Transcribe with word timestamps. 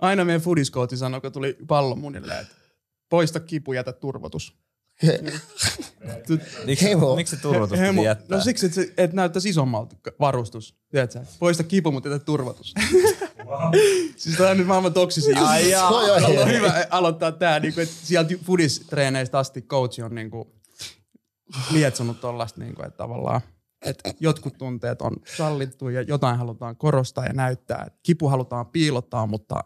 Aina 0.00 0.24
meidän 0.24 0.40
fudiskooti 0.40 0.96
sanoi, 0.96 1.20
kun 1.20 1.32
tuli 1.32 1.56
pallo 1.68 1.96
munille, 1.96 2.38
että 2.38 2.54
poista 3.08 3.40
kipu, 3.40 3.72
jätä 3.72 3.92
turvotus. 3.92 4.60
Miksi, 6.66 6.84
Hemo. 6.84 7.16
miksi 7.16 7.36
se 7.36 7.42
turvotus 7.42 7.78
Hemo- 7.78 7.92
piti 7.92 8.04
jättää? 8.04 8.38
No 8.38 8.44
siksi, 8.44 8.66
että, 8.66 8.74
se, 8.74 8.92
että 8.96 9.16
näyttäisi 9.16 9.48
isommalta 9.48 9.96
varustus. 10.20 10.76
Tiedätkö? 10.90 11.20
Poista 11.38 11.64
kipu, 11.64 11.92
mutta 11.92 12.08
jätä 12.08 12.24
turvotus. 12.24 12.74
siis 14.16 14.36
tämä 14.36 14.50
on 14.50 14.56
nyt 14.56 14.66
maailman 14.66 14.92
toksisin. 14.92 15.38
Ai 15.38 15.70
jaa. 15.70 15.88
On 15.88 16.48
hyvä 16.52 16.86
aloittaa 16.90 17.32
tää, 17.32 17.60
niinku, 17.60 17.80
että 17.80 17.94
sieltä 18.02 18.34
fudistreeneistä 18.44 19.38
asti 19.38 19.62
coach 19.62 20.04
on 20.04 20.14
niinku, 20.14 20.54
lietsonut 21.70 22.20
tollasta, 22.20 22.60
niinku, 22.60 22.82
että 22.82 22.96
tavallaan 22.96 23.40
että 23.82 24.14
jotkut 24.20 24.58
tunteet 24.58 25.02
on 25.02 25.16
sallittu 25.36 25.88
ja 25.88 26.02
jotain 26.02 26.38
halutaan 26.38 26.76
korostaa 26.76 27.24
ja 27.26 27.32
näyttää. 27.32 27.84
Et 27.86 27.94
kipu 28.02 28.28
halutaan 28.28 28.66
piilottaa, 28.66 29.26
mutta 29.26 29.64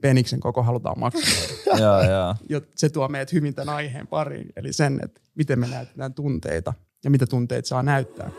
peniksen 0.00 0.40
koko 0.40 0.62
halutaan 0.62 0.98
maksimoida. 1.00 1.52
joo, 1.84 2.02
joo. 2.02 2.34
Jo- 2.48 2.60
Se 2.74 2.88
tuo 2.88 3.08
meidät 3.08 3.32
hyvin 3.32 3.54
tämän 3.54 3.74
aiheen 3.74 4.06
pariin, 4.06 4.48
eli 4.56 4.72
sen, 4.72 5.00
että 5.04 5.20
miten 5.34 5.58
me 5.58 5.66
näytetään 5.66 6.14
tunteita 6.14 6.74
ja 7.04 7.10
mitä 7.10 7.26
tunteita 7.26 7.68
saa 7.68 7.82
näyttää. 7.82 8.30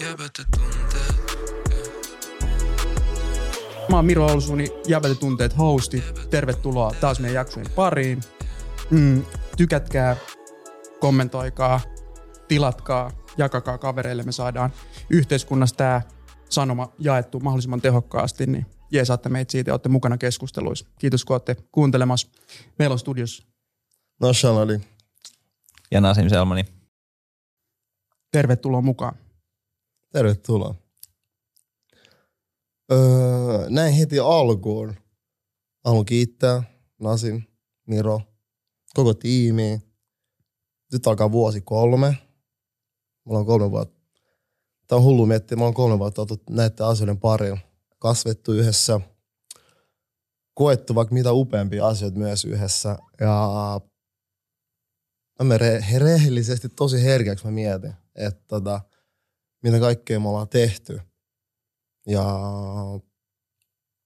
Jäbätä 0.00 0.42
tunteet, 0.56 1.30
Mä 3.90 3.96
oon 3.96 4.04
Miro 4.04 4.26
Olsuni, 4.26 4.66
Jäbätä 4.88 5.14
tunteet 5.14 5.58
hosti. 5.58 6.04
Tervetuloa 6.30 6.94
taas 7.00 7.20
meidän 7.20 7.34
jaksojen 7.34 7.70
pariin. 7.74 8.20
Mm, 8.90 9.22
tykätkää, 9.56 10.16
kommentoikaa, 11.00 11.80
tilatkaa, 12.48 13.10
jakakaa 13.40 13.78
kavereille. 13.78 14.22
Me 14.22 14.32
saadaan 14.32 14.72
yhteiskunnassa 15.10 15.76
tämä 15.76 16.02
sanoma 16.48 16.92
jaettu 16.98 17.40
mahdollisimman 17.40 17.80
tehokkaasti, 17.80 18.46
niin 18.46 18.66
jeesaatte 18.90 19.28
meitä 19.28 19.52
siitä 19.52 19.70
ja 19.70 19.74
olette 19.74 19.88
mukana 19.88 20.18
keskusteluissa. 20.18 20.86
Kiitos 20.98 21.24
kun 21.24 21.34
olette 21.34 21.56
kuuntelemassa. 21.72 22.28
Meillä 22.78 22.92
on 22.92 22.98
studios. 22.98 23.46
No 24.20 24.32
Sean 24.32 24.54
oli. 24.54 24.80
Ja 25.90 26.00
Nasim 26.00 26.28
Selmani. 26.28 26.64
Tervetuloa 28.32 28.80
mukaan. 28.80 29.14
Tervetuloa. 30.12 30.74
Öö, 32.92 33.70
näin 33.70 33.94
heti 33.94 34.18
alkuun. 34.18 34.94
Haluan 35.84 36.04
kiittää 36.04 36.62
Nasin, 37.00 37.48
Miro, 37.86 38.20
koko 38.94 39.14
tiimi. 39.14 39.82
Nyt 40.92 41.06
alkaa 41.06 41.32
vuosi 41.32 41.60
kolme. 41.60 42.16
Mulla 43.24 43.38
on 43.38 43.46
kolme 43.46 43.70
vuotta. 43.70 44.00
Tää 44.86 44.98
on 44.98 45.04
hullu 45.04 45.26
miettiä. 45.26 45.56
Mä 45.56 45.64
oon 45.64 45.74
kolme 45.74 45.98
vuotta 45.98 46.22
oltu 46.22 46.42
näiden 46.50 46.86
asioiden 46.86 47.20
pariin. 47.20 47.60
Kasvettu 47.98 48.52
yhdessä. 48.52 49.00
Koettu 50.54 50.94
vaikka 50.94 51.14
mitä 51.14 51.32
upeampia 51.32 51.86
asioita 51.86 52.18
myös 52.18 52.44
yhdessä. 52.44 52.98
Ja 53.20 53.80
mä 55.44 55.56
re- 55.56 55.98
rehellisesti 55.98 56.68
tosi 56.68 57.04
herkäksi 57.04 57.44
mä 57.44 57.50
mietin, 57.50 57.94
että 58.14 58.44
tota, 58.48 58.80
mitä 59.62 59.80
kaikkea 59.80 60.20
me 60.20 60.28
ollaan 60.28 60.48
tehty. 60.48 61.00
Ja 62.06 62.24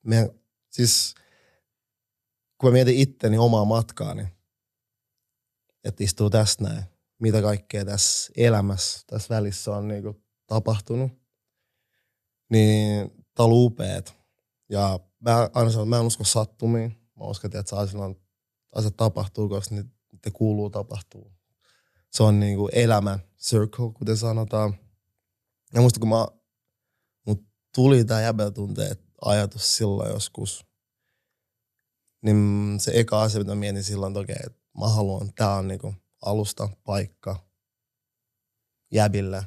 me, 0.02 0.34
siis 0.70 1.14
kun 2.58 2.70
mä 2.70 2.72
mietin 2.72 2.96
itteni 2.96 3.38
omaa 3.38 3.64
matkaani, 3.64 4.26
että 5.84 6.04
istuu 6.04 6.30
tässä 6.30 6.64
näin, 6.64 6.84
mitä 7.18 7.42
kaikkea 7.42 7.84
tässä 7.84 8.32
elämässä, 8.36 9.00
tässä 9.06 9.34
välissä 9.34 9.76
on 9.76 9.88
niinku 9.88 10.24
tapahtunut, 10.46 11.12
niin 12.50 13.10
tää 13.34 13.46
ollut 13.46 13.72
upeet. 13.72 14.14
Ja 14.68 15.00
mä 15.20 15.50
aina 15.54 15.70
sanon, 15.70 15.88
mä 15.88 15.98
en 15.98 16.06
usko 16.06 16.24
sattumiin. 16.24 16.90
Mä 17.20 17.24
uskon, 17.24 17.50
että 17.54 17.76
asiat, 17.76 18.18
asiat 18.74 18.96
tapahtuu, 18.96 19.48
koska 19.48 19.74
ne, 19.74 19.84
ne 20.24 20.30
kuuluu 20.32 20.70
tapahtuu. 20.70 21.32
Se 22.10 22.22
on 22.22 22.40
niinku 22.40 22.68
elämän 22.72 23.18
circle, 23.38 23.92
kuten 23.94 24.16
sanotaan. 24.16 24.74
Ja 25.74 25.80
muista 25.80 26.00
kun 26.00 26.08
mä, 26.08 26.26
mut 27.26 27.46
tuli 27.74 28.04
tää 28.04 28.22
jäbätunteet 28.22 29.04
ajatus 29.24 29.76
silloin 29.76 30.10
joskus, 30.10 30.66
niin 32.22 32.76
se 32.78 32.90
eka 32.94 33.22
asia, 33.22 33.40
mitä 33.40 33.54
mietin 33.54 33.84
silloin, 33.84 34.10
että 34.10 34.20
okei, 34.20 34.36
että 34.46 34.58
mä 34.78 34.88
haluan, 34.88 35.32
tää 35.34 35.54
on 35.54 35.68
niinku 35.68 35.94
alusta, 36.24 36.68
paikka, 36.84 37.48
jäbille 38.92 39.46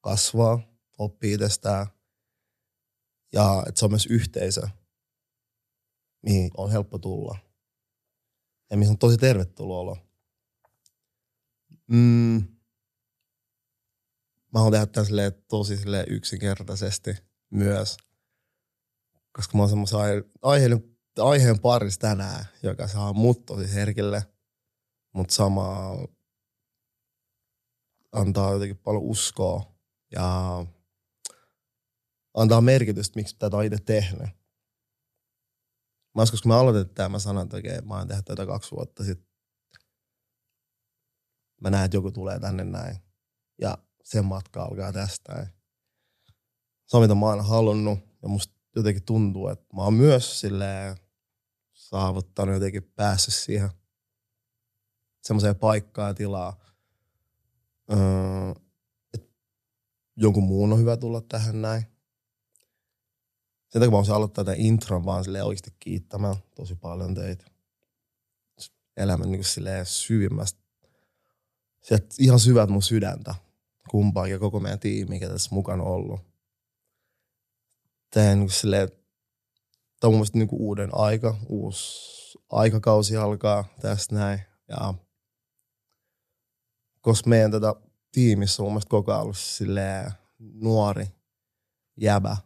kasvaa, 0.00 0.60
oppii 0.98 1.32
itsestään. 1.32 1.86
Ja 3.32 3.62
että 3.66 3.78
se 3.78 3.84
on 3.84 3.90
myös 3.90 4.06
yhteisö, 4.06 4.68
mihin 6.22 6.50
on 6.56 6.70
helppo 6.70 6.98
tulla. 6.98 7.38
Ja 8.70 8.76
missä 8.76 8.92
on 8.92 8.98
tosi 8.98 9.16
tervetuloa 9.16 9.80
olo. 9.80 9.96
Mm, 11.86 12.58
mä 14.52 14.60
haluan 14.60 14.72
tehdä 14.72 14.86
tämän 14.86 15.32
tosi 15.48 15.76
silleen 15.76 16.06
yksinkertaisesti 16.08 17.16
myös. 17.50 17.96
Koska 19.32 19.56
mä 19.56 19.62
oon 19.62 19.68
semmoisen 19.68 19.98
aihe, 19.98 20.24
aiheen, 20.42 20.96
aiheen 21.18 21.60
parissa 21.60 22.00
tänään, 22.00 22.44
joka 22.62 22.88
saa 22.88 23.12
mut 23.12 23.46
tosi 23.46 23.74
herkille, 23.74 24.22
mutta 25.18 25.34
sama 25.34 25.96
antaa 28.12 28.52
jotenkin 28.52 28.78
paljon 28.78 29.02
uskoa 29.02 29.72
ja 30.12 30.66
antaa 32.34 32.60
merkitystä, 32.60 33.16
miksi 33.16 33.36
tätä 33.38 33.56
on 33.56 33.64
itse 33.64 33.78
tehnyt. 33.86 34.28
Mä 36.14 36.22
joskus, 36.22 36.42
kun 36.42 36.48
mä 36.48 36.58
aloitin 36.58 36.94
tämä, 36.94 37.08
mä 37.08 37.18
sanoin, 37.18 37.44
että 37.46 37.56
okei, 37.56 37.80
mä 37.80 37.94
oon 37.94 38.08
tehnyt 38.08 38.24
tätä 38.24 38.46
kaksi 38.46 38.70
vuotta 38.70 39.04
sitten. 39.04 39.28
Mä 41.60 41.70
näen, 41.70 41.84
että 41.84 41.96
joku 41.96 42.12
tulee 42.12 42.40
tänne 42.40 42.64
näin. 42.64 42.96
Ja 43.60 43.78
sen 44.04 44.24
matka 44.24 44.62
alkaa 44.62 44.92
tästä. 44.92 45.46
Se 46.86 46.96
on 46.96 47.02
mitä 47.02 47.14
mä 47.14 47.26
oon 47.26 47.44
halunnut. 47.44 47.98
Ja 48.22 48.28
musta 48.28 48.54
jotenkin 48.76 49.04
tuntuu, 49.04 49.48
että 49.48 49.76
mä 49.76 49.82
oon 49.82 49.94
myös 49.94 50.40
silleen 50.40 50.96
saavuttanut 51.72 52.54
jotenkin 52.54 52.92
päässyt 52.96 53.34
siihen 53.34 53.70
semmoiseen 55.28 55.56
paikkaan 55.56 56.08
ja 56.08 56.14
tilaa. 56.14 56.60
Öö, 57.92 57.98
jonkun 60.16 60.42
muun 60.42 60.72
on 60.72 60.78
hyvä 60.78 60.96
tulla 60.96 61.20
tähän 61.20 61.62
näin. 61.62 61.82
Sen 63.68 63.80
takia 63.80 63.86
mä 63.86 63.90
haluaisin 63.90 64.14
aloittaa 64.14 64.44
tämän 64.44 64.60
intron 64.60 65.04
vaan 65.04 65.24
silleen 65.24 65.44
oikeasti 65.44 65.72
kiittämään 65.80 66.36
tosi 66.54 66.74
paljon 66.74 67.14
teitä. 67.14 67.44
Elämän 68.96 69.30
niin 69.30 69.44
silleen 69.44 69.86
syvimmästä. 69.86 70.60
Sieltä 71.82 72.06
ihan 72.18 72.40
syvät 72.40 72.70
mun 72.70 72.82
sydäntä 72.82 73.34
kumpaakin 73.90 74.32
ja 74.32 74.38
koko 74.38 74.60
meidän 74.60 74.80
tiimi, 74.80 75.08
mikä 75.08 75.28
tässä 75.28 75.50
mukana 75.52 75.82
on 75.82 75.88
ollut. 75.88 76.20
Tämä, 78.10 78.34
niin 78.34 78.50
silleen, 78.50 78.88
tämä 78.88 80.08
on 80.08 80.12
mun 80.12 80.18
mielestä 80.18 80.38
niin 80.38 80.48
uuden 80.52 80.90
aika, 80.92 81.36
uusi 81.48 82.38
aikakausi 82.50 83.16
alkaa 83.16 83.64
tästä 83.80 84.14
näin. 84.14 84.40
Ja 84.68 84.94
koska 87.00 87.30
meidän 87.30 87.50
tätä 87.50 87.74
tiimissä 88.12 88.62
on 88.62 88.72
mun 88.72 88.82
koko 88.88 89.12
ajan 89.12 89.22
ollut 89.22 89.36
nuori 90.38 91.06
jäbä, 91.96 92.36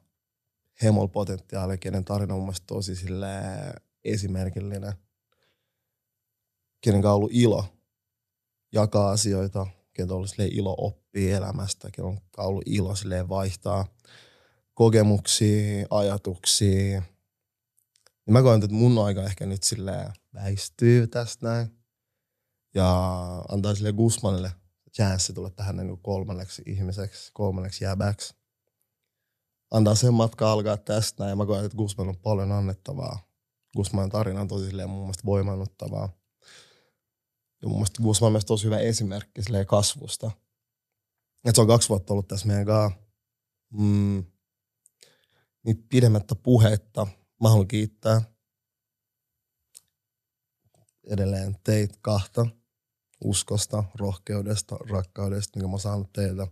hemol 0.83 1.07
potentiaali, 1.07 1.79
kenen 1.79 2.05
tarina 2.05 2.35
on 2.35 2.41
mun 2.41 2.47
mielestä 2.47 2.67
tosi 2.67 2.97
silleen 2.97 3.75
esimerkillinen. 4.05 4.93
Kenen 6.81 7.07
on 7.07 7.13
ollut 7.13 7.31
ilo 7.33 7.65
jakaa 8.73 9.11
asioita, 9.11 9.67
kenen 9.93 10.11
on 10.11 10.17
ollut 10.17 10.35
ilo 10.39 10.75
oppia 10.79 11.37
elämästä, 11.37 11.91
kenen 11.91 12.11
on 12.11 12.19
ollut 12.37 12.63
ilo 12.67 12.95
silleen 12.95 13.29
vaihtaa 13.29 13.87
kokemuksia, 14.75 15.87
ajatuksia. 15.91 17.03
Niin 18.27 18.33
mä 18.33 18.43
koen, 18.43 18.63
että 18.65 18.77
mun 18.77 19.05
aika 19.05 19.23
ehkä 19.23 19.47
nyt 19.47 19.63
silleen 19.63 20.13
väistyy 20.35 21.07
tästä 21.07 21.47
näin. 21.47 21.82
Ja 22.75 23.27
antaa 23.49 23.75
sille 23.75 23.93
Guzmanille 23.93 24.53
chanssi 24.95 25.33
tulla 25.33 25.51
tähän 25.51 25.77
niin 25.77 25.99
kolmanneksi 26.03 26.63
ihmiseksi, 26.67 27.31
kolmanneksi 27.33 27.85
jäbäksi. 27.85 28.35
Antaa 29.71 29.95
sen 29.95 30.15
matka 30.15 30.53
alkaa 30.53 30.77
tästä. 30.77 31.29
Ja 31.29 31.37
mä 31.37 31.47
koen, 31.47 31.65
että 31.65 31.77
Guzman 31.77 32.09
on 32.09 32.17
paljon 32.17 32.53
annettavaa. 32.53 33.29
Guzmanin 33.77 34.11
tarina 34.11 34.41
on 34.41 34.49
tosi 34.49 34.65
silleen 34.65 34.91
mun 34.91 35.01
mielestä 35.01 35.25
voimannuttavaa. 35.25 36.09
Ja 37.63 37.69
mun 37.69 37.77
mielestä 37.77 38.03
Guzman 38.03 38.27
on 38.27 38.33
myös 38.33 38.45
tosi 38.45 38.65
hyvä 38.65 38.79
esimerkki 38.79 39.43
silleen 39.43 39.67
kasvusta. 39.67 40.31
Et 41.45 41.55
se 41.55 41.61
on 41.61 41.67
kaksi 41.67 41.89
vuotta 41.89 42.13
ollut 42.13 42.29
tässä 42.29 42.47
meidän 42.47 42.67
kanssa. 42.67 42.99
Mm. 43.73 44.25
Niin 45.65 45.87
pidemmättä 45.89 46.35
puhetta 46.35 47.07
mä 47.43 47.49
haluan 47.49 47.69
kiittää 47.69 48.23
edelleen 51.07 51.57
teitä 51.65 51.99
kahta 52.03 52.47
uskosta, 53.25 53.85
rohkeudesta, 53.95 54.77
rakkaudesta, 54.77 55.59
minkä 55.59 55.67
mä 55.69 55.73
oon 55.73 55.81
saanut 55.81 56.13
teiltä. 56.13 56.47
Mä 56.47 56.51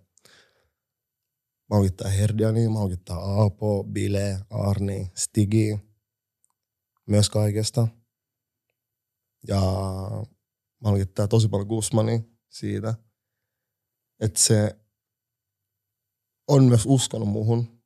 haluan 1.70 1.88
kiittää 1.88 2.10
Herdiani, 2.10 2.68
mä 2.68 2.74
haluan 2.74 2.88
kiittää 2.88 3.16
Aapo, 3.16 3.84
Bile, 3.84 4.40
Arni, 4.50 5.10
Stigi. 5.16 5.78
myös 7.06 7.30
kaikesta. 7.30 7.88
Ja 9.48 9.60
mä 9.60 10.84
haluan 10.84 10.98
kiittää 10.98 11.28
tosi 11.28 11.48
paljon 11.48 11.68
Gusmani 11.68 12.38
siitä, 12.48 12.94
että 14.20 14.40
se 14.40 14.76
on 16.48 16.64
myös 16.64 16.86
uskonut 16.86 17.28
muhun, 17.28 17.82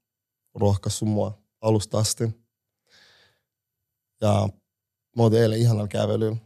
rohkaissut 0.54 1.08
mua 1.08 1.42
alusta 1.60 1.98
asti. 1.98 2.24
Ja 4.20 4.48
mä 5.16 5.22
otin 5.22 5.42
eilen 5.42 5.58
ihanalla 5.60 5.88
kävelyllä, 5.88 6.36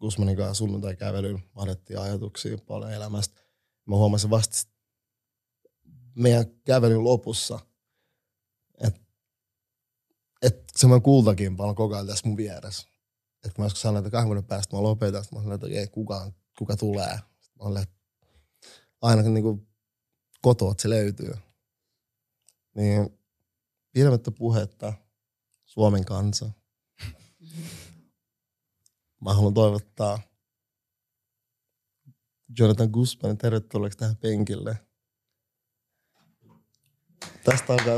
Gusmanin 0.00 0.36
kanssa 0.36 0.54
sunnuntai 0.54 0.96
kävelyllä, 0.96 1.40
vahdettiin 1.56 1.98
ajatuksia 1.98 2.58
paljon 2.58 2.92
elämästä. 2.92 3.40
Mä 3.86 3.96
huomasin 3.96 4.30
vasta 4.30 4.70
meidän 6.14 6.46
kävelyn 6.64 7.04
lopussa, 7.04 7.58
että 8.80 9.00
et 10.42 10.64
semmoinen 10.76 11.02
kultakin 11.02 11.56
paljon 11.56 11.74
koko 11.74 11.94
ajan 11.94 12.06
tässä 12.06 12.28
mun 12.28 12.36
vieressä. 12.36 12.88
Kun 13.42 13.52
mä 13.58 13.64
joskus 13.64 13.82
sanoin, 13.82 14.06
että 14.06 14.10
kahden 14.10 14.26
vuoden 14.26 14.44
päästä 14.44 14.76
mä 14.76 14.82
lopetan, 14.82 15.24
mä 15.32 15.40
sanoin, 15.40 15.54
että 15.54 15.80
ei 15.80 15.88
kukaan, 15.88 16.34
kuka 16.58 16.76
tulee. 16.76 17.14
Mä 17.16 17.22
olen, 17.58 17.82
että 17.82 17.96
ainakin 19.02 19.34
niin 19.34 19.68
kotoa, 20.42 20.70
että 20.70 20.82
se 20.82 20.88
löytyy. 20.88 21.34
Niin 22.74 23.18
pidemmättä 23.92 24.30
puhetta 24.30 24.92
Suomen 25.64 26.04
kansa. 26.04 26.50
Mä 29.20 29.34
haluan 29.34 29.54
toivottaa 29.54 30.18
Jonathan 32.58 32.90
Guzmanin 32.90 33.38
tervetulleeksi 33.38 33.98
tähän 33.98 34.16
penkille. 34.16 34.78
Tästä 37.44 37.72
alkaa 37.72 37.96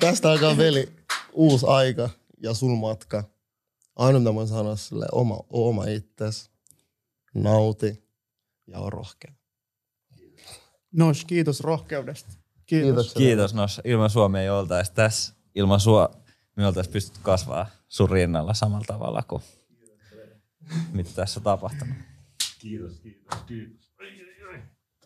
Tästä 0.00 0.30
alkaa 0.30 0.56
veli 0.56 0.92
uusi 1.32 1.66
aika 1.66 2.10
ja 2.42 2.54
sun 2.54 2.78
matka. 2.78 3.24
Ainoa 3.96 4.20
mitä 4.20 4.34
voin 4.34 4.48
sanoa 4.48 4.76
sille 4.76 5.06
oma, 5.12 5.40
oma 5.50 5.84
itses. 5.84 6.50
Nauti 7.34 8.04
ja 8.66 8.78
on 8.78 8.92
rohkea. 8.92 9.32
Nos, 10.92 11.24
kiitos 11.24 11.60
rohkeudesta. 11.60 12.32
Kiitos. 12.66 12.94
Kiitos. 12.94 13.14
Kiitos 13.14 13.54
Nos. 13.54 13.80
Ilman 13.84 14.10
Suomea 14.10 14.42
ei 14.42 14.50
oltaisi 14.50 14.92
tässä. 14.92 15.34
Ilman 15.54 15.80
sua 15.80 16.10
me 16.58 16.66
oltaisiin 16.66 16.92
pystytty 16.92 17.20
kasvaa 17.22 17.66
sun 17.88 18.10
rinnalla 18.10 18.54
samalla 18.54 18.84
tavalla 18.86 19.22
kuin 19.22 19.42
mitä 20.92 21.10
tässä 21.14 21.40
on 21.40 21.44
tapahtunut. 21.44 21.94
Kiitos, 22.58 23.00
kiitos, 23.00 23.38
kiitos. 23.46 23.88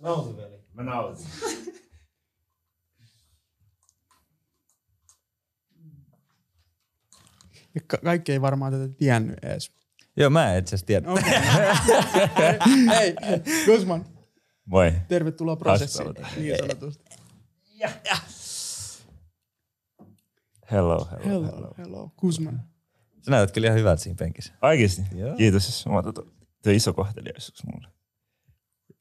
Nauti 0.01 0.37
veli. 0.37 0.59
Mä 0.73 0.83
nautin. 0.83 1.27
Ja 7.75 7.81
ka- 7.87 7.99
kaikki 8.05 8.33
ei 8.33 8.41
varmaan 8.41 8.73
tätä 8.73 8.89
tiennyt 8.99 9.39
edes. 9.45 9.71
Joo, 10.17 10.31
mä 10.31 10.53
en 10.53 10.59
itse 10.59 10.75
asiassa 10.75 10.87
tiedä. 10.87 11.11
Okei. 11.11 11.33
Hei, 12.99 13.15
Guzman, 13.67 14.05
Moi. 14.65 14.93
tervetuloa 15.09 15.57
prosessiin. 15.57 16.15
Niin 16.37 16.57
sanotusti. 16.59 17.05
Hello, 20.73 21.09
hello, 21.11 21.25
hello. 21.25 21.47
Hello, 21.47 21.75
hello. 21.79 22.13
Guzman. 22.19 22.63
Sä 23.23 23.31
näytät 23.31 23.55
kyllä 23.55 23.67
ihan 23.67 23.79
hyvältä 23.79 24.03
siinä 24.03 24.17
penkissä. 24.17 24.55
Oikeesti? 24.63 25.03
Joo. 25.15 25.37
Kiitos. 25.37 25.87
Mä 25.87 25.99
otan 25.99 26.15
tuo 26.63 26.73
iso 26.73 26.93
kohteliaisuus 26.93 27.63
mulle. 27.75 27.89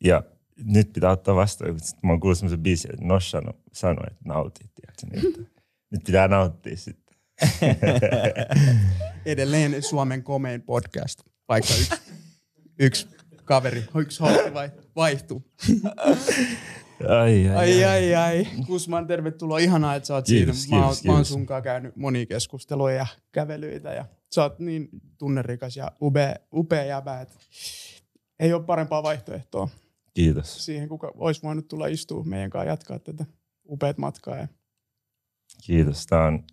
Ja 0.03 0.23
nyt 0.63 0.94
pitää 0.94 1.12
ottaa 1.12 1.35
vastaan, 1.35 1.71
kun 1.71 1.79
mä 2.03 2.12
oon 2.12 2.19
kuullut 2.19 2.38
semmoisen 2.38 2.59
biisin, 2.59 2.94
että 2.94 3.06
Nosh 3.06 3.35
sanoi, 3.73 4.03
että 4.07 4.23
nautit. 4.25 4.71
tiedätkö, 4.75 5.07
niin 5.12 5.27
että 5.27 5.51
nyt 5.91 6.03
pitää 6.03 6.27
nauttia 6.27 6.77
sitten. 6.77 7.18
Edelleen 9.25 9.83
Suomen 9.83 10.23
komein 10.23 10.62
podcast, 10.62 11.21
vaikka 11.50 11.73
yksi, 11.73 11.94
yksi 12.79 13.07
kaveri, 13.45 13.83
yksi 13.95 14.19
hosti 14.19 14.53
vai, 14.53 14.71
vaihtuu. 14.95 15.44
Ai, 17.09 17.48
ai, 17.50 17.56
Ai, 17.57 17.83
ai, 17.83 18.15
ai. 18.15 18.48
Guzman, 18.68 19.07
tervetuloa. 19.07 19.57
Ihanaa, 19.59 19.95
että 19.95 20.07
sä 20.07 20.13
oot 20.15 20.25
Kiitos, 20.25 20.63
siinä. 20.63 20.77
Mä, 20.77 20.83
kiitos, 20.83 21.03
mä 21.03 21.13
oon 21.13 21.25
sunkaan 21.25 21.63
käynyt 21.63 21.95
monia 21.95 22.25
keskusteluja 22.25 22.95
ja 22.95 23.06
kävelyitä 23.31 23.94
ja 23.94 24.06
sä 24.36 24.42
oot 24.44 24.59
niin 24.59 24.89
tunnerikas 25.18 25.77
ja 25.77 25.92
upea, 26.01 26.36
upea 26.53 26.83
jäbä, 26.83 27.21
että 27.21 27.36
ei 28.39 28.53
ole 28.53 28.63
parempaa 28.63 29.03
vaihtoehtoa 29.03 29.69
Kiitos. 30.13 30.65
siihen, 30.65 30.89
kuka 30.89 31.12
olisi 31.15 31.44
voinut 31.44 31.68
tulla 31.68 31.88
istua 31.88 32.24
meidän 32.24 32.50
kanssa 32.50 32.69
jatkaa 32.69 33.00
tätä 33.00 33.25
upeat 33.69 33.97
matkaa. 33.97 34.36
Ja 34.38 34.47
Kiitos. 35.63 36.06
Tämä 36.06 36.25
on, 36.25 36.44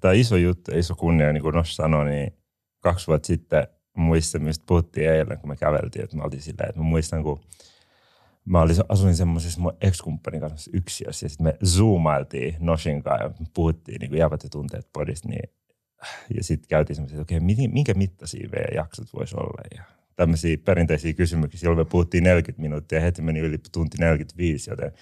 tämä 0.00 0.12
on 0.12 0.18
iso 0.18 0.36
juttu, 0.36 0.70
iso 0.78 0.94
kunnia, 0.94 1.32
niin 1.32 1.42
kuin 1.42 1.54
Nosh 1.54 1.72
sanoi, 1.74 2.10
niin 2.10 2.32
kaksi 2.80 3.06
vuotta 3.06 3.26
sitten 3.26 3.66
muistan, 3.96 4.42
mistä 4.42 4.64
puhuttiin 4.68 5.10
eilen, 5.10 5.38
kun 5.38 5.48
me 5.48 5.56
käveltiin, 5.56 6.04
että 6.04 6.16
me 6.16 6.22
oltiin 6.24 6.42
silleen, 6.42 6.68
että 6.68 6.80
mä 6.80 6.84
muistan, 6.86 7.22
kun 7.22 7.40
mä 8.50 8.60
olin, 8.60 8.76
asuin 8.88 9.16
semmoisessa 9.16 9.60
mun 9.60 9.76
ex-kumppanin 9.80 10.40
kanssa 10.40 10.70
yksiössä, 10.74 11.26
ja 11.26 11.30
sitten 11.30 11.44
me 11.44 11.56
zoomailtiin 11.64 12.56
Noshin 12.60 13.02
kanssa, 13.02 13.24
ja 13.24 13.30
puhuttiin 13.54 14.00
niin 14.00 14.18
jävät 14.18 14.42
ja 14.42 14.48
tunteet 14.48 14.88
podista, 14.92 15.28
niin, 15.28 15.50
ja 16.36 16.44
sitten 16.44 16.68
käytiin 16.68 16.96
semmoisia, 16.96 17.14
että 17.20 17.22
okei, 17.22 17.38
okay, 17.38 17.68
minkä 17.72 17.94
mittaisia 17.94 18.48
V-jaksot 18.52 19.08
voisi 19.12 19.36
olla, 19.36 19.62
ja 19.76 19.82
tämmöisiä 20.16 20.58
perinteisiä 20.64 21.12
kysymyksiä, 21.12 21.60
silloin 21.60 21.78
me 21.78 21.84
puhuttiin 21.84 22.24
40 22.24 22.62
minuuttia, 22.62 22.98
ja 22.98 23.02
heti 23.02 23.22
meni 23.22 23.40
yli 23.40 23.58
tunti 23.72 23.98
45, 24.00 24.70
joten 24.70 24.92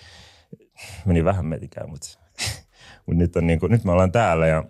meni 1.07 1.25
vähän 1.25 1.47
metikään, 1.47 1.91
mutta 1.91 2.19
mutta 3.07 3.19
nyt, 3.19 3.37
on 3.37 3.47
niin 3.47 3.61
kuin, 3.61 3.73
nyt 3.73 3.85
me 3.85 3.93
ollaan 3.93 4.13
täällä 4.13 4.47
ja, 4.47 4.65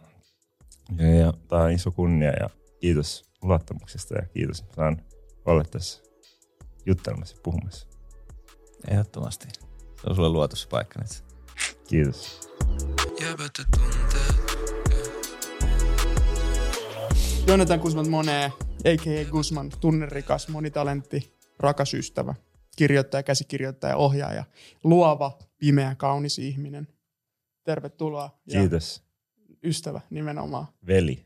ja, 0.98 1.14
ja 1.14 1.32
tämä 1.48 1.62
on 1.62 1.70
iso 1.70 1.90
kunnia 1.90 2.32
ja 2.40 2.50
kiitos 2.80 3.24
luottamuksesta 3.42 4.14
ja 4.14 4.22
kiitos, 4.26 4.60
että 4.60 4.74
saan 4.74 5.02
olla 5.44 5.64
tässä 5.64 6.02
juttelemassa 6.86 7.36
ja 7.36 7.40
puhumassa. 7.42 7.87
Ehdottomasti. 8.90 9.48
Se 10.02 10.06
on 10.10 10.16
sulle 10.16 10.28
luotu 10.28 10.56
se 10.56 10.68
paikka 10.68 11.00
nyt. 11.00 11.24
Kiitos. 11.88 12.48
Jonathan 17.46 17.78
Guzman 17.80 18.10
Monee, 18.10 18.52
a.k.a. 18.84 19.30
Guzman, 19.30 19.70
tunnerikas, 19.80 20.48
monitalentti, 20.48 21.36
rakas 21.58 21.94
ystävä, 21.94 22.34
kirjoittaja, 22.76 23.22
käsikirjoittaja, 23.22 23.96
ohjaaja, 23.96 24.44
luova, 24.84 25.38
pimeä, 25.58 25.94
kaunis 25.94 26.38
ihminen. 26.38 26.88
Tervetuloa. 27.64 28.40
Ja 28.46 28.60
Kiitos. 28.60 29.02
ystävä 29.64 30.00
nimenomaan. 30.10 30.66
Veli. 30.86 31.24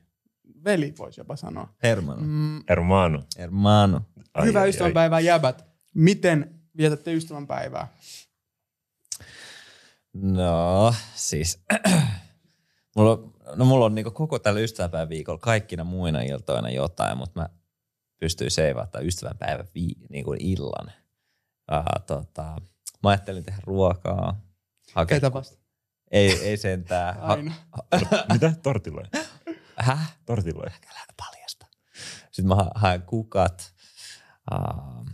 Veli 0.65 0.95
voisi 0.99 1.21
jopa 1.21 1.37
sanoa. 1.37 1.75
Hermano. 1.83 2.21
Mm, 2.23 2.63
Hermano. 2.69 3.23
Hermano. 3.39 4.01
Ai, 4.35 4.47
hyvää 4.47 4.63
ai, 4.63 4.69
ystävänpäivää 4.69 5.21
jäbät. 5.21 5.65
Miten 5.95 6.62
vietätte 6.77 7.13
ystävänpäivää? 7.13 7.89
No, 10.13 10.95
siis... 11.15 11.63
mulla, 12.97 13.11
on- 13.13 13.35
no 13.55 13.65
mulla 13.65 13.85
on 13.85 13.95
niinku 13.95 14.11
koko 14.11 14.39
tällä 14.39 14.61
ystävänpäivän 14.61 15.09
viikolla 15.09 15.39
kaikkina 15.39 15.85
muina 15.85 16.21
iltoina 16.21 16.71
jotain, 16.71 17.19
mutta 17.19 17.41
mä 17.41 17.49
pystyin 18.19 18.51
seivaamaan 18.51 18.91
tämän 18.93 19.07
ystävänpäivän 19.07 19.67
vi, 19.75 19.89
niinku 20.11 20.35
illan. 20.39 20.93
Uh, 21.73 22.05
tota, 22.07 22.57
mä 23.03 23.11
ajattelin 23.11 23.45
tehdä 23.45 23.59
ruokaa. 23.65 24.41
Hakea, 24.95 25.17
Ketä 25.17 25.33
vasta? 25.33 25.59
ei, 26.11 26.33
ei 26.43 26.57
sentään. 26.57 27.15
Ha, 27.21 27.27
Aina. 27.33 27.55
Mitä? 28.33 28.53
Tortilloja? 28.63 29.07
häh? 29.77 30.17
Tortilloja. 30.27 30.71
Älä 30.91 31.05
paljasta. 31.17 31.67
Sitten 32.25 32.47
mä 32.49 32.55
ha- 32.55 32.71
haen 32.75 33.03
kukat. 33.03 33.75
Uh, 34.55 35.07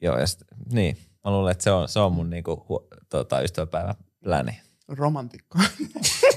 joo, 0.00 0.18
ja 0.18 0.26
sit, 0.26 0.40
niin. 0.72 0.96
Mä 1.24 1.30
luulen, 1.30 1.52
että 1.52 1.64
se 1.64 1.70
on, 1.70 1.88
se 1.88 1.98
on 2.00 2.12
mun 2.12 2.30
niinku, 2.30 2.66
hu, 2.68 2.88
tota, 3.08 3.40
ystävänpäivän 3.40 3.94
pläni. 4.24 4.60
Romantikko. 4.88 5.58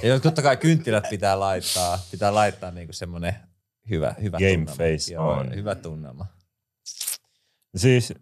Ja 0.03 0.20
totta 0.20 0.41
kai 0.41 0.58
kynttilät 0.58 1.10
pitää 1.10 1.39
laittaa. 1.39 2.00
Pitää 2.12 2.34
laittaa 2.36 2.72
niinku 2.72 2.94
semmonen 2.94 3.36
hyvä, 3.89 4.15
hyvä 4.22 4.38
Game 4.38 4.51
tunnelma. 4.56 4.72
face 4.77 5.13
Joo, 5.13 5.30
on. 5.32 5.56
Hyvä 5.56 5.75
tunnelma. 5.75 6.25
Siis 7.75 8.13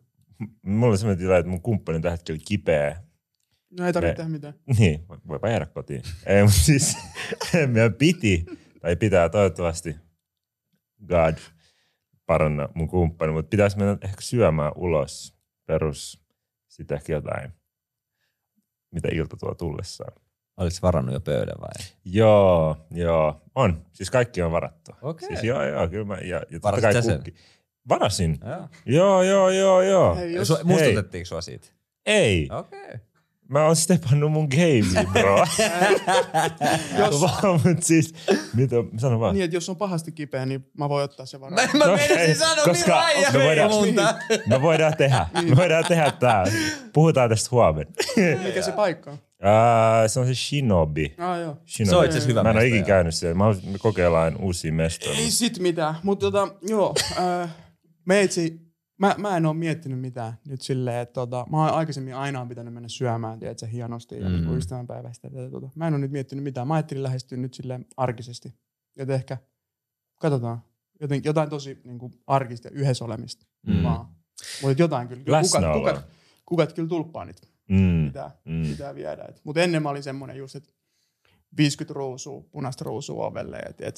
mulla 0.61 0.91
on 0.91 0.97
sellainen 0.97 1.19
tilanne, 1.19 1.39
että 1.39 1.49
mun 1.49 1.61
kumppani 1.61 1.99
tällä 2.01 2.11
hetkellä 2.11 2.41
kipeä. 2.47 3.01
No 3.79 3.85
ei 3.85 3.93
tarvitse 3.93 4.11
Me- 4.11 4.15
tehdä 4.15 4.29
mitään. 4.29 4.53
Niin, 4.77 5.05
voi- 5.09 5.17
voipa 5.27 5.49
jäädä 5.49 5.65
kotiin. 5.65 6.01
Ei, 6.25 6.43
mutta 6.43 6.59
siis 6.59 6.97
meidän 7.67 7.93
piti, 7.93 8.45
tai 8.81 8.95
pitää 8.95 9.29
toivottavasti, 9.29 9.95
God, 11.07 11.35
paranna 12.29 12.69
mun 12.73 12.87
kumppani, 12.87 13.31
mutta 13.31 13.49
pitäisi 13.49 13.77
mennä 13.77 13.97
ehkä 14.01 14.21
syömään 14.21 14.71
ulos 14.75 15.35
perus, 15.65 16.21
sitten 16.67 16.95
ehkä 16.95 17.13
jotain, 17.13 17.51
mitä 18.91 19.07
ilta 19.11 19.37
tuo 19.37 19.55
tullessaan. 19.55 20.13
Olis 20.57 20.81
varannut 20.81 21.13
jo 21.13 21.19
pöydän 21.19 21.55
vai? 21.61 21.85
Joo, 22.05 22.77
joo, 22.91 23.41
on. 23.55 23.85
Siis 23.91 24.11
kaikki 24.11 24.41
on 24.41 24.51
varattu. 24.51 24.91
Okei. 25.01 25.27
Siis 25.27 25.43
joo, 25.43 25.63
joo, 25.63 25.87
kyllä 25.87 26.05
mä, 26.05 26.17
ja, 26.17 26.41
ja 26.49 26.59
totta 26.59 26.81
kai 26.81 26.93
kukki. 27.01 27.33
Varasin. 27.89 28.39
Joo. 28.45 28.67
Joo, 28.85 29.23
joo, 29.23 29.49
joo, 29.49 29.81
joo. 29.81 30.15
Hei, 30.15 30.35
su- 30.35 30.63
muistutettiinko 30.63 31.25
sua 31.25 31.41
siitä? 31.41 31.67
Ei. 32.05 32.49
Okei. 32.51 32.83
Okay. 32.83 32.99
Mä 33.49 33.65
oon 33.65 33.75
stepannut 33.75 34.31
mun 34.31 34.47
gameen, 34.51 35.07
bro. 35.13 35.37
Jos, 36.99 37.21
Vaan, 37.21 37.61
mut 37.65 37.83
siis, 37.83 38.13
mitä, 38.55 38.75
sano 38.97 39.19
vaan. 39.19 39.33
niin, 39.35 39.43
että 39.45 39.55
jos 39.57 39.69
on 39.69 39.75
pahasti 39.77 40.11
kipeä, 40.11 40.45
niin 40.45 40.65
mä 40.77 40.89
voin 40.89 41.03
ottaa 41.03 41.25
sen 41.25 41.41
varaan. 41.41 41.69
Mä, 41.73 41.79
mä 41.79 41.85
No 41.85 41.95
meinasin 41.95 42.17
ei, 42.17 42.35
sanoa 42.35 42.65
koska 42.65 42.73
niin 42.85 42.87
raija 42.87 43.31
me 43.31 43.39
voidaan- 43.45 43.71
monta. 43.71 44.15
Me 44.47 44.61
voidaan 44.61 44.97
tehdä, 44.97 45.25
me 45.49 45.55
voidaan 45.55 45.85
tehdä 45.87 46.11
tää. 46.11 46.43
Puhutaan 46.93 47.29
tästä 47.29 47.49
huomenna. 47.51 47.91
Mikä 48.43 48.61
se 48.61 48.71
paikka 48.71 49.11
on? 49.11 49.17
Uh, 49.17 50.07
se 50.07 50.19
on 50.19 50.27
se 50.27 50.35
Shinobi. 50.35 51.15
Ah, 51.17 51.39
joo. 51.39 51.57
Shinobi. 51.67 51.89
Se 51.89 51.95
on 51.95 52.05
itse 52.05 52.17
asiassa 52.17 52.27
hyvä 52.29 52.43
Mä 52.43 52.49
en 52.49 52.55
ole 52.57 52.67
ikinä 52.67 52.85
käynyt 52.85 53.15
siellä. 53.15 53.35
Mä 53.35 53.45
me 53.71 53.77
kokeillaan 53.79 54.35
uusia 54.37 54.73
mestoja. 54.73 55.17
Ei 55.19 55.31
sit 55.31 55.59
mitään, 55.59 55.95
mutta 56.03 56.31
tota, 56.31 56.47
joo, 56.67 56.93
äh, 57.41 57.49
meitsi, 58.05 58.59
mä, 58.99 59.15
mä 59.17 59.37
en 59.37 59.45
oo 59.45 59.53
miettinyt 59.53 59.99
mitään 59.99 60.33
nyt 60.47 60.61
silleen, 60.61 61.01
että 61.01 61.13
tota, 61.13 61.45
mä 61.51 61.57
oon 61.57 61.73
aikaisemmin 61.73 62.15
aina 62.15 62.45
pitänyt 62.45 62.73
mennä 62.73 62.89
syömään, 62.89 63.39
tiedätkö, 63.39 63.65
hienosti 63.67 64.15
ja 64.19 64.29
Mm. 64.29 64.35
mm. 64.35 64.57
ystävänpäivästä. 64.57 65.29
Tätä, 65.29 65.49
tota. 65.51 65.69
Mä 65.75 65.87
en 65.87 65.93
oo 65.93 65.97
nyt 65.99 66.11
miettinyt 66.11 66.43
mitään, 66.43 66.67
mä 66.67 66.73
ajattelin 66.73 67.03
lähestyä 67.03 67.37
nyt 67.37 67.53
silleen 67.53 67.85
arkisesti. 67.97 68.53
Että 68.97 69.13
ehkä, 69.13 69.37
katsotaan, 70.19 70.61
joten, 71.01 71.21
jotain 71.23 71.49
tosi 71.49 71.81
niin 71.83 71.99
kuin, 71.99 72.13
arkista 72.27 72.67
ja 72.67 72.71
yhdessä 72.73 73.05
olemista 73.05 73.45
Mm. 73.67 73.83
vaan. 73.83 74.05
Mutta 74.61 74.81
jotain 74.81 75.07
kyllä, 75.07 75.23
kyllä 75.23 75.41
kukat, 75.41 75.63
kukat, 75.73 76.05
kukat 76.45 76.73
kyllä 76.73 76.89
tulppaa 76.89 77.25
nyt 77.25 77.41
Mm. 77.69 78.05
pitää, 78.07 78.31
Mm. 78.45 78.63
pitää 78.63 78.95
viedä. 78.95 79.29
Mutta 79.43 79.61
ennen 79.61 79.83
mä 79.83 79.89
olin 79.89 80.03
semmonen 80.03 80.37
just, 80.37 80.55
että 80.55 80.69
50 81.57 81.93
ruusua, 81.93 82.41
punaista 82.51 82.83
ruusua 82.83 83.25
ovelle 83.25 83.57
ja 83.65 83.73
tiedät, 83.73 83.95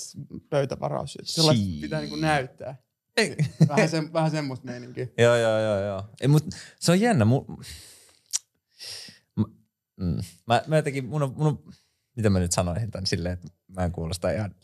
pöytävaraus. 0.49 1.17
Sellaista 1.23 1.65
pitää 1.81 1.99
niinku 2.01 2.15
näyttää. 2.15 2.75
Ei. 3.17 3.35
Vähän, 3.67 3.89
se, 3.89 4.13
vähän 4.13 4.31
semmoista 4.31 4.65
meininkiä. 4.65 5.07
Joo, 5.17 5.35
joo, 5.35 5.59
joo, 5.59 5.79
joo. 5.79 6.03
Ei, 6.21 6.27
mut 6.27 6.43
se 6.79 6.91
on 6.91 7.01
jännä. 7.01 7.25
Mu... 7.25 7.45
Mä, 9.35 9.45
mm. 9.95 10.17
mä, 10.47 10.63
mä 10.67 10.75
jotenkin, 10.75 11.05
mun 11.05 11.23
on, 11.23 11.33
mun 11.37 11.47
on, 11.47 11.73
mitä 12.15 12.29
mä 12.29 12.39
nyt 12.39 12.51
sanoisin 12.51 12.91
tän 12.91 13.05
silleen, 13.05 13.33
että 13.33 13.47
mä 13.67 13.85
en 13.85 13.91
kuulosta 13.91 14.31
ihan... 14.31 14.55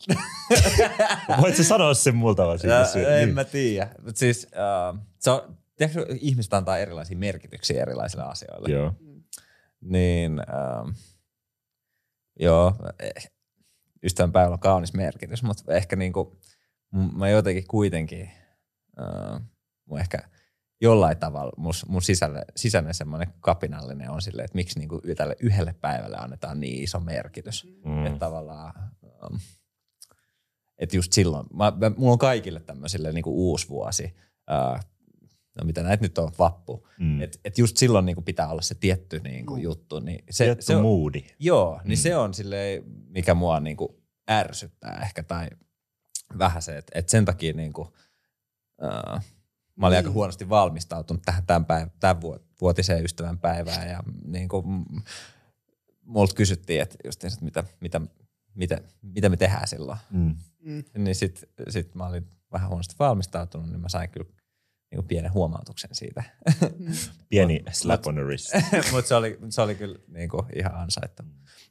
Voit 1.42 1.56
sä 1.56 1.64
sanoa 1.64 1.94
sen 1.94 2.16
multa 2.16 2.46
vaan 2.46 2.58
siitä? 2.58 2.74
Ja, 2.74 3.16
en 3.18 3.24
niin. 3.24 3.34
mä 3.34 3.44
tiedä. 3.44 3.94
Mut 4.02 4.16
siis, 4.16 4.46
uh, 4.92 4.98
se 5.18 5.30
on, 5.30 5.58
tiedätkö, 5.76 6.06
ihmiset 6.20 6.54
antaa 6.54 6.78
erilaisia 6.78 7.18
merkityksiä 7.18 7.82
erilaisille 7.82 8.24
asioille. 8.24 8.70
Joo. 8.70 8.94
Niin, 9.80 10.32
um, 10.32 10.94
joo, 12.40 12.74
eh, 12.98 13.30
ystävänpäivällä 14.02 14.54
on 14.54 14.60
kaunis 14.60 14.94
merkitys, 14.94 15.42
mutta 15.42 15.74
ehkä 15.74 15.96
niinku, 15.96 16.40
mä 17.16 17.28
jotenkin 17.28 17.66
kuitenkin, 17.66 18.30
uh, 19.00 19.40
mun 19.84 20.00
ehkä 20.00 20.18
jollain 20.80 21.16
tavalla 21.18 21.52
mus, 21.56 21.86
mun 21.88 22.02
sisälle, 22.02 22.44
sisäinen 22.56 22.94
semmoinen 22.94 23.32
kapinallinen 23.40 24.10
on 24.10 24.22
silleen, 24.22 24.44
että 24.44 24.56
miksi 24.56 24.78
niinku 24.78 25.00
tälle 25.16 25.36
yhdelle 25.40 25.74
päivälle 25.80 26.16
annetaan 26.16 26.60
niin 26.60 26.82
iso 26.82 27.00
merkitys. 27.00 27.66
Mm. 27.84 27.90
Mm. 27.90 28.06
Että 28.06 28.18
tavallaan, 28.18 28.90
um, 29.02 29.38
että 30.78 30.96
just 30.96 31.12
silloin, 31.12 31.46
mä, 31.52 31.72
mä, 31.76 31.90
mulla 31.96 32.12
on 32.12 32.18
kaikille 32.18 32.60
tämmöisille 32.60 33.12
niinku 33.12 33.50
uusi 33.50 33.68
vuosi, 33.68 34.14
uh, 34.50 34.80
no 35.58 35.64
mitä 35.64 35.82
näitä 35.82 36.02
nyt 36.02 36.18
on, 36.18 36.32
vappu, 36.38 36.88
Mm. 36.98 37.22
et, 37.22 37.40
et 37.44 37.58
just 37.58 37.76
silloin 37.76 38.06
niinku 38.06 38.22
pitää 38.22 38.48
olla 38.48 38.62
se 38.62 38.74
tietty 38.74 39.20
niinku 39.24 39.54
Juu. 39.56 39.62
juttu. 39.62 40.00
Niin 40.00 40.24
se, 40.30 40.44
Tietty 40.44 40.64
se 40.64 40.76
on, 40.76 40.82
moodi. 40.82 41.24
Joo, 41.38 41.80
niin 41.84 41.98
Mm. 41.98 42.02
se 42.02 42.16
on 42.16 42.34
silleen, 42.34 42.82
mikä 43.08 43.34
mua 43.34 43.60
niinku 43.60 44.02
ärsyttää 44.30 45.00
ehkä 45.02 45.22
tai 45.22 45.48
vähän 46.38 46.62
se, 46.62 46.78
että 46.78 46.98
et 46.98 47.08
sen 47.08 47.24
takia 47.24 47.52
niinku, 47.52 47.80
uh, 47.82 49.20
mä 49.76 49.86
olin 49.86 49.94
Niin. 49.96 49.96
aika 49.96 50.10
huonosti 50.10 50.48
valmistautunut 50.48 51.22
tähän 51.24 51.46
tämän, 51.46 51.62
päiv- 51.66 51.90
tämän 52.00 52.16
vuot- 52.16 52.44
vuotiseen 52.60 53.04
ystävän 53.04 53.38
päivään 53.38 53.88
ja 53.88 54.02
niinku, 54.24 54.62
m- 54.62 55.00
multa 56.04 56.34
kysyttiin, 56.34 56.82
että 56.82 56.96
just 57.04 57.24
että 57.24 57.44
mitä, 57.44 57.64
mitä, 57.80 58.00
mitä, 58.54 58.80
mitä 59.02 59.28
me 59.28 59.36
tehdään 59.36 59.68
silloin. 59.68 59.98
Mm. 60.10 60.36
Mm. 60.60 60.84
Niin 60.98 61.14
sit, 61.14 61.44
sit 61.68 61.94
mä 61.94 62.06
olin 62.06 62.26
vähän 62.52 62.68
huonosti 62.68 62.94
valmistautunut, 62.98 63.70
niin 63.70 63.80
mä 63.80 63.88
sain 63.88 64.10
kyllä 64.10 64.30
niinku 64.90 65.08
pienen 65.08 65.32
huomautuksen 65.32 65.90
siitä. 65.92 66.22
Pieni 67.28 67.64
slap 67.72 68.06
on 68.06 68.14
the 68.14 68.22
wrist. 68.24 68.50
Mutta 68.92 69.08
se 69.08 69.14
oli, 69.14 69.38
se 69.50 69.62
oli 69.62 69.74
kyllä 69.74 69.98
niinku 70.08 70.46
ihan 70.56 70.74
ansaittu. 70.74 71.22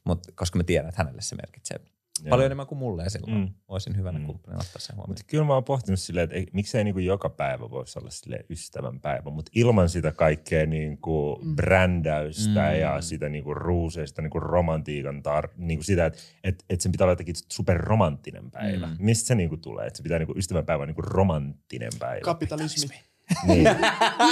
Mut, 0.04 0.26
koska 0.34 0.56
mä 0.58 0.64
tiedän, 0.64 0.88
että 0.88 1.02
hänelle 1.02 1.22
se 1.22 1.36
merkitsee 1.36 1.80
Joo. 2.24 2.30
paljon 2.30 2.46
enemmän 2.46 2.66
kuin 2.66 2.78
mulle 2.78 3.08
silloin 3.10 3.32
Mm. 3.38 3.48
olisin 3.68 3.96
hyvänä 3.96 4.18
Mm. 4.18 4.26
kumppanina 4.26 4.60
ottaa 4.60 4.80
sen 4.80 4.96
huomioon. 4.96 5.10
Mutta 5.10 5.22
kyllä 5.26 5.44
mä 5.44 5.54
oon 5.54 5.64
pohtinut 5.64 6.00
silleen, 6.00 6.24
että 6.24 6.36
ei, 6.36 6.46
miksei 6.52 6.84
niinku 6.84 7.00
joka 7.00 7.28
päivä 7.30 7.70
voisi 7.70 7.98
olla 7.98 8.10
sille 8.10 8.44
ystävän 8.50 9.00
päivä, 9.00 9.30
mutta 9.30 9.50
ilman 9.54 9.88
sitä 9.88 10.12
kaikkea 10.12 10.66
niinku 10.66 11.40
Mm. 11.42 11.56
brändäystä 11.56 12.70
Mm. 12.72 12.80
ja 12.80 13.00
sitä 13.00 13.28
niinku 13.28 13.54
ruuseista 13.54 14.22
niinku 14.22 14.40
romantiikan, 14.40 15.16
tar- 15.28 15.50
niinku 15.56 15.82
sitä, 15.82 16.06
että 16.06 16.18
et, 16.44 16.64
et 16.70 16.80
sen 16.80 16.92
pitää 16.92 17.04
olla 17.04 17.12
jotenkin 17.12 17.34
superromanttinen 17.48 18.50
päivä. 18.50 18.86
Mm. 18.86 18.96
Mistä 18.98 19.26
se 19.26 19.34
niinku 19.34 19.56
tulee? 19.56 19.86
Että 19.86 19.96
se 19.96 20.02
pitää 20.02 20.18
niinku 20.18 20.34
ystävän 20.36 20.66
päivä 20.66 20.86
niinku 20.86 21.02
romanttinen 21.02 21.92
päivä. 21.98 22.20
Kapitalismi. 22.20 22.94
Niin. 23.46 23.66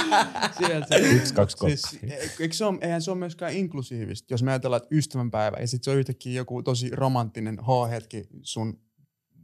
Sieltä. 0.57 0.95
Yksi, 0.95 1.33
kaksi. 1.33 1.57
Siis, 1.57 1.99
e- 2.03 2.29
eikö 2.39 2.55
se 2.55 2.65
ole, 2.65 2.77
eihän 2.81 3.01
se 3.01 3.11
ole 3.11 3.19
myöskään 3.19 3.53
inklusiivista, 3.53 4.33
jos 4.33 4.43
me 4.43 4.51
ajatellaan, 4.51 4.81
että 4.83 4.95
ystävänpäivä 4.95 5.57
ja 5.59 5.67
sitten 5.67 5.83
se 5.85 5.91
on 5.91 5.97
yhtäkkiä 5.97 6.33
joku 6.33 6.63
tosi 6.63 6.89
romanttinen 6.93 7.57
H-hetki 7.61 8.23
sun 8.41 8.79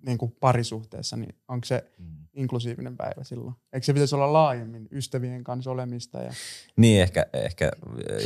niin 0.05 0.17
kuin 0.17 0.31
parisuhteessa, 0.39 1.17
niin 1.17 1.35
onko 1.47 1.65
se 1.65 1.91
Mm. 1.97 2.05
inklusiivinen 2.33 2.97
päivä 2.97 3.23
silloin? 3.23 3.55
Eikö 3.73 3.85
se 3.85 3.93
pitäisi 3.93 4.15
olla 4.15 4.33
laajemmin 4.33 4.87
ystävien 4.91 5.43
kanssa 5.43 5.71
olemista? 5.71 6.17
Ja... 6.19 6.31
Niin 6.77 7.01
ehkä, 7.01 7.25
ehkä 7.33 7.71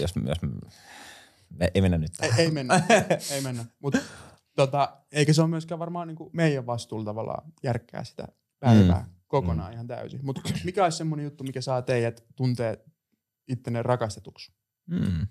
jos, 0.02 0.14
jos 0.28 0.42
me, 0.42 1.72
ei 1.76 1.82
mennä 1.82 1.98
nyt 1.98 2.12
Ei, 2.22 2.30
tähän. 2.30 2.40
ei 2.46 2.52
mennä, 2.52 2.82
ei 3.32 3.42
mennä. 3.42 3.66
Mutta 3.80 4.00
tota, 4.56 4.98
eikä 5.12 5.34
se 5.34 5.42
ole 5.42 5.50
myöskään 5.50 5.80
varmaan 5.80 6.08
niin 6.08 6.16
kuin 6.16 6.30
meidän 6.34 6.66
vastuulla 6.66 7.06
tavallaan 7.06 7.52
järkkää 7.64 8.04
sitä 8.04 8.28
päivää 8.60 9.06
mm. 9.08 9.14
Kokonaan 9.28 9.70
mm. 9.70 9.74
ihan 9.74 9.88
täysin. 9.88 10.26
Mutta 10.26 10.42
mikä 10.64 10.84
olisi 10.84 10.98
semmoinen 10.98 11.24
juttu, 11.24 11.44
mikä 11.44 11.62
saa 11.62 11.82
teidät 11.82 12.24
tuntee 12.36 12.86
ittenne 13.48 13.84
rakastetuksi? 13.84 14.54
Mm. 14.90 15.28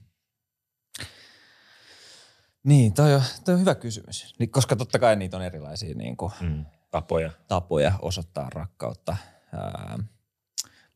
Niin, 2.64 2.94
toi 2.94 3.14
on, 3.14 3.22
toi 3.44 3.54
on 3.54 3.60
hyvä 3.60 3.74
kysymys. 3.74 4.34
Niin, 4.38 4.50
koska 4.50 4.76
totta 4.76 4.98
kai 4.98 5.16
niitä 5.16 5.36
on 5.36 5.42
erilaisia 5.42 5.94
niin 5.94 6.16
kuin, 6.16 6.32
Mm. 6.40 6.64
Tapoja. 6.90 7.30
tapoja 7.48 7.92
osoittaa 8.02 8.50
rakkautta. 8.50 9.16
Ää, 9.52 9.98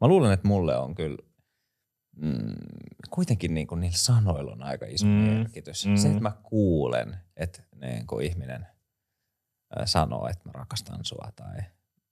mä 0.00 0.08
luulen, 0.08 0.32
että 0.32 0.48
mulle 0.48 0.76
on 0.76 0.94
kyllä 0.94 1.16
mm, 2.16 2.54
kuitenkin 3.10 3.54
niin 3.54 3.66
kuin 3.66 3.80
niillä 3.80 3.96
sanoilla 3.96 4.52
on 4.52 4.62
aika 4.62 4.86
iso 4.88 5.06
Mm, 5.06 5.12
merkitys. 5.12 5.86
mm. 5.86 5.96
Se, 5.96 6.08
että 6.08 6.20
mä 6.20 6.32
kuulen, 6.42 7.16
että 7.36 7.62
niin 7.80 8.06
kuin 8.06 8.26
ihminen 8.26 8.66
sanoo, 9.84 10.28
että 10.28 10.48
mä 10.48 10.52
rakastan 10.52 11.04
sua 11.04 11.32
tai 11.36 11.58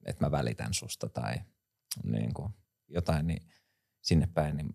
että 0.04 0.24
mä 0.24 0.30
välitän 0.30 0.74
susta 0.74 1.08
tai 1.08 1.34
niin 2.04 2.34
kuin 2.34 2.52
jotain 2.88 3.26
niin 3.26 3.42
sinne 4.02 4.28
päin, 4.34 4.56
niin 4.56 4.70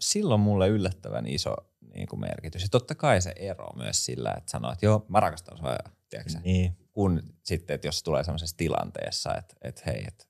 silloin 0.00 0.40
mulle 0.40 0.68
yllättävän 0.68 1.26
iso 1.26 1.56
niin 1.94 2.08
kuin 2.08 2.20
merkitys. 2.20 2.62
Ja 2.62 2.68
totta 2.70 2.94
kai 2.94 3.22
se 3.22 3.32
ero 3.36 3.72
myös 3.76 4.04
sillä, 4.04 4.34
että 4.38 4.50
sanoo, 4.50 4.72
että 4.72 4.86
joo, 4.86 5.06
mä 5.08 5.20
rakastan 5.20 5.58
sua, 5.58 5.78
tiedätkö? 6.10 6.32
Niin. 6.44 6.76
kun 6.92 7.22
sitten, 7.42 7.74
että 7.74 7.88
jos 7.88 8.02
tulee 8.02 8.24
sellaisessa 8.24 8.56
tilanteessa, 8.56 9.34
että, 9.34 9.54
että 9.62 9.82
hei, 9.86 10.04
että 10.08 10.24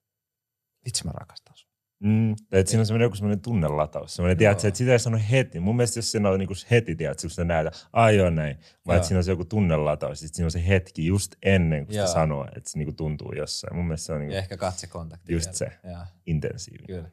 vitsi 0.84 1.04
mä 1.04 1.12
rakastan 1.12 1.56
sua. 1.56 1.65
Mm, 2.00 2.34
tai 2.50 2.60
että 2.60 2.70
siinä 2.70 2.80
on 2.80 2.86
semmoinen 2.86 3.04
joku 3.06 3.16
semmoinen 3.16 3.40
tunnelataus. 3.42 4.16
Semmoinen, 4.16 4.36
tiedätkö, 4.36 4.68
että 4.68 4.78
sitä 4.78 4.92
ei 4.92 4.98
sano 4.98 5.18
heti. 5.30 5.60
Mun 5.60 5.76
mielestä 5.76 5.98
jos 5.98 6.12
siinä 6.12 6.30
on 6.30 6.38
niinku 6.38 6.54
heti, 6.70 6.96
tiedätkö, 6.96 7.20
kun 7.22 7.30
sitä 7.30 7.44
näet, 7.44 7.66
ai 7.92 8.16
joo 8.16 8.30
näin. 8.30 8.56
Joo. 8.86 8.96
että 8.96 9.08
siinä 9.08 9.18
on 9.18 9.24
se 9.24 9.30
joku 9.32 9.44
tunnelataus. 9.44 10.20
Sitten 10.20 10.36
siinä 10.36 10.46
on 10.46 10.50
se 10.50 10.66
hetki 10.68 11.06
just 11.06 11.34
ennen 11.42 11.86
kuin 11.86 11.92
sitä 11.94 12.04
Joo. 12.04 12.12
sanoo, 12.12 12.44
että 12.56 12.70
se 12.70 12.78
niinku 12.78 12.92
tuntuu 12.92 13.32
jossain. 13.32 13.76
Mun 13.76 13.84
mielestä 13.86 14.06
se 14.06 14.12
on 14.12 14.20
niinku 14.20 14.32
Ja 14.32 14.38
ehkä 14.38 14.56
katsekontakti. 14.56 15.32
Just 15.32 15.46
vielä. 15.46 15.56
se. 15.56 15.88
Ja, 15.90 16.06
intensiivinen. 16.26 16.86
kyllä. 16.86 17.10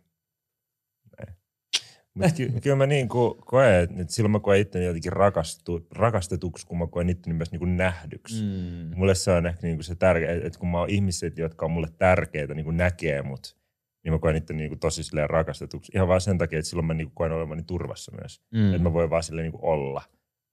Mutta 2.14 2.30
ky- 2.36 2.54
kyllä 2.62 2.76
mä 2.76 2.86
niin 2.86 3.10
kuin 3.10 3.38
koen, 3.46 4.00
että 4.02 4.14
silloin 4.14 4.32
mä 4.32 4.40
koen 4.40 4.60
itteni 4.62 4.86
jotenkin 4.86 5.14
rakastu, 5.14 5.88
rakastetuksi, 5.92 6.68
kun 6.68 6.78
mä 6.78 6.88
koen 6.88 7.10
itteni 7.10 7.34
myös 7.34 7.52
niin 7.52 7.60
kuin 7.60 7.78
nähdyksi. 7.78 8.44
Mm. 8.44 8.98
Mulle 8.98 9.16
se 9.16 9.32
on 9.32 9.46
ehkä 9.46 9.68
niin 9.68 9.78
kuin 9.78 9.84
se 9.84 9.96
tärkeä, 9.96 10.32
että 10.44 10.60
kun 10.60 10.70
mä 10.70 10.80
oon 10.80 10.90
ihmiset, 10.90 11.38
jotka 11.38 11.66
on 11.66 11.72
mulle 11.72 11.88
tärkeitä, 11.98 12.54
niin 12.54 12.64
kuin 12.64 12.78
näkee 12.78 13.22
mut, 13.22 13.58
niin 14.04 14.14
mä 14.14 14.20
koen 14.20 14.36
itteni 14.36 14.58
niin 14.58 14.70
kuin 14.70 14.80
tosi 14.80 15.04
silleen 15.04 15.30
rakastetuksi. 15.30 15.92
Ihan 15.96 16.08
vaan 16.08 16.22
sen 16.22 16.38
takia, 16.38 16.60
että 16.60 16.70
silloin 16.70 16.86
mä 16.86 16.94
niin 16.94 17.08
kuin 17.08 17.16
koen 17.16 17.32
olevani 17.32 17.64
turvassa 17.64 18.12
myös. 18.22 18.42
Mm. 18.52 18.70
Että 18.70 18.84
mä 18.84 18.94
voin 18.94 19.10
vaan 19.10 19.24
silleen 19.24 19.44
niin 19.44 19.60
kuin 19.60 19.66
olla. 19.66 20.02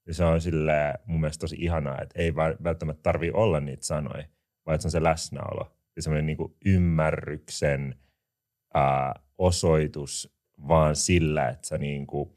Ja 0.07 0.15
se 0.15 0.25
on 0.25 0.41
silleen 0.41 0.99
mun 1.07 1.21
mielestä 1.21 1.41
tosi 1.41 1.57
ihanaa, 1.59 1.99
että 2.03 2.19
ei 2.19 2.35
välttämättä 2.37 3.03
tarvii 3.03 3.31
olla 3.31 3.61
niitä 3.61 3.85
sanoja, 3.85 4.25
vaan 4.67 4.75
että 4.75 4.83
se 4.83 4.87
on 4.87 4.91
se 4.91 5.03
läsnäolo. 5.03 5.77
Ja 5.97 6.03
semmoinen 6.03 6.27
niin 6.27 6.37
kuin 6.37 6.57
ymmärryksen 6.67 7.95
ää, 8.75 9.21
osoitus 9.39 10.35
vaan 10.69 10.97
sillä, 10.97 11.49
että 11.49 11.69
sä 11.69 11.79
niin 11.79 12.07
kuin 12.07 12.31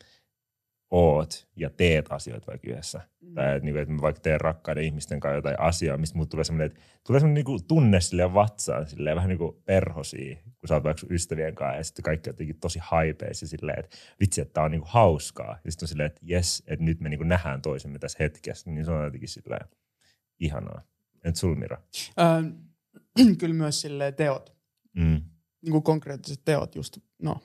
oot 0.93 1.47
ja 1.55 1.69
teet 1.69 2.11
asioita 2.11 2.47
vaikka 2.47 2.69
yhdessä. 2.69 3.01
Mm. 3.21 3.33
Tai 3.33 3.55
että, 3.55 3.65
niin 3.65 3.73
kuin, 3.73 3.81
että 3.81 3.93
mä 3.93 4.01
vaikka 4.01 4.21
teen 4.21 4.41
rakkaiden 4.41 4.83
ihmisten 4.83 5.19
kanssa 5.19 5.35
jotain 5.35 5.59
asiaa, 5.59 5.97
mistä 5.97 6.17
mut 6.17 6.29
tulee 6.29 6.43
semmoinen, 6.43 6.65
että 6.65 6.79
tulee 7.07 7.19
semmoinen 7.19 7.45
niin 7.45 7.67
tunne 7.67 8.01
silleen 8.01 8.33
vatsaan, 8.33 8.87
silleen 8.87 9.15
vähän 9.15 9.29
niin 9.29 9.37
kuin 9.37 9.55
perhosia, 9.65 10.35
kun 10.35 10.67
sä 10.67 10.73
oot 10.73 10.83
vaikka 10.83 11.07
ystävien 11.09 11.55
kanssa 11.55 11.77
ja 11.77 11.83
sitten 11.83 12.03
kaikki 12.03 12.29
jotenkin 12.29 12.59
tosi 12.59 12.79
haipeissa 12.81 13.47
silleen, 13.47 13.79
että 13.79 13.97
vitsi, 14.19 14.41
että 14.41 14.53
tää 14.53 14.63
on 14.63 14.71
niin 14.71 14.81
kuin 14.81 14.91
hauskaa. 14.91 15.57
Ja 15.65 15.71
sitten 15.71 15.85
on 15.85 15.87
silleen, 15.87 16.07
että 16.07 16.21
jes, 16.23 16.63
että 16.67 16.85
nyt 16.85 16.99
me 16.99 17.09
niin 17.09 17.19
kuin 17.19 17.29
nähdään 17.29 17.61
toisemme 17.61 17.99
tässä 17.99 18.17
hetkessä, 18.19 18.71
niin 18.71 18.85
se 18.85 18.91
on 18.91 19.03
jotenkin 19.03 19.29
silleen 19.29 19.67
ihanaa. 20.39 20.81
Et 21.23 21.35
sul 21.35 21.55
Mira? 21.55 21.81
Öö, 22.19 22.25
kyllä 23.39 23.55
myös 23.55 23.81
silleen 23.81 24.13
teot. 24.13 24.55
Mm. 24.93 25.21
Niin 25.61 25.71
kuin 25.71 25.83
konkreettiset 25.83 26.41
teot 26.45 26.75
just, 26.75 26.97
no 27.21 27.41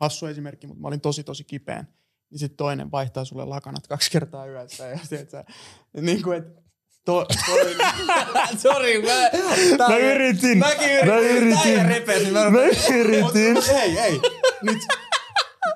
hassu 0.00 0.26
esimerkki, 0.26 0.66
mutta 0.66 0.80
mä 0.80 0.88
olin 0.88 1.00
tosi 1.00 1.24
tosi 1.24 1.44
kipeän 1.44 1.88
niin 2.32 2.38
sitten 2.38 2.56
toinen 2.56 2.90
vaihtaa 2.90 3.24
sulle 3.24 3.44
lakanat 3.44 3.86
kaksi 3.86 4.10
kertaa 4.10 4.46
yössä. 4.46 4.86
Ja 4.86 4.98
sit 5.04 5.30
sä, 5.30 5.44
niin 6.00 6.22
kuin, 6.22 6.38
että 6.38 6.62
to, 7.04 7.26
toinen... 7.46 7.76
Sori, 8.62 9.02
mä... 9.02 9.30
Mä 9.88 9.96
yritin. 9.96 10.58
Mäkin 10.58 10.90
yritin. 10.90 11.08
Mä 11.08 11.18
yritin. 11.18 11.86
Repesin, 11.86 12.32
mä, 12.32 12.50
mä 12.50 12.60
yritin. 12.94 13.54
Mut, 13.54 13.68
ei, 13.68 13.98
ei. 13.98 14.20
Nyt 14.62 14.78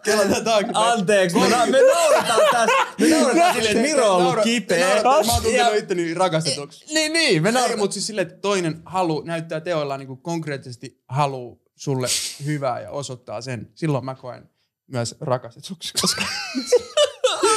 kelataan 0.05 0.45
taaksepäin. 0.45 0.93
Anteeksi, 0.93 1.37
me, 1.37 1.49
me 1.49 1.79
naurataan 1.95 2.41
tässä. 2.53 2.77
Me 3.01 3.09
naurataan 3.09 3.55
silleen, 3.55 3.77
että 3.77 3.89
Miro 3.89 4.15
on 4.17 4.27
ollut 4.27 4.45
kipeä. 4.45 5.03
Mä 5.03 5.17
oon 5.17 5.25
tuntenut 5.43 5.75
itteni 5.77 6.15
rakastetuksi. 6.15 6.95
Niin, 6.95 7.13
niin. 7.13 7.43
Me 7.43 7.53
naurataan. 7.53 7.79
Mutta 7.79 7.95
siis 7.95 8.07
silleen, 8.07 8.27
että 8.27 8.41
toinen 8.41 8.83
halu, 8.85 9.23
näyttää 9.23 9.61
teoillaan 9.61 10.01
niin 10.01 10.19
konkreettisesti 10.19 11.03
halu 11.09 11.63
sulle 11.75 12.07
hyvää 12.45 12.81
ja 12.81 12.91
osoittaa 12.91 13.41
sen. 13.41 13.71
Silloin 13.75 14.05
mä 14.05 14.15
koen 14.15 14.51
myös 14.87 15.17
rakastetuksi, 15.21 15.93
koska 16.01 16.23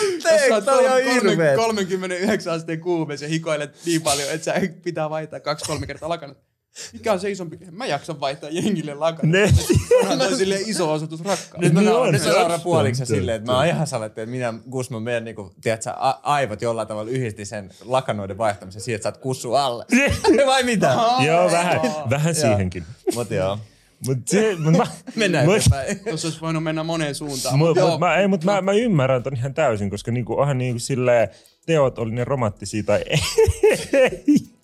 Anteeksi, 0.04 0.66
toi 0.66 0.88
on 0.88 1.14
hirveet. 1.14 1.56
39 1.56 2.54
asteen 2.54 2.80
kuumeessa 2.80 3.26
ja 3.26 3.30
hikoilet 3.30 3.76
niin 3.86 4.02
paljon, 4.02 4.30
että 4.32 4.46
sä 4.46 4.54
pitää 4.84 5.10
vaihtaa 5.10 5.40
kaksi-kolme 5.40 5.88
kertaa 5.88 6.10
lakanat. 6.10 6.38
Mikä 6.94 7.14
on 7.14 7.20
se 7.20 7.32
isompi? 7.32 7.58
Mä 7.72 7.86
jaksan 7.86 8.20
vaihtaa 8.20 8.50
jengille 8.50 8.94
lakanat. 8.94 9.32
Ne. 9.32 9.54
Onhan 10.02 10.20
toi 10.20 10.38
silleen 10.38 10.70
iso 10.70 10.94
osoitus 10.94 11.22
rakkautta. 11.22 11.58
Nyt 11.62 11.74
mä 11.74 11.82
nyt 12.12 12.26
mä 12.26 12.34
nauran 12.34 12.62
puoliksi 12.62 13.06
silleen, 13.06 13.38
että 13.38 13.52
mä 13.52 13.58
oon 13.58 13.68
ihan 13.68 13.88
saletti, 13.88 14.22
että 14.22 14.32
minä 14.32 14.54
Gusman 14.72 15.04
meidän 15.04 15.24
niinku, 15.26 15.54
tiedätkö, 15.62 15.90
aivot 16.24 16.62
jollain 16.62 16.88
tavalla 16.88 17.12
yhdisti 17.12 17.46
sen 17.46 17.70
lakanoiden 17.86 18.38
vaihtamisen 18.38 18.82
siihen, 18.82 18.96
että 18.96 19.04
sä 19.04 19.10
oot 19.10 19.18
kussu 19.18 19.54
alle. 19.54 19.86
Vai 20.46 20.64
mitä? 20.64 20.98
Joo, 21.26 21.52
vähän, 21.52 21.82
vähän 22.10 22.36
siihenkin. 22.36 22.86
Mut 23.16 23.32
joo. 23.32 23.60
Mut 24.08 24.18
se, 24.26 24.56
mut 24.60 24.78
mä, 24.78 24.88
Mennään 25.16 25.46
mut, 25.46 25.56
eteenpäin. 25.56 26.00
Tuossa 26.10 26.28
olisi 26.28 26.42
voinut 26.42 26.64
mennä 26.64 26.84
moneen 26.84 27.16
suuntaan. 27.16 27.58
Mut, 27.58 27.78
Mut, 27.78 27.90
mut, 27.90 28.00
mä, 28.00 28.16
ei, 28.16 28.28
mut 28.28 28.44
mä, 28.44 28.62
mä 28.62 28.72
ymmärrän 28.72 29.24
ton 29.24 29.36
ihan 29.36 29.54
täysin, 29.54 29.90
koska 29.90 30.12
niinku, 30.12 30.40
onhan 30.40 30.58
niinku 30.58 30.80
silleen, 30.80 31.30
teot 31.66 32.00
oli 32.00 32.12
ne 32.12 32.24
romanttisia 32.24 32.84
tai 32.84 33.04
ei. 33.06 33.20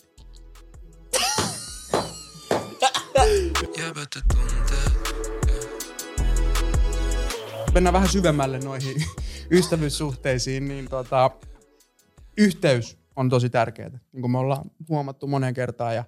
Mennään 7.73 7.93
vähän 7.93 8.09
syvemmälle 8.09 8.59
noihin 8.59 9.03
ystävyyssuhteisiin, 9.51 10.67
niin 10.67 10.89
tota, 10.89 11.31
yhteys 12.37 12.97
on 13.15 13.29
tosi 13.29 13.49
tärkeää. 13.49 13.89
Niin 13.89 14.21
kuin 14.21 14.31
me 14.31 14.37
ollaan 14.37 14.71
huomattu 14.89 15.27
moneen 15.27 15.53
kertaan 15.53 15.95
ja 15.95 16.03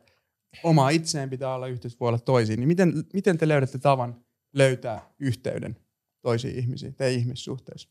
oma 0.64 0.90
itseen 0.90 1.30
pitää 1.30 1.54
olla 1.54 1.68
yhteys 1.68 2.00
voi 2.00 2.08
olla 2.08 2.20
toisiin. 2.20 2.60
Niin 2.60 2.68
miten, 2.68 2.94
miten 3.14 3.38
te 3.38 3.48
löydätte 3.48 3.78
tavan 3.78 4.26
löytää 4.54 5.02
yhteyden 5.20 5.78
toisiin 6.22 6.60
ihmisiin, 6.60 6.96
te 6.96 7.12
ihmissuhteissa? 7.12 7.90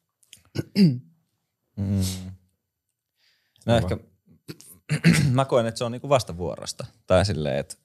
Mm. 1.76 2.04
No 3.66 3.76
ehkä 3.76 3.98
mä 5.30 5.44
koen, 5.44 5.66
että 5.66 5.78
se 5.78 5.84
on 5.84 5.92
niinku 5.92 6.08
vastavuorosta. 6.08 6.86
Tai 7.06 7.24
silleen, 7.24 7.58
että 7.58 7.76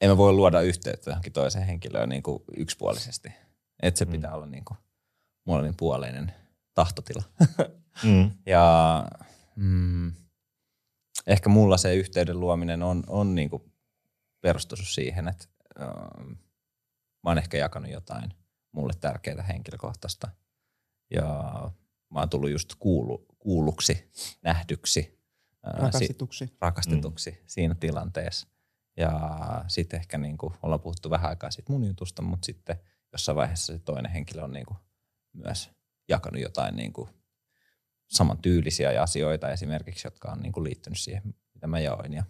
en 0.00 0.10
mä 0.10 0.16
voi 0.16 0.32
luoda 0.32 0.60
yhteyttä 0.60 1.10
johonkin 1.10 1.32
toiseen 1.32 1.66
henkilöön 1.66 2.08
niinku 2.08 2.44
yksipuolisesti. 2.56 3.32
Että 3.82 3.98
se 3.98 4.04
mm. 4.04 4.10
pitää 4.10 4.34
olla 4.34 4.46
niinku 4.46 4.76
molemmin 5.44 5.74
puoleinen 5.76 6.32
tahtotila. 6.74 7.22
Mm. 8.04 8.30
ja 8.46 9.06
mm, 9.56 10.12
ehkä 11.26 11.48
mulla 11.48 11.76
se 11.76 11.94
yhteyden 11.94 12.40
luominen 12.40 12.82
on, 12.82 13.04
on 13.06 13.34
niinku 13.34 13.72
perustunut 14.40 14.88
siihen, 14.88 15.28
että 15.28 15.46
ähm, 15.80 16.28
mä 17.22 17.30
oon 17.30 17.38
ehkä 17.38 17.56
jakanut 17.56 17.90
jotain 17.90 18.34
mulle 18.72 18.92
tärkeää 19.00 19.42
henkilökohtaista. 19.42 20.28
Ja 21.10 21.24
mä 22.12 22.20
oon 22.20 22.28
tullut 22.28 22.50
just 22.50 22.74
kuulu, 22.78 23.26
kuulluksi, 23.38 24.10
nähdyksi, 24.42 25.20
ää, 25.62 25.72
Rakastetuksi. 25.72 26.46
Si, 26.46 26.56
rakastetuksi 26.60 27.30
mm. 27.30 27.36
siinä 27.46 27.74
tilanteessa. 27.74 28.48
Ja 28.96 29.20
sitten 29.68 30.00
ehkä 30.00 30.18
niinku, 30.18 30.52
ollaan 30.62 30.80
puhuttu 30.80 31.10
vähän 31.10 31.30
aikaa 31.30 31.50
siitä 31.50 31.72
mun 31.72 31.84
jutusta, 31.84 32.22
mutta 32.22 32.46
sitten 32.46 32.76
jossain 33.12 33.36
vaiheessa 33.36 33.72
se 33.72 33.78
toinen 33.78 34.12
henkilö 34.12 34.42
on 34.42 34.52
niinku 34.52 34.76
myös 35.32 35.70
jakanut 36.08 36.42
jotain 36.42 36.76
niinku 36.76 37.08
samantyylisiä 38.08 39.02
asioita 39.02 39.50
esimerkiksi, 39.50 40.06
jotka 40.06 40.30
on 40.30 40.40
niinku 40.40 40.64
liittynyt 40.64 40.98
siihen, 40.98 41.22
mitä 41.54 41.66
mä 41.66 41.80
jaoin. 41.80 42.12
Ja 42.12 42.24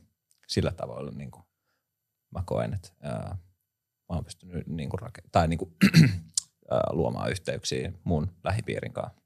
sillä 0.46 0.72
tavalla 0.72 1.10
niinku 1.10 1.42
mä 2.34 2.42
koen, 2.46 2.74
että 2.74 2.88
ää, 3.02 3.38
mä 4.08 4.16
oon 4.16 4.24
pystynyt 4.24 4.66
niinku 4.66 4.96
rake- 4.96 5.28
tai 5.32 5.48
niinku, 5.48 5.76
ää, 6.70 6.80
luomaan 6.92 7.30
yhteyksiä 7.30 7.92
mun 8.04 8.30
lähipiirin 8.44 8.92
kanssa. 8.92 9.20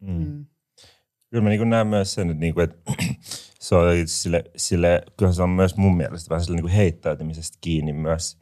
Mm. 0.00 0.26
Mm. 0.26 0.46
Kyllä 1.30 1.44
mä 1.44 1.48
niin 1.50 1.70
näen 1.70 1.86
myös 1.86 2.14
sen, 2.14 2.30
että, 2.30 2.40
niinku, 2.40 2.60
että 2.60 2.92
se 3.60 3.74
on 3.74 3.84
sille, 4.06 4.44
sille, 4.56 5.02
kyllä 5.16 5.32
se 5.32 5.42
on 5.42 5.50
myös 5.50 5.76
mun 5.76 5.96
mielestä 5.96 6.30
vähän 6.30 6.44
sille 6.44 6.60
niin 6.60 6.68
heittäytymisestä 6.68 7.58
kiinni 7.60 7.92
myös, 7.92 8.38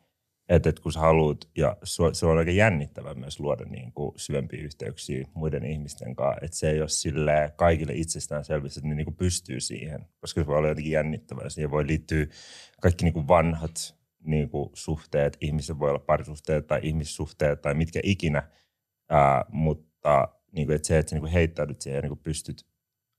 että, 0.48 0.68
että 0.68 0.82
kun 0.82 0.92
sä 0.92 1.00
haluat, 1.00 1.48
ja 1.56 1.76
se 2.12 2.26
on 2.26 2.38
aika 2.38 2.50
jännittävää 2.50 3.14
myös 3.14 3.40
luoda 3.40 3.64
niin 3.64 3.92
kuin 3.92 4.12
syvempiä 4.16 4.62
yhteyksiä 4.62 5.26
muiden 5.34 5.64
ihmisten 5.64 6.16
kanssa, 6.16 6.40
että 6.44 6.56
se 6.56 6.70
ei 6.70 6.80
ole 6.80 6.88
sille 6.88 7.52
kaikille 7.56 7.92
itsestäänselvyys, 7.94 8.76
että 8.76 8.88
ne 8.88 8.94
niin 8.94 9.04
kuin 9.04 9.16
pystyy 9.16 9.60
siihen, 9.60 10.06
koska 10.20 10.40
se 10.40 10.46
voi 10.46 10.56
olla 10.58 10.68
jotenkin 10.68 10.92
jännittävää. 10.92 11.48
Siihen 11.48 11.70
voi 11.70 11.86
liittyä 11.86 12.26
kaikki 12.80 13.04
niin 13.04 13.14
kuin 13.14 13.28
vanhat 13.28 13.96
niin 14.24 14.48
kuin 14.50 14.70
suhteet, 14.74 15.36
ihmiset 15.40 15.78
voi 15.78 15.88
olla 15.90 15.98
parisuhteet 15.98 16.66
tai 16.66 16.80
ihmissuhteet 16.82 17.62
tai 17.62 17.74
mitkä 17.74 18.00
ikinä, 18.02 18.42
ää, 19.08 19.44
mutta 19.48 20.28
niin 20.52 20.66
kuin, 20.66 20.76
että 20.76 20.88
se, 20.88 20.98
että 20.98 21.10
sä 21.10 21.16
niin 21.16 21.22
kuin 21.22 21.32
heittäydyt 21.32 21.80
siihen 21.82 21.96
ja 21.98 22.02
niin 22.02 22.10
kuin 22.10 22.22
pystyt 22.22 22.66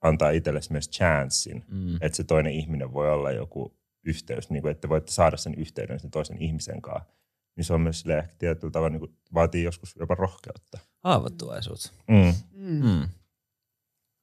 antaa 0.01 0.29
itsellesi 0.29 0.71
myös 0.71 0.89
chanssin, 0.89 1.63
Mm. 1.67 1.95
että 2.01 2.15
se 2.15 2.23
toinen 2.23 2.53
ihminen 2.53 2.93
voi 2.93 3.11
olla 3.11 3.31
joku 3.31 3.77
yhteys, 4.05 4.49
niin 4.49 4.61
kuin, 4.61 4.71
että 4.71 4.89
voitte 4.89 5.11
saada 5.11 5.37
sen 5.37 5.53
yhteyden 5.55 5.99
sen 5.99 6.11
toisen 6.11 6.41
ihmisen 6.41 6.81
kanssa. 6.81 7.16
Niin 7.57 7.65
se 7.65 7.73
on 7.73 7.81
myös 7.81 7.99
silleen 7.99 8.19
ehkä 8.19 8.35
tietyllä 8.39 8.71
tavalla 8.71 8.89
niin 8.89 8.99
kuin, 8.99 9.17
vaatii 9.33 9.63
joskus 9.63 9.95
jopa 9.99 10.15
rohkeutta. 10.15 10.79
Haavoittuvaisuus. 11.03 11.93
Mm. 12.07 12.33
Mm. 12.53 12.85
Mm. 12.85 13.09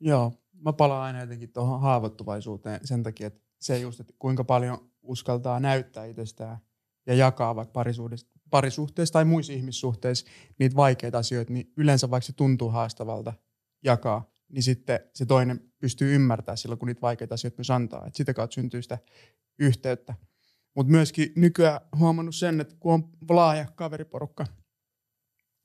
Joo, 0.01 0.33
mä 0.53 0.73
palaan 0.73 1.03
aina 1.03 1.21
jotenkin 1.21 1.53
tuohon 1.53 1.81
haavoittuvaisuuteen 1.81 2.81
sen 2.85 3.03
takia, 3.03 3.27
että 3.27 3.41
se 3.61 3.79
just, 3.79 4.01
että 4.01 4.13
kuinka 4.19 4.45
paljon 4.45 4.91
uskaltaa 5.03 5.61
näyttää 5.61 6.05
itsestään 6.05 6.59
ja 7.07 7.15
jakaa 7.15 7.57
vaikka 7.57 7.73
parisuhteessa, 7.73 8.27
parisuhteessa 8.51 9.13
tai 9.13 9.25
muissa 9.25 9.53
ihmissuhteissa 9.53 10.27
niitä 10.59 10.77
vaikeita 10.77 11.19
asioita, 11.19 11.53
niin 11.53 11.73
yleensä 11.77 12.11
vaikka 12.11 12.27
se 12.27 12.33
tuntuu 12.33 12.71
haastavalta 12.71 13.33
jakaa, 13.85 14.31
niin 14.49 14.63
sitten 14.63 15.01
se 15.15 15.27
toinen 15.27 15.73
pystyy 15.81 16.15
ymmärtämään 16.15 16.59
silloin, 16.59 16.79
kun 16.79 16.87
niitä 16.87 17.01
vaikeita 17.01 17.35
asioita 17.35 17.59
myös 17.59 17.71
antaa. 17.71 18.07
Et 18.07 18.15
sitä 18.15 18.35
kautta 18.35 18.55
syntyy 18.55 18.83
sitä 18.83 18.99
yhteyttä. 19.59 20.15
Mutta 20.77 20.91
myöskin 20.91 21.33
nykyään 21.37 21.81
huomannut 21.99 22.35
sen, 22.35 22.61
että 22.61 22.75
kun 22.81 22.95
on 22.95 23.09
laaja 23.29 23.67
kaveriporukka, 23.75 24.47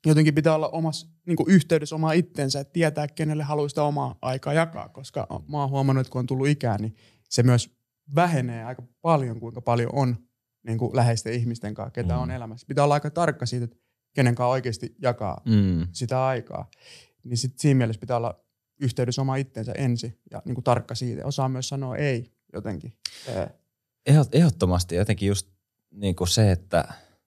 jotenkin 0.06 0.34
pitää 0.34 0.54
olla 0.54 0.68
omassa 0.68 1.06
niin 1.26 1.36
yhteydessä 1.46 1.94
omaa 1.94 2.12
itteensä, 2.12 2.60
että 2.60 2.72
tietää, 2.72 3.08
kenelle 3.08 3.42
haluaa 3.42 3.68
sitä 3.68 3.82
omaa 3.82 4.18
aikaa 4.22 4.52
jakaa, 4.52 4.88
koska 4.88 5.26
mä 5.48 5.60
oon 5.60 5.70
huomannut, 5.70 6.00
että 6.00 6.12
kun 6.12 6.18
on 6.18 6.26
tullut 6.26 6.48
ikään, 6.48 6.80
niin 6.80 6.94
se 7.28 7.42
myös 7.42 7.70
vähenee 8.14 8.64
aika 8.64 8.82
paljon, 9.02 9.40
kuinka 9.40 9.60
paljon 9.60 9.90
on 9.92 10.16
niin 10.66 10.78
kuin 10.78 10.96
läheisten 10.96 11.32
ihmisten 11.32 11.74
kanssa, 11.74 11.90
ketä 11.90 12.14
Mm. 12.14 12.20
on 12.20 12.30
elämässä. 12.30 12.66
Pitää 12.66 12.84
olla 12.84 12.94
aika 12.94 13.10
tarkka 13.10 13.46
siitä, 13.46 13.64
että 13.64 13.76
kenen 14.14 14.34
kanssa 14.34 14.50
oikeasti 14.50 14.94
jakaa 15.02 15.40
Mm. 15.46 15.88
sitä 15.92 16.26
aikaa. 16.26 16.70
Niin 17.24 17.36
sit 17.36 17.58
siinä 17.58 17.78
mielessä 17.78 18.00
pitää 18.00 18.16
olla 18.16 18.44
yhteydessä 18.80 19.22
oma 19.22 19.36
itteensä 19.36 19.72
ensin 19.72 20.18
ja 20.30 20.42
niin 20.44 20.54
kuin 20.54 20.64
tarkka 20.64 20.94
siitä. 20.94 21.26
Osaa 21.26 21.48
myös 21.48 21.68
sanoa 21.68 21.96
ei 21.96 22.32
jotenkin. 22.52 22.92
Ehdottomasti 24.06 24.94
jotenkin 24.94 25.28
just 25.28 25.48
niin 25.90 26.16
kuin 26.16 26.28
se, 26.28 26.52
että 26.52 26.84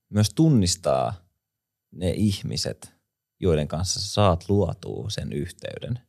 myös 0.10 0.30
tunnistaa 0.36 1.14
ne 1.92 2.10
ihmiset, 2.10 2.94
joiden 3.40 3.68
kanssa 3.68 4.00
sä 4.00 4.08
saat 4.08 4.50
luotua 4.50 5.10
sen 5.10 5.34
yhteyden. 5.34 6.00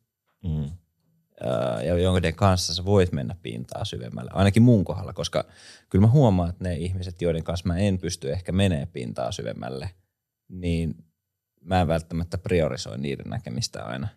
Mm. 0.44 0.70
Ja 1.84 1.98
joiden 1.98 2.34
kanssa 2.34 2.74
sä 2.74 2.84
voit 2.84 3.12
mennä 3.12 3.36
pintaa 3.42 3.84
syvemmälle, 3.84 4.30
ainakin 4.34 4.62
mun 4.62 4.84
kohdalla, 4.84 5.12
koska 5.12 5.44
kyllä 5.90 6.06
mä 6.06 6.12
huomaan, 6.12 6.50
että 6.50 6.64
ne 6.64 6.76
ihmiset, 6.76 7.22
joiden 7.22 7.44
kanssa 7.44 7.68
mä 7.68 7.78
en 7.78 7.98
pysty 7.98 8.32
ehkä 8.32 8.52
menee 8.52 8.86
pintaa 8.86 9.32
syvemmälle, 9.32 9.90
niin 10.48 11.04
mä 11.60 11.80
en 11.80 11.88
välttämättä 11.88 12.38
priorisoi 12.38 12.98
niiden 12.98 13.30
näkemistä 13.30 13.84
aina. 13.84 14.08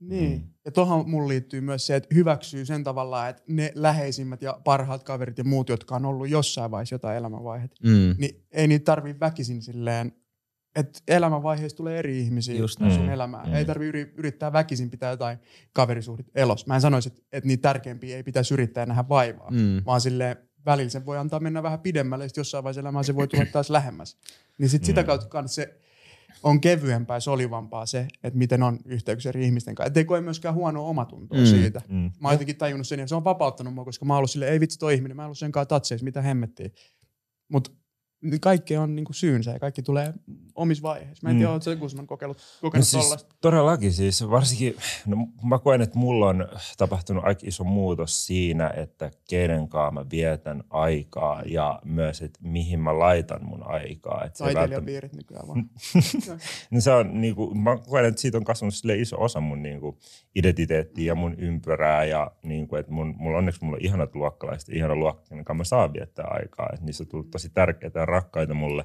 Niin. 0.00 0.32
Mm. 0.40 0.48
Ja 0.64 0.72
tuohon 0.72 1.10
mun 1.10 1.28
liittyy 1.28 1.60
myös 1.60 1.86
se, 1.86 1.96
että 1.96 2.14
hyväksyy 2.14 2.64
sen 2.66 2.84
tavalla, 2.84 3.28
että 3.28 3.42
ne 3.48 3.72
läheisimmät 3.74 4.42
ja 4.42 4.60
parhaat 4.64 5.02
kaverit 5.04 5.38
ja 5.38 5.44
muut, 5.44 5.68
jotka 5.68 5.94
on 5.96 6.04
ollut 6.06 6.28
jossain 6.28 6.70
vaiheessa 6.70 6.94
jotain 6.94 7.16
elämänvaiheet, 7.16 7.70
Mm. 7.84 8.14
niin 8.18 8.44
ei 8.52 8.68
niitä 8.68 8.84
tarvii 8.84 9.20
väkisin 9.20 9.62
silleen, 9.62 10.12
että 10.76 10.98
elämänvaiheessa 11.08 11.76
tulee 11.76 11.98
eri 11.98 12.20
ihmisiä 12.20 12.54
Just 12.58 12.78
sun 12.78 12.88
näin. 12.88 13.10
elämään. 13.10 13.48
Mm. 13.48 13.54
Ei 13.54 13.64
tarvii 13.64 13.88
yri- 13.88 14.12
yrittää 14.16 14.52
väkisin 14.52 14.90
pitää 14.90 15.10
jotain 15.10 15.38
kaverisuhdit 15.72 16.26
elos. 16.34 16.66
Mä 16.66 16.74
en 16.74 16.80
sanoisi, 16.80 17.08
että, 17.08 17.20
että 17.32 17.46
niitä 17.46 17.62
tärkeimpiä 17.62 18.16
ei 18.16 18.22
pitäisi 18.22 18.54
yrittää 18.54 18.86
nähdä 18.86 19.04
vaivaa, 19.08 19.50
Mm. 19.50 19.82
vaan 19.86 20.00
silleen 20.00 20.36
välillä 20.66 20.90
sen 20.90 21.06
voi 21.06 21.18
antaa 21.18 21.40
mennä 21.40 21.62
vähän 21.62 21.80
pidemmälle, 21.80 22.24
ja 22.24 22.30
jossain 22.36 22.64
vaiheessa 22.64 22.80
elämää 22.80 23.02
se 23.02 23.14
voi 23.14 23.28
tulla 23.28 23.44
taas 23.52 23.70
lähemmäs. 23.70 24.18
Niin 24.58 24.68
sit 24.68 24.84
sitä 24.84 25.00
Mm. 25.02 25.06
kautta 25.06 25.48
se 25.48 25.78
on 26.42 26.60
kevyempää 26.60 27.20
solivampaa 27.20 27.86
se, 27.86 28.08
että 28.22 28.38
miten 28.38 28.62
on 28.62 28.78
yhteyksiä 28.84 29.28
eri 29.28 29.44
ihmisten 29.44 29.74
kanssa. 29.74 29.88
Ettei 29.88 30.04
koe 30.04 30.20
myöskään 30.20 30.54
huonoa 30.54 30.86
omatuntoa 30.88 31.38
Mm. 31.38 31.46
siitä. 31.46 31.80
Mm. 31.88 32.10
Mä 32.20 32.28
oon 32.28 32.34
jotenkin 32.34 32.56
tajunnut 32.56 32.86
sen 32.86 32.98
ja 33.00 33.06
se 33.06 33.14
on 33.14 33.24
vapauttanut 33.24 33.74
mua, 33.74 33.84
koska 33.84 34.04
mä 34.04 34.12
oon 34.14 34.18
ollut 34.18 34.30
silleen, 34.30 34.52
ei 34.52 34.60
vitsi 34.60 34.78
toi 34.78 34.94
ihminen, 34.94 35.16
mä 35.16 35.22
en 35.22 35.26
ollut 35.26 35.38
sen 35.38 35.52
kanssa 35.52 35.68
tatseissa, 35.68 36.04
mitä 36.04 36.22
hemmettiin. 36.22 36.72
Mutta 37.52 37.70
kaikki 38.40 38.76
on 38.76 38.96
niinku 38.96 39.12
syynsä 39.12 39.50
ja 39.50 39.58
kaikki 39.58 39.82
tulee 39.82 40.14
omissa 40.54 40.82
vaiheissa. 40.82 41.26
Mä 41.26 41.30
en 41.30 41.36
Mm. 41.36 41.38
tiedä, 41.38 41.52
ootko 41.52 41.64
sä 41.64 41.76
Guzman 41.76 42.06
kokeillut, 42.06 42.36
No 42.36 42.42
kokenut 42.60 42.86
siis, 42.86 43.04
tollaista? 43.04 43.34
todellakin 43.40 43.92
siis, 43.92 44.30
varsinkin, 44.30 44.76
no 45.06 45.16
mä 45.42 45.58
koen, 45.58 45.80
että 45.82 45.98
mulla 45.98 46.28
on 46.28 46.48
tapahtunut 46.78 47.24
aika 47.24 47.40
iso 47.44 47.64
muutos 47.64 48.26
siinä, 48.26 48.70
että 48.76 49.10
keiden 49.30 49.68
kanssa 49.68 49.90
mä 49.90 50.06
vietän 50.10 50.64
aikaa 50.70 51.42
ja 51.42 51.80
myös, 51.84 52.22
että 52.22 52.38
mihin 52.42 52.80
mä 52.80 52.98
laitan 52.98 53.44
mun 53.44 53.62
aikaa. 53.66 54.24
Että 54.24 54.38
Taiteilijapiirit 54.44 55.12
nykyään 55.12 55.48
vaan. 55.48 55.70
niin 56.70 56.82
se 56.82 56.90
on, 56.92 57.20
niinku, 57.20 57.54
mä 57.54 57.76
koen, 57.88 58.04
että 58.04 58.20
siitä 58.20 58.38
on 58.38 58.44
kasvanut 58.44 58.74
sille 58.74 58.94
iso 58.96 59.16
osa 59.22 59.40
mun 59.40 59.62
niinku, 59.62 59.98
identiteettiä 60.34 61.06
ja 61.06 61.14
mun 61.14 61.34
ympyrää 61.38 62.04
ja 62.04 62.30
niinku, 62.42 62.76
että 62.76 62.92
mun, 62.92 63.14
mulla 63.18 63.38
onneksi 63.38 63.64
mulla 63.64 63.76
on 63.76 63.84
ihanat 63.84 64.14
luokkalaiset, 64.14 64.68
ihana 64.68 64.94
luokka, 64.94 65.24
kenen 65.28 65.44
kanssa 65.44 65.58
mä 65.58 65.64
saan 65.64 65.92
viettää 65.92 66.26
aikaa. 66.30 66.70
Että 66.72 66.86
niissä 66.86 67.02
on 67.04 67.08
tullut 67.08 67.30
tosi 67.30 67.48
tärkeitä 67.50 68.05
ja 68.06 68.10
rakkaita 68.10 68.54
mulle. 68.54 68.84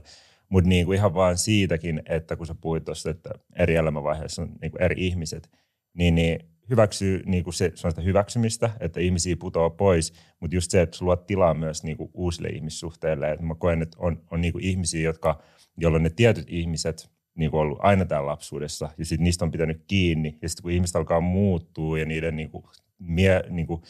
Mutta 0.49 0.69
niinku 0.69 0.93
ihan 0.93 1.13
vaan 1.13 1.37
siitäkin, 1.37 2.01
että 2.05 2.35
kun 2.35 2.47
sä 2.47 2.55
puhuit 2.61 2.85
tuosta, 2.85 3.09
että 3.09 3.29
eri 3.55 3.75
elämänvaiheissa 3.75 4.41
on 4.41 4.51
niinku 4.61 4.77
eri 4.77 4.95
ihmiset, 5.07 5.49
niin, 5.93 6.15
niin 6.15 6.39
hyväksyy 6.69 7.23
niinku 7.25 7.51
se, 7.51 7.71
se 7.75 7.87
on 7.87 7.91
sitä 7.91 8.01
hyväksymistä, 8.01 8.69
että 8.79 8.99
ihmisiä 8.99 9.35
putoaa 9.39 9.69
pois, 9.69 10.13
mutta 10.39 10.55
just 10.55 10.71
se, 10.71 10.81
että 10.81 10.97
sä 10.97 11.05
luot 11.05 11.25
tilaa 11.25 11.53
myös 11.53 11.83
niinku 11.83 12.11
uusille 12.13 12.49
ihmissuhteille. 12.49 13.31
Et 13.31 13.41
mä 13.41 13.55
koen, 13.55 13.81
että 13.81 13.97
on, 13.99 14.23
on 14.31 14.41
niinku 14.41 14.59
ihmisiä, 14.61 15.01
jotka, 15.01 15.41
jolloin 15.77 16.03
ne 16.03 16.09
tietyt 16.09 16.45
ihmiset 16.47 17.11
niin 17.35 17.55
ollut 17.55 17.77
aina 17.81 18.05
täällä 18.05 18.27
lapsuudessa, 18.27 18.89
ja 18.97 19.05
sitten 19.05 19.23
niistä 19.23 19.45
on 19.45 19.51
pitänyt 19.51 19.83
kiinni, 19.87 20.37
ja 20.41 20.49
sitten 20.49 20.63
kun 20.63 20.71
ihmiset 20.71 20.95
alkaa 20.95 21.21
muuttua, 21.21 21.99
ja 21.99 22.05
niiden 22.05 22.35
niin 22.35 22.49
kuin, 22.49 22.63
mie, 22.99 23.43
niin 23.49 23.67
kuin, 23.67 23.81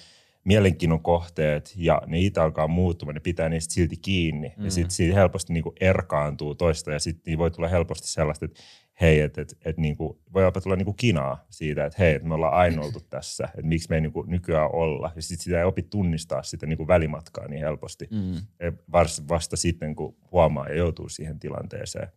mielenkiinnon 0.44 1.04
kohteet, 1.04 1.74
ja 1.78 2.02
ne 2.08 2.20
itse 2.20 2.42
alkaa 2.42 2.68
muuttumaan, 2.68 3.14
ne 3.14 3.20
pitää 3.20 3.50
niistä 3.50 3.74
silti 3.74 3.98
kiinni, 3.98 4.54
mm. 4.58 4.66
ja 4.66 4.72
sitten 4.72 4.92
siitä 4.92 5.16
helposti 5.16 5.54
niin 5.54 5.64
kuin 5.64 5.76
erkaantuu 5.82 6.56
toista, 6.56 6.92
ja 6.92 7.00
sitten 7.00 7.24
niin 7.26 7.38
voi 7.38 7.52
tulla 7.52 7.68
helposti 7.68 8.08
sellaista, 8.08 8.46
että 8.46 8.62
hei, 9.02 9.20
että 9.20 9.42
et, 9.42 9.58
et, 9.66 9.78
niin 9.78 9.98
kuin, 9.98 10.18
voi 10.34 10.44
jopa 10.44 10.62
tulla 10.62 10.76
niin 10.76 10.86
kuin 10.86 10.98
kinaa 10.98 11.46
siitä, 11.50 11.86
että 11.86 11.96
hei, 12.00 12.16
että 12.16 12.28
me 12.28 12.34
ollaan 12.34 12.54
aina 12.54 12.82
oltu 12.82 13.00
tässä, 13.10 13.44
että 13.44 13.62
miksi 13.62 13.90
me 13.90 13.96
ei 13.96 14.02
niin 14.02 14.14
kuin 14.14 14.30
nykyään 14.30 14.76
olla, 14.76 15.12
ja 15.16 15.22
sitten 15.22 15.44
sitä 15.44 15.60
ei 15.60 15.66
opi 15.66 15.84
tunnistaa 15.84 16.44
sitä 16.44 16.66
niin 16.66 16.78
kuin 16.78 16.88
välimatkaa 16.88 17.48
niin 17.48 17.62
helposti, 17.62 18.08
Mm. 18.12 18.36
Ja 18.60 18.74
vasta, 18.92 19.24
vasta 19.30 19.58
sitten, 19.58 19.96
kun 19.96 20.16
huomaa 20.32 20.68
ja 20.68 20.76
joutuu 20.76 21.10
siihen 21.10 21.40
tilanteeseen. 21.40 22.08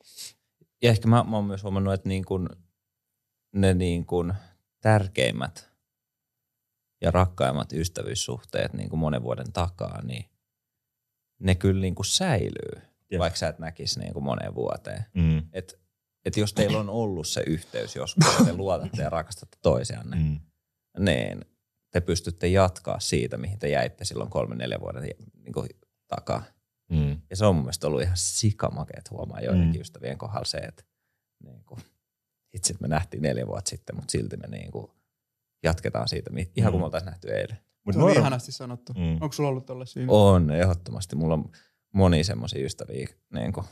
Ja 0.82 0.90
ehkä 0.90 1.08
mä, 1.08 1.24
mä 1.24 1.36
oon 1.36 1.44
myös 1.44 1.62
huomannut, 1.62 1.94
että 1.94 2.08
niin 2.08 2.24
kun 2.24 2.48
ne 3.54 3.74
niin 3.74 4.06
kun 4.06 4.34
tärkeimmät 4.80 5.73
ja 7.04 7.10
rakkaimmat 7.10 7.72
ystävyyssuhteet 7.72 8.72
niin 8.72 8.90
kuin 8.90 9.00
monen 9.00 9.22
vuoden 9.22 9.52
takaa, 9.52 10.02
niin 10.02 10.24
ne 11.40 11.54
kyllä 11.54 11.80
niin 11.80 11.94
kuin 11.94 12.06
säilyy, 12.06 12.82
Jep. 13.10 13.18
vaikka 13.18 13.38
sä 13.38 13.48
et 13.48 13.58
näkisi 13.58 14.00
niin 14.00 14.12
kuin 14.12 14.24
moneen 14.24 14.54
vuoteen. 14.54 15.04
Mm. 15.14 15.42
Et, 15.52 15.80
et 16.24 16.36
jos 16.36 16.52
teillä 16.52 16.78
on 16.78 16.88
ollut 16.88 17.28
se 17.28 17.42
yhteys 17.46 17.96
joskus, 17.96 18.24
ja 18.38 18.44
te 18.44 18.56
luotatte 18.56 19.02
ja 19.02 19.10
rakastatte 19.10 19.58
toisianne, 19.62 20.16
Mm. 20.16 20.40
niin 21.04 21.44
te 21.90 22.00
pystytte 22.00 22.48
jatkaa 22.48 23.00
siitä, 23.00 23.36
mihin 23.36 23.58
te 23.58 23.68
jäitte 23.68 24.04
silloin 24.04 24.30
kolme, 24.30 24.54
neljä 24.54 24.80
vuoden 24.80 25.02
niin 25.34 25.52
kuin 25.52 25.68
takaa. 26.08 26.42
Mm. 26.90 27.20
Ja 27.30 27.36
se 27.36 27.44
on 27.46 27.54
mun 27.54 27.64
mielestä 27.64 27.86
ollut 27.86 28.02
ihan 28.02 28.16
sikamakeet 28.16 29.10
huomaa 29.10 29.40
joidenkin 29.40 29.70
Mm. 29.70 29.76
mm. 29.76 29.80
ystävien 29.80 30.18
kohdalla 30.18 30.44
se, 30.44 30.58
että 30.58 30.84
niin 31.44 31.64
kuin, 31.64 31.80
itse 32.52 32.74
me 32.80 32.88
nähtiin 32.88 33.22
neljä 33.22 33.46
vuotta 33.46 33.68
sitten, 33.70 33.96
mutta 33.96 34.12
silti 34.12 34.36
me 34.36 34.46
niin 34.48 34.70
kuin 34.70 34.90
jatketaan 35.64 36.08
siitä, 36.08 36.30
ihan 36.56 36.72
kuin 36.72 36.78
Mm. 36.78 36.82
me 36.82 36.84
oltaisiin 36.84 37.10
nähty 37.10 37.28
eilen. 37.28 37.58
Mut 37.86 37.94
nuor- 37.94 38.18
ihanasti 38.18 38.52
sanottu. 38.52 38.92
Mm. 38.92 39.00
Mm. 39.00 39.12
Onko 39.12 39.32
sulla 39.32 39.48
ollut 39.48 39.66
tollaisia? 39.66 40.04
On, 40.08 40.50
ehdottomasti. 40.50 41.16
Mulla 41.16 41.34
on 41.34 41.50
moni 41.94 42.24
semmoisia 42.24 42.64
ystäviä, 42.64 43.08
niin 43.34 43.52
kuin, 43.52 43.66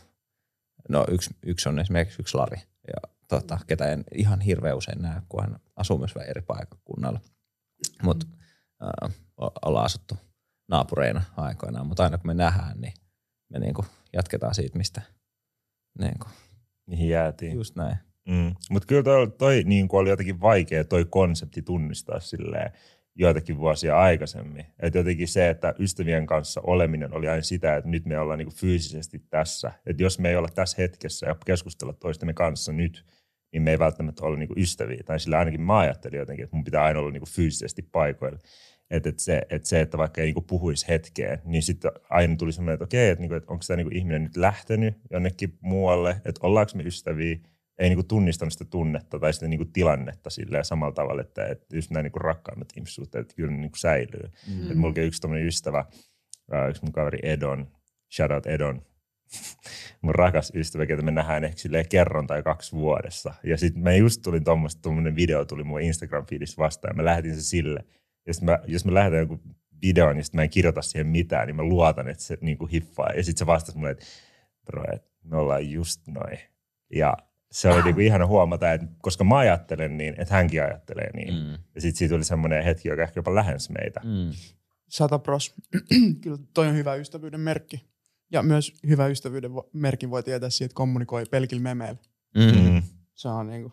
no 0.88 1.04
yksi, 1.10 1.30
yksi 1.46 1.68
on 1.68 1.78
esimerkiksi 1.78 2.22
yksi 2.22 2.36
Lari, 2.36 2.56
ja 2.86 3.10
tota, 3.28 3.58
ketä 3.66 3.92
en 3.92 4.04
ihan 4.14 4.40
hirveän 4.40 4.76
usein 4.76 5.02
näe, 5.02 5.22
kun 5.28 5.42
hän 5.42 5.56
asuu 5.76 5.98
myös 5.98 6.14
vähän 6.14 6.30
eri 6.30 6.42
paikkakunnalla. 6.42 7.20
Mutta 8.02 8.26
äh, 8.82 9.14
ollaan 9.64 9.84
asuttu 9.86 10.16
naapureina 10.68 11.22
aikoinaan, 11.36 11.86
mutta 11.86 12.02
aina 12.04 12.18
kun 12.18 12.26
me 12.26 12.34
nähdään, 12.34 12.80
niin 12.80 12.92
me 13.52 13.58
niinku 13.58 13.84
jatketaan 14.12 14.54
siitä, 14.54 14.78
mistä 14.78 15.02
niinku, 15.98 16.26
mihin 16.86 17.08
jäätiin. 17.08 17.54
just 17.54 17.76
näin. 17.76 17.96
Mm. 18.28 18.54
Mutta 18.70 18.86
kyllä 18.86 19.02
toi, 19.02 19.30
toi 19.38 19.62
niin 19.66 19.88
oli 19.92 20.08
jotenkin 20.08 20.40
vaikea 20.40 20.84
toi 20.84 21.04
konsepti 21.04 21.62
tunnistaa 21.62 22.20
silleen 22.20 22.72
joitakin 23.14 23.58
vuosia 23.58 23.98
aikaisemmin. 23.98 24.66
Että 24.78 24.98
jotenkin 24.98 25.28
se, 25.28 25.48
että 25.48 25.74
ystävien 25.78 26.26
kanssa 26.26 26.60
oleminen 26.64 27.14
oli 27.14 27.28
aina 27.28 27.42
sitä, 27.42 27.76
että 27.76 27.90
nyt 27.90 28.06
me 28.06 28.18
ollaan 28.18 28.38
niin 28.38 28.54
fyysisesti 28.54 29.22
tässä. 29.30 29.72
Että 29.86 30.02
jos 30.02 30.18
me 30.18 30.30
ei 30.30 30.36
olla 30.36 30.48
tässä 30.54 30.76
hetkessä 30.82 31.26
ja 31.26 31.36
keskustella 31.46 31.92
toistemme 31.92 32.32
kanssa 32.34 32.72
nyt, 32.72 33.04
niin 33.52 33.62
me 33.62 33.70
ei 33.70 33.78
välttämättä 33.78 34.24
olla 34.24 34.36
niin 34.36 34.48
ystäviä. 34.56 35.02
Tai 35.06 35.20
sillä 35.20 35.38
ainakin 35.38 35.60
mä 35.60 35.78
ajattelin 35.78 36.18
jotenkin, 36.18 36.44
että 36.44 36.56
mun 36.56 36.64
pitää 36.64 36.84
aina 36.84 37.00
olla 37.00 37.10
niin 37.10 37.28
fyysisesti 37.28 37.82
paikoilla. 37.82 38.38
Että 38.90 39.08
et 39.08 39.18
se, 39.18 39.42
et 39.50 39.66
se, 39.66 39.80
että 39.80 39.98
vaikka 39.98 40.20
ei 40.20 40.32
niin 40.32 40.44
puhuisi 40.44 40.88
hetkeen, 40.88 41.42
niin 41.44 41.62
sitten 41.62 41.90
aina 42.10 42.36
tuli 42.36 42.52
semmoinen, 42.52 42.74
että 42.74 42.84
okei, 42.84 43.08
että, 43.10 43.22
niinku, 43.22 43.34
että 43.34 43.52
onko 43.52 43.64
tämä 43.66 43.76
niin 43.76 43.96
ihminen 43.96 44.22
nyt 44.22 44.36
lähtenyt 44.36 44.94
jonnekin 45.10 45.58
muualle, 45.60 46.10
että 46.24 46.46
ollaanko 46.46 46.72
me 46.74 46.82
ystäviä, 46.82 47.36
ei 47.78 47.88
niin 47.88 48.06
tunnistanut 48.06 48.52
sitä 48.52 48.64
tunnetta 48.64 49.18
tai 49.18 49.32
sitä 49.32 49.48
niin 49.48 49.72
tilannetta 49.72 50.30
silleen 50.30 50.64
samalla 50.64 50.92
tavalla, 50.92 51.22
että, 51.22 51.46
että 51.46 51.76
just 51.76 51.90
nämä 51.90 52.02
niin 52.02 52.12
rakkaimmat 52.14 52.68
ihmissuhteet 52.76 53.22
että 53.22 53.34
kyllä 53.34 53.52
ne 53.52 53.58
niin 53.58 53.70
säilyy. 53.76 54.30
Mm. 54.48 54.62
Että 54.62 54.74
mulla 54.74 54.94
on 54.96 55.04
yksi 55.04 55.20
tämmöinen 55.20 55.46
ystävä, 55.46 55.84
ää, 56.50 56.68
yksi 56.68 56.82
mun 56.82 56.92
kaveri 56.92 57.18
Edon, 57.22 57.68
shout 58.16 58.30
out 58.30 58.46
Edon, 58.46 58.82
mun 60.02 60.14
rakas 60.14 60.52
ystävä, 60.54 60.86
ketä 60.86 61.02
me 61.02 61.10
nähdään 61.10 61.44
ehkä 61.44 61.58
silleen 61.58 61.88
kerran 61.88 62.26
tai 62.26 62.42
kaksi 62.42 62.72
vuodessa. 62.72 63.34
Ja 63.44 63.56
sitten 63.56 63.82
mä 63.82 63.92
just 63.92 64.22
tulin 64.22 64.44
tuommoista, 64.44 64.82
tuommoinen 64.82 65.16
video 65.16 65.44
tuli 65.44 65.64
mun 65.64 65.80
Instagram-feedissä 65.80 66.58
vastaan 66.58 66.90
ja 66.90 66.96
mä 66.96 67.04
lähetin 67.04 67.34
se 67.34 67.42
sille. 67.42 67.84
Ja 68.26 68.34
sit 68.34 68.42
mä, 68.42 68.58
jos 68.66 68.84
mä 68.84 68.94
lähetän 68.94 69.18
joku 69.18 69.40
video, 69.82 70.12
niin 70.12 70.24
sit 70.24 70.34
mä 70.34 70.42
en 70.42 70.50
kirjoita 70.50 70.82
siihen 70.82 71.06
mitään, 71.06 71.46
niin 71.46 71.56
mä 71.56 71.62
luotan, 71.62 72.08
että 72.08 72.22
se 72.22 72.38
niin 72.40 72.58
kuin 72.58 72.70
hiffaa. 72.70 73.10
Ja 73.16 73.24
sitten 73.24 73.38
se 73.38 73.46
vastasi 73.46 73.78
mulle, 73.78 73.90
että 73.90 74.04
bro, 74.64 74.84
että 74.92 75.10
me 75.24 75.36
ollaan 75.36 75.70
just 75.70 76.06
noin. 76.06 76.38
Ja 76.94 77.16
se 77.52 77.68
oli 77.68 77.82
niinku 77.82 78.00
ihana 78.00 78.26
huomata, 78.26 78.72
että 78.72 78.86
koska 79.00 79.24
mä 79.24 79.38
ajattelen 79.38 79.98
niin, 79.98 80.14
että 80.18 80.34
hänkin 80.34 80.62
ajattelee 80.62 81.10
niin. 81.16 81.34
Mm. 81.34 81.50
Ja 81.74 81.80
sitten 81.80 81.98
siitä 81.98 82.14
tuli 82.14 82.24
semmoinen 82.24 82.64
hetki, 82.64 82.88
joka 82.88 83.02
ehkä 83.02 83.18
jopa 83.18 83.34
lähensi 83.34 83.72
meitä. 83.72 84.00
Mm. 84.04 84.32
Sata 84.88 85.18
pros. 85.18 85.54
Kyllä 86.22 86.38
toi 86.54 86.68
on 86.68 86.74
hyvä 86.74 86.94
ystävyyden 86.94 87.40
merkki. 87.40 87.84
Ja 88.32 88.42
myös 88.42 88.72
hyvä 88.86 89.06
ystävyyden 89.06 89.50
merkin 89.72 90.10
voi 90.10 90.22
tietää 90.22 90.50
siitä, 90.50 90.64
että 90.64 90.74
kommunikoi 90.74 91.24
pelkillä 91.30 91.62
memeillä. 91.62 92.00
Mm. 92.34 92.70
Mm. 92.70 92.82
Se 93.14 93.28
on 93.28 93.46
niinku, 93.46 93.72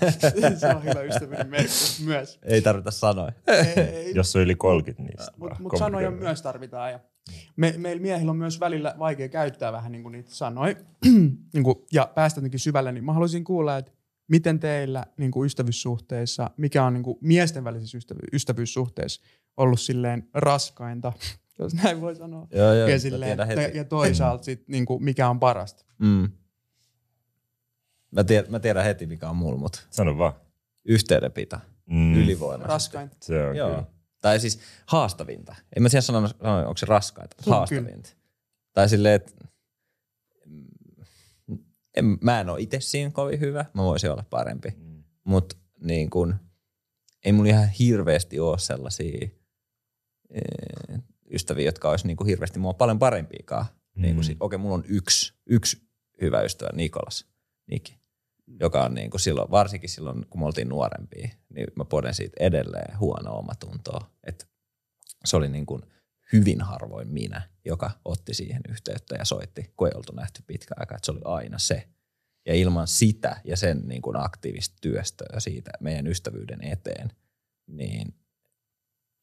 se 0.60 0.66
on 0.76 0.84
hyvä 0.84 1.02
ystävyyden 1.02 1.48
merkki 1.50 2.02
myös. 2.04 2.38
Ei 2.42 2.62
tarvita 2.62 2.90
sanoa. 2.90 3.32
Ei, 3.46 4.12
Jos 4.14 4.36
on 4.36 4.42
yli 4.42 4.54
30 4.54 5.02
niistä. 5.02 5.32
Mutta 5.36 5.62
mut 5.62 5.72
sanoja 5.78 6.10
myös 6.10 6.42
tarvitaan. 6.42 6.92
Ja 6.92 7.00
me, 7.56 7.74
meillä 7.78 8.02
miehillä 8.02 8.30
on 8.30 8.36
myös 8.36 8.60
välillä 8.60 8.94
vaikea 8.98 9.28
käyttää 9.28 9.72
vähän 9.72 9.92
niinku 9.92 10.08
niitä 10.08 10.30
sanoja 10.30 10.74
niinku, 11.54 11.86
ja 11.92 12.10
päästä 12.14 12.38
jotenkin 12.38 12.60
syvälle. 12.60 12.92
Niin 12.92 13.04
mä 13.04 13.12
haluaisin 13.12 13.44
kuulla, 13.44 13.76
että 13.76 13.92
miten 14.28 14.60
teillä 14.60 15.06
niinku 15.18 15.44
ystävyyssuhteissa, 15.44 16.50
mikä 16.56 16.84
on 16.84 16.94
niinku 16.94 17.18
miesten 17.20 17.64
välisissä 17.64 17.98
ystävy- 17.98 18.28
ystävyyssuhteissa 18.32 19.22
ollut 19.56 19.80
silleen 19.80 20.28
raskainta, 20.34 21.12
jos 21.58 21.74
näin 21.74 22.00
voi 22.00 22.16
sanoa. 22.16 22.46
Joo, 22.50 22.74
joo, 22.74 22.88
ja, 22.88 22.98
silleen, 22.98 23.38
ja, 23.38 23.44
heti. 23.44 23.78
ja 23.78 23.84
toisaalta 23.84 24.44
sit, 24.44 24.68
niinku, 24.68 24.98
mikä 24.98 25.28
on 25.30 25.40
parasta. 25.40 25.84
Mm. 25.98 26.28
Mä, 28.10 28.24
tiedän, 28.24 28.50
mä 28.50 28.58
tiedän 28.58 28.84
heti, 28.84 29.06
mikä 29.06 29.28
on 29.30 29.36
mulla, 29.36 29.58
mutta 29.58 29.80
Sano 29.90 30.18
vaan. 30.18 30.32
yhteydenpito, 30.84 31.56
Mm. 31.86 32.14
ylivoimaisesti. 32.14 32.72
Raskainta. 32.72 33.16
Se 33.20 33.46
on 33.46 33.56
Joo. 33.56 33.68
kyllä. 33.70 33.84
Tai 34.26 34.40
siis 34.40 34.60
haastavinta. 34.86 35.54
En 35.76 35.82
mä 35.82 35.88
tiedä 35.88 36.00
sanoa, 36.00 36.28
sanoa 36.28 36.58
onko 36.58 36.76
se 36.76 36.86
raskaita, 36.86 37.36
On 37.46 37.52
haastavinta. 37.52 38.10
Tai 38.72 38.88
silleen, 38.88 39.14
että 39.14 39.32
en, 41.96 42.18
mä 42.20 42.40
en 42.40 42.48
ole 42.48 42.60
itse 42.60 42.80
siinä 42.80 43.10
kovin 43.10 43.40
hyvä, 43.40 43.64
mä 43.74 43.82
voisin 43.82 44.10
olla 44.10 44.24
parempi. 44.30 44.68
Mm. 44.76 45.04
Mutta 45.24 45.56
niin 45.80 46.10
kun, 46.10 46.34
ei 47.24 47.32
mulla 47.32 47.50
ihan 47.50 47.68
hirveästi 47.68 48.40
ole 48.40 48.58
sellaisia 48.58 49.28
ee, 50.30 50.98
ystäviä, 51.30 51.64
jotka 51.64 51.90
olisi 51.90 52.06
niin 52.06 52.16
kuin 52.16 52.26
hirveästi 52.28 52.58
mua 52.58 52.74
paljon 52.74 52.98
parempiakaan. 52.98 53.66
Mm. 53.94 54.02
Niin 54.02 54.14
kuin, 54.14 54.24
si- 54.24 54.36
okei, 54.40 54.58
mulla 54.58 54.74
on 54.74 54.84
yksi, 54.88 55.34
yksi 55.46 55.82
hyvä 56.20 56.42
ystävä, 56.42 56.70
Nikolas, 56.74 57.26
Niki, 57.66 57.98
joka 58.60 58.84
on 58.84 58.94
niin 58.94 59.10
kuin 59.10 59.20
silloin, 59.20 59.50
varsinkin 59.50 59.90
silloin, 59.90 60.26
kun 60.30 60.40
me 60.40 60.46
oltiin 60.46 60.68
nuorempia, 60.68 61.28
niin 61.48 61.66
mä 61.76 61.84
poden 61.84 62.14
siitä 62.14 62.36
edelleen 62.40 62.98
huono 62.98 63.38
omatuntoa. 63.38 64.10
Että 64.24 64.46
se 65.24 65.36
oli 65.36 65.48
niin 65.48 65.66
kuin 65.66 65.82
hyvin 66.32 66.60
harvoin 66.60 67.08
minä, 67.08 67.42
joka 67.64 67.90
otti 68.04 68.34
siihen 68.34 68.62
yhteyttä 68.68 69.14
ja 69.14 69.24
soitti, 69.24 69.72
kun 69.76 69.88
ei 69.88 69.92
oltu 69.94 70.12
nähty 70.12 70.42
pitkään 70.46 70.80
aikaa, 70.80 70.96
että 70.96 71.06
se 71.06 71.12
oli 71.12 71.20
aina 71.24 71.58
se. 71.58 71.88
Ja 72.46 72.54
ilman 72.54 72.88
sitä 72.88 73.40
ja 73.44 73.56
sen 73.56 73.82
niin 73.88 74.02
kuin 74.02 74.16
aktiivista 74.16 74.76
työstöä 74.80 75.40
siitä 75.40 75.70
meidän 75.80 76.06
ystävyyden 76.06 76.64
eteen, 76.64 77.12
niin 77.66 78.14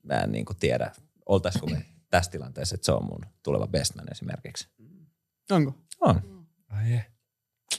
mä 0.03 0.13
en 0.13 0.31
niin 0.31 0.45
kuin 0.45 0.57
tiedä, 0.57 0.91
oltaisiko 1.25 1.67
me 1.67 1.85
tässä 2.09 2.31
tilanteessa, 2.31 2.75
että 2.75 2.85
se 2.85 2.91
on 2.91 3.05
mun 3.05 3.25
tuleva 3.43 3.67
bestman 3.67 4.11
esimerkiksi. 4.11 4.67
Onko? 5.51 5.73
On. 6.01 6.47
Ai 6.69 6.91
je. 6.91 7.12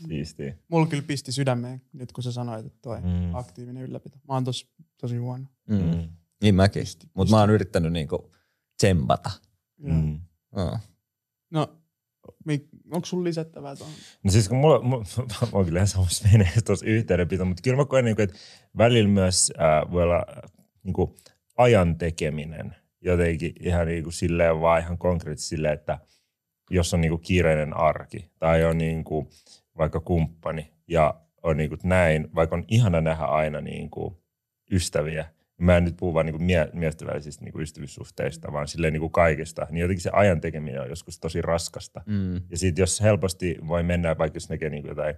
Siistiä. 0.08 0.54
Mulla 0.68 0.86
kyllä 0.86 1.02
pisti 1.06 1.32
sydämeen 1.32 1.82
nyt, 1.92 2.12
kun 2.12 2.24
sä 2.24 2.32
sanoit, 2.32 2.66
että 2.66 2.78
toi 2.82 3.00
Mm. 3.00 3.34
aktiivinen 3.34 3.82
ylläpito. 3.82 4.18
Mä 4.28 4.34
oon 4.34 4.44
tos, 4.44 4.70
tosi 5.00 5.16
huono. 5.16 5.44
Mm. 5.68 5.76
Mm. 5.76 6.08
Niin 6.42 6.54
mäkin. 6.54 6.82
Pisti- 6.82 7.06
Mutta 7.14 7.30
mä 7.30 7.40
oon 7.40 7.50
yrittänyt 7.50 7.92
niin 7.92 8.08
kuin 8.08 8.22
tsempata. 8.76 9.30
Mm. 9.78 10.20
Oh. 10.56 10.78
No, 11.50 11.76
mi- 12.44 12.68
onko 12.90 13.06
sulla 13.06 13.24
lisättävää 13.24 13.76
tuohon? 13.76 13.94
No 14.24 14.30
siis 14.30 14.48
kun 14.48 14.58
mulla, 14.58 14.80
mulla, 14.82 15.04
mä 15.42 15.48
oon 15.52 15.64
kyllä 15.64 15.78
ihan 15.78 15.88
samassa 15.88 16.28
veneessä 16.32 16.60
tuossa 16.66 16.86
yhteydenpito, 16.86 17.44
mutta 17.44 17.62
kyllä 17.62 17.76
mä 17.76 17.84
koen, 17.84 18.04
niin 18.04 18.16
kuin, 18.16 18.24
että 18.24 18.36
välillä 18.78 19.08
myös 19.08 19.52
äh, 19.60 19.92
voi 19.92 20.02
olla 20.02 20.16
äh, 20.36 20.50
niin 20.84 20.92
kuin 20.94 21.14
ajan 21.56 21.98
tekeminen 21.98 22.76
jotenkin 23.00 23.52
ihan 23.60 23.86
niin 23.86 24.02
kuin 24.02 24.12
silleen 24.12 24.60
vaan 24.60 24.80
ihan 24.82 24.98
konkreettisesti 24.98 25.48
silleen, 25.48 25.74
että 25.74 25.98
jos 26.70 26.94
on 26.94 27.00
niin 27.00 27.10
kuin 27.10 27.20
kiireinen 27.22 27.76
arki 27.76 28.30
tai 28.38 28.64
on 28.64 28.78
niin 28.78 29.04
kuin 29.04 29.28
vaikka 29.78 30.00
kumppani 30.00 30.72
ja 30.88 31.20
on 31.42 31.56
niin 31.56 31.68
kuin 31.68 31.80
näin, 31.84 32.28
vaikka 32.34 32.56
on 32.56 32.64
ihana 32.68 33.00
nähdä 33.00 33.24
aina 33.24 33.60
niin 33.60 33.90
kuin 33.90 34.16
ystäviä, 34.70 35.26
mä 35.58 35.76
en 35.76 35.84
nyt 35.84 35.96
puhu 35.96 36.14
vaan 36.14 36.26
niin 36.26 36.34
kuin 36.34 36.44
mie- 36.44 36.70
miesten 36.72 37.08
välisistä 37.08 37.44
niin 37.44 37.52
kuin 37.52 37.62
ystävyyssuhteista, 37.62 38.52
vaan 38.52 38.68
silleen 38.68 38.92
niin 38.92 39.00
kuin 39.00 39.12
kaikesta, 39.12 39.66
niin 39.70 39.80
jotenkin 39.80 40.02
se 40.02 40.10
ajan 40.12 40.40
tekeminen 40.40 40.80
on 40.80 40.88
joskus 40.88 41.20
tosi 41.20 41.42
raskasta. 41.42 42.02
Mm. 42.06 42.34
Ja 42.34 42.58
sitten 42.58 42.82
jos 42.82 43.00
helposti 43.00 43.56
voi 43.68 43.82
mennä, 43.82 44.18
vaikka 44.18 44.36
jos 44.36 44.48
näkee 44.48 44.70
niin 44.70 44.86
jotain 44.86 45.14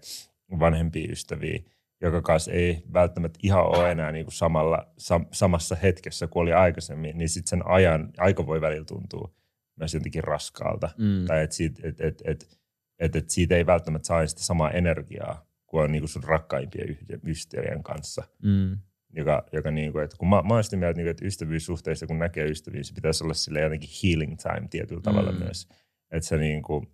vanhempia 0.60 1.12
ystäviä, 1.12 1.58
joka 2.00 2.22
kanssa 2.22 2.52
ei 2.52 2.82
välttämättä 2.92 3.38
ihan 3.42 3.66
ole 3.66 3.90
enää 3.90 4.12
niin 4.12 4.24
kuin 4.24 4.34
samalla, 4.34 4.92
sam, 4.98 5.26
samassa 5.32 5.76
hetkessä 5.76 6.26
kuin 6.26 6.42
oli 6.42 6.52
aikaisemmin, 6.52 7.18
niin 7.18 7.28
sitten 7.28 7.50
sen 7.50 7.66
ajan, 7.66 8.12
aika 8.18 8.46
voi 8.46 8.60
välillä 8.60 8.84
tuntua 8.84 9.34
myös 9.78 9.94
jotenkin 9.94 10.24
raskaalta. 10.24 10.88
Mm. 10.98 11.24
Tai 11.26 11.42
että 11.42 11.56
siitä, 11.56 11.88
et, 11.88 12.00
et, 12.00 12.22
et, 12.24 12.58
et, 12.98 13.16
et 13.16 13.30
siitä 13.30 13.56
ei 13.56 13.66
välttämättä 13.66 14.06
saa 14.06 14.26
sitä 14.26 14.42
samaa 14.42 14.70
energiaa 14.70 15.46
kuin 15.66 15.84
on 15.84 15.92
niin 15.92 16.02
kuin 16.02 16.08
sun 16.08 16.24
rakkaimpien 16.24 16.98
ystävien 17.26 17.82
kanssa. 17.82 18.22
Mm. 18.42 18.78
Joka, 19.12 19.46
joka 19.52 19.70
niin 19.70 19.92
kuin, 19.92 20.04
että 20.04 20.16
kun 20.16 20.28
mä, 20.28 20.42
mä 20.42 20.54
oon 20.54 20.64
sitä 20.64 20.76
mieltä, 20.76 20.96
niin 20.96 21.04
kuin, 21.04 21.10
että 21.10 21.26
ystävyyssuhteissa 21.26 22.06
kun 22.06 22.18
näkee 22.18 22.44
ystäviä, 22.44 22.82
se 22.82 22.94
pitäisi 22.94 23.24
olla 23.24 23.34
sille 23.34 23.60
jotenkin 23.60 23.90
healing 24.02 24.36
time 24.42 24.68
tietyllä 24.70 25.02
tavalla 25.02 25.32
Mm. 25.32 25.38
myös. 25.38 25.68
Että 26.10 26.28
se 26.28 26.36
niin 26.36 26.62
kuin, 26.62 26.86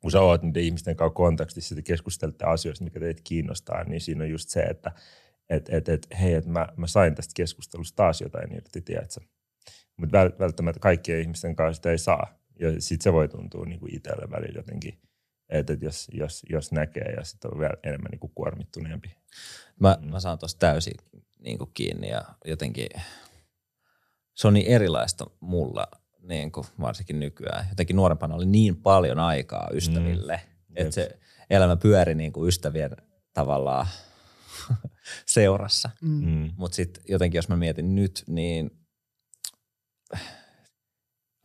kun 0.00 0.10
sä 0.10 0.20
oot 0.20 0.42
niiden 0.42 0.62
ihmisten 0.62 0.96
kanssa 0.96 1.14
kontaktissa 1.14 1.74
ja 1.74 1.82
keskustelette 1.82 2.44
asioista, 2.44 2.84
mikä 2.84 3.00
teitä 3.00 3.20
kiinnostaa, 3.24 3.84
niin 3.84 4.00
siinä 4.00 4.24
on 4.24 4.30
just 4.30 4.48
se, 4.48 4.60
että 4.60 4.92
et, 5.50 5.68
et, 5.68 5.88
et, 5.88 6.06
hei, 6.20 6.34
että 6.34 6.50
mä, 6.50 6.68
mä 6.76 6.86
sain 6.86 7.14
tästä 7.14 7.32
keskustelusta 7.36 7.96
taas 7.96 8.20
jotain 8.20 8.54
irti, 8.54 8.80
tiedätkö? 8.80 9.20
Mutta 9.96 10.18
välttämättä 10.38 10.80
kaikkien 10.80 11.20
ihmisten 11.20 11.56
kanssa 11.56 11.76
sitä 11.76 11.90
ei 11.90 11.98
saa. 11.98 12.38
Ja 12.60 12.80
sitten 12.80 13.04
se 13.04 13.12
voi 13.12 13.28
tuntua 13.28 13.64
niin 13.66 13.80
kuin 13.80 13.94
itselle 13.94 14.30
välillä 14.30 14.58
jotenkin, 14.58 14.98
että 15.48 15.72
et 15.72 15.82
jos, 15.82 16.08
jos, 16.12 16.42
jos 16.50 16.72
näkee 16.72 17.14
ja 17.16 17.24
sitten 17.24 17.54
on 17.54 17.60
vielä 17.60 17.74
enemmän 17.82 18.10
niin 18.10 18.20
kuin 18.20 18.32
kuormittuneempi. 18.34 19.16
Mä, 19.80 19.98
mä 20.00 20.20
saan 20.20 20.38
tosta 20.38 20.58
täysin 20.58 20.94
niin 21.38 21.58
kuin 21.58 21.70
kiinni 21.74 22.08
ja 22.08 22.22
jotenkin 22.44 22.88
se 24.34 24.48
on 24.48 24.54
niin 24.54 24.66
erilaista 24.66 25.26
mulla, 25.40 25.86
niin 26.22 26.52
kuin 26.52 26.66
varsinkin 26.80 27.20
nykyään. 27.20 27.66
Jotenkin 27.68 27.96
nuorempana 27.96 28.34
oli 28.34 28.46
niin 28.46 28.76
paljon 28.76 29.18
aikaa 29.18 29.68
ystäville, 29.72 30.40
mm. 30.68 30.74
Että 30.76 30.94
se 30.94 31.18
elämä 31.50 31.76
pyöri 31.76 32.14
niin 32.14 32.32
kuin 32.32 32.48
ystävien 32.48 32.90
tavallaan 33.32 33.86
seurassa. 35.26 35.90
Mm. 36.00 36.26
Mm. 36.26 36.52
Mutta 36.56 36.74
sitten 36.74 37.02
jotenkin 37.08 37.38
jos 37.38 37.48
mä 37.48 37.56
mietin 37.56 37.94
nyt, 37.94 38.24
niin 38.26 38.70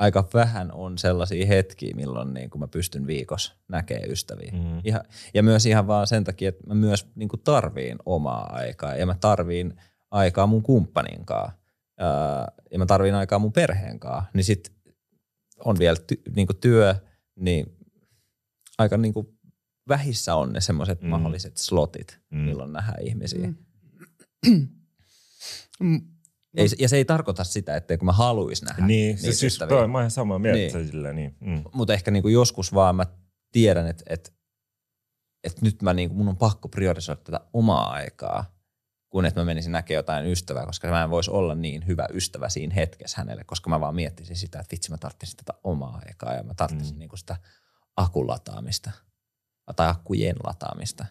aika 0.01 0.29
vähän 0.33 0.71
on 0.71 0.97
sellaisia 0.97 1.45
hetkiä, 1.45 1.95
milloin 1.95 2.33
niin 2.33 2.49
kun 2.49 2.61
mä 2.61 2.67
pystyn 2.67 3.07
viikossa 3.07 3.53
näkemään 3.67 4.11
ystäviä. 4.11 4.51
Mm. 4.51 4.81
Ihan, 4.83 5.01
ja 5.33 5.43
myös 5.43 5.65
ihan 5.65 5.87
vaan 5.87 6.07
sen 6.07 6.23
takia, 6.23 6.49
että 6.49 6.67
mä 6.67 6.73
myös 6.73 7.07
niin 7.15 7.29
kuin 7.29 7.41
tarviin 7.43 7.97
omaa 8.05 8.53
aikaa 8.53 8.95
ja 8.95 9.05
mä 9.05 9.15
tarviin 9.21 9.73
aikaa 10.11 10.47
mun 10.47 10.63
kumppaninkaan 10.63 11.51
ja 12.71 12.79
mä 12.79 12.85
tarviin 12.85 13.15
aikaa 13.15 13.39
mun 13.39 13.53
perheen 13.53 13.99
kanssa. 13.99 14.31
Niin 14.33 14.43
sit 14.43 14.71
on 15.65 15.79
vielä 15.79 15.97
ty, 16.07 16.21
niin 16.35 16.47
kuin 16.47 16.57
työ, 16.57 16.95
niin 17.35 17.77
aika 18.77 18.97
niin 18.97 19.13
kuin 19.13 19.27
vähissä 19.87 20.35
on 20.35 20.53
ne 20.53 20.61
semmoiset 20.61 21.01
Mm. 21.01 21.05
mm. 21.07 21.09
mahdolliset 21.09 21.57
slotit, 21.57 22.19
mm. 22.29 22.37
milloin 22.39 22.73
nähdään 22.73 23.01
ihmisiä. 23.01 23.53
Mm. 25.79 26.01
Ei, 26.57 26.67
ja 26.79 26.89
se 26.89 26.97
ei 26.97 27.05
tarkoita 27.05 27.43
sitä, 27.43 27.75
etteikö 27.75 28.05
mä 28.05 28.11
haluaisi 28.11 28.65
nähdä 28.65 28.85
Niin, 28.85 29.07
niitä 29.07 29.21
siis 29.21 29.43
ystäviä. 29.43 29.77
toi, 29.77 29.87
mä 29.87 29.97
oon 29.97 30.01
ihan 30.03 30.11
samaa 30.11 30.39
mieltä 30.39 30.77
Niin. 30.77 30.87
sillä, 30.87 31.13
niin. 31.13 31.35
Mm. 31.39 31.63
Mutta 31.73 31.93
ehkä 31.93 32.11
niinku 32.11 32.27
joskus 32.27 32.73
vaan 32.73 32.95
mä 32.95 33.05
tiedän, 33.51 33.87
että 33.87 34.03
et, 34.09 34.33
et 35.43 35.61
nyt 35.61 35.81
mä 35.81 35.93
niinku, 35.93 36.15
mun 36.15 36.27
on 36.27 36.37
pakko 36.37 36.69
priorisoida 36.69 37.21
tätä 37.23 37.39
omaa 37.53 37.89
aikaa, 37.91 38.55
kun 39.09 39.25
että 39.25 39.39
mä 39.41 39.45
menisin 39.45 39.71
näkemään 39.71 39.97
jotain 39.99 40.25
ystävää, 40.25 40.65
koska 40.65 40.87
mä 40.89 41.03
en 41.03 41.09
voisi 41.09 41.31
olla 41.31 41.55
niin 41.55 41.87
hyvä 41.87 42.07
ystävä 42.13 42.49
siinä 42.49 42.75
hetkessä 42.75 43.17
hänelle, 43.17 43.43
koska 43.43 43.69
mä 43.69 43.79
vaan 43.79 43.95
miettisin 43.95 44.35
sitä, 44.35 44.59
että 44.59 44.71
vitsi 44.71 44.91
mä 44.91 44.97
tarvitsin 44.97 45.37
tätä 45.37 45.53
omaa 45.63 46.01
aikaa 46.07 46.33
ja 46.33 46.43
mä 46.43 46.53
tarvitsin 46.53 46.95
Mm. 46.95 46.99
niinku 46.99 47.17
sitä 47.17 47.35
akun 47.97 48.27
lataamista 48.27 48.91
tai 49.75 49.87
akkujen 49.89 50.35
lataamista. 50.43 51.05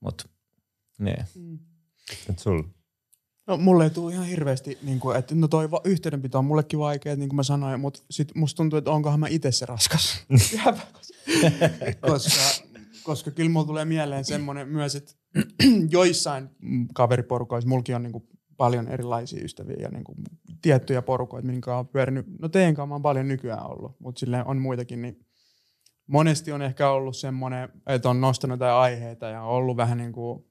Mutta 0.00 0.24
niin. 0.98 1.24
Mm. 1.34 1.58
Et 2.30 2.38
sul, 2.38 2.62
No 3.48 3.56
mulle 3.56 3.84
ei 3.84 3.90
tule 3.90 4.12
ihan 4.12 4.26
hirveästi, 4.26 4.78
niin 4.82 5.00
kuin, 5.00 5.16
että 5.16 5.34
no 5.34 5.48
toi 5.48 5.70
va- 5.70 5.80
yhteydenpito 5.84 6.38
on 6.38 6.44
mullekin 6.44 6.78
vaikea, 6.78 7.16
niin 7.16 7.28
kuin 7.28 7.36
mä 7.36 7.42
sanoin, 7.42 7.80
mutta 7.80 8.00
sit 8.10 8.34
musta 8.34 8.56
tuntuu, 8.56 8.76
että 8.76 8.90
onkohan 8.90 9.20
mä 9.20 9.26
itse 9.28 9.52
se 9.52 9.66
raskas. 9.66 10.24
Koska, 12.10 12.64
koska, 13.02 13.30
kyllä 13.30 13.50
mulla 13.50 13.66
tulee 13.66 13.84
mieleen 13.84 14.24
semmoinen 14.24 14.68
myös, 14.68 14.96
että 14.96 15.12
joissain 15.90 16.48
kaveriporukoissa 16.94 17.68
mullakin 17.68 17.96
on 17.96 18.02
niin 18.02 18.12
kuin 18.12 18.28
paljon 18.56 18.88
erilaisia 18.88 19.44
ystäviä 19.44 19.76
ja 19.80 19.88
niin 19.88 20.04
kuin 20.04 20.16
tiettyjä 20.62 21.02
porukoita, 21.02 21.46
minkä 21.46 21.76
on 21.76 21.88
pyörinyt. 21.88 22.26
No 22.38 22.48
teidän 22.48 22.74
kanssa 22.74 22.86
mä 22.86 22.94
oon 22.94 23.02
paljon 23.02 23.28
nykyään 23.28 23.66
ollut, 23.66 23.96
mutta 24.00 24.18
silleen 24.18 24.46
on 24.46 24.58
muitakin, 24.58 25.02
niin 25.02 25.26
monesti 26.06 26.52
on 26.52 26.62
ehkä 26.62 26.90
ollut 26.90 27.16
semmoinen, 27.16 27.68
että 27.86 28.10
on 28.10 28.20
nostanut 28.20 28.54
jotain 28.54 28.74
aiheita 28.74 29.26
ja 29.26 29.42
on 29.42 29.48
ollut 29.48 29.76
vähän 29.76 29.98
niin 29.98 30.12
kuin 30.12 30.47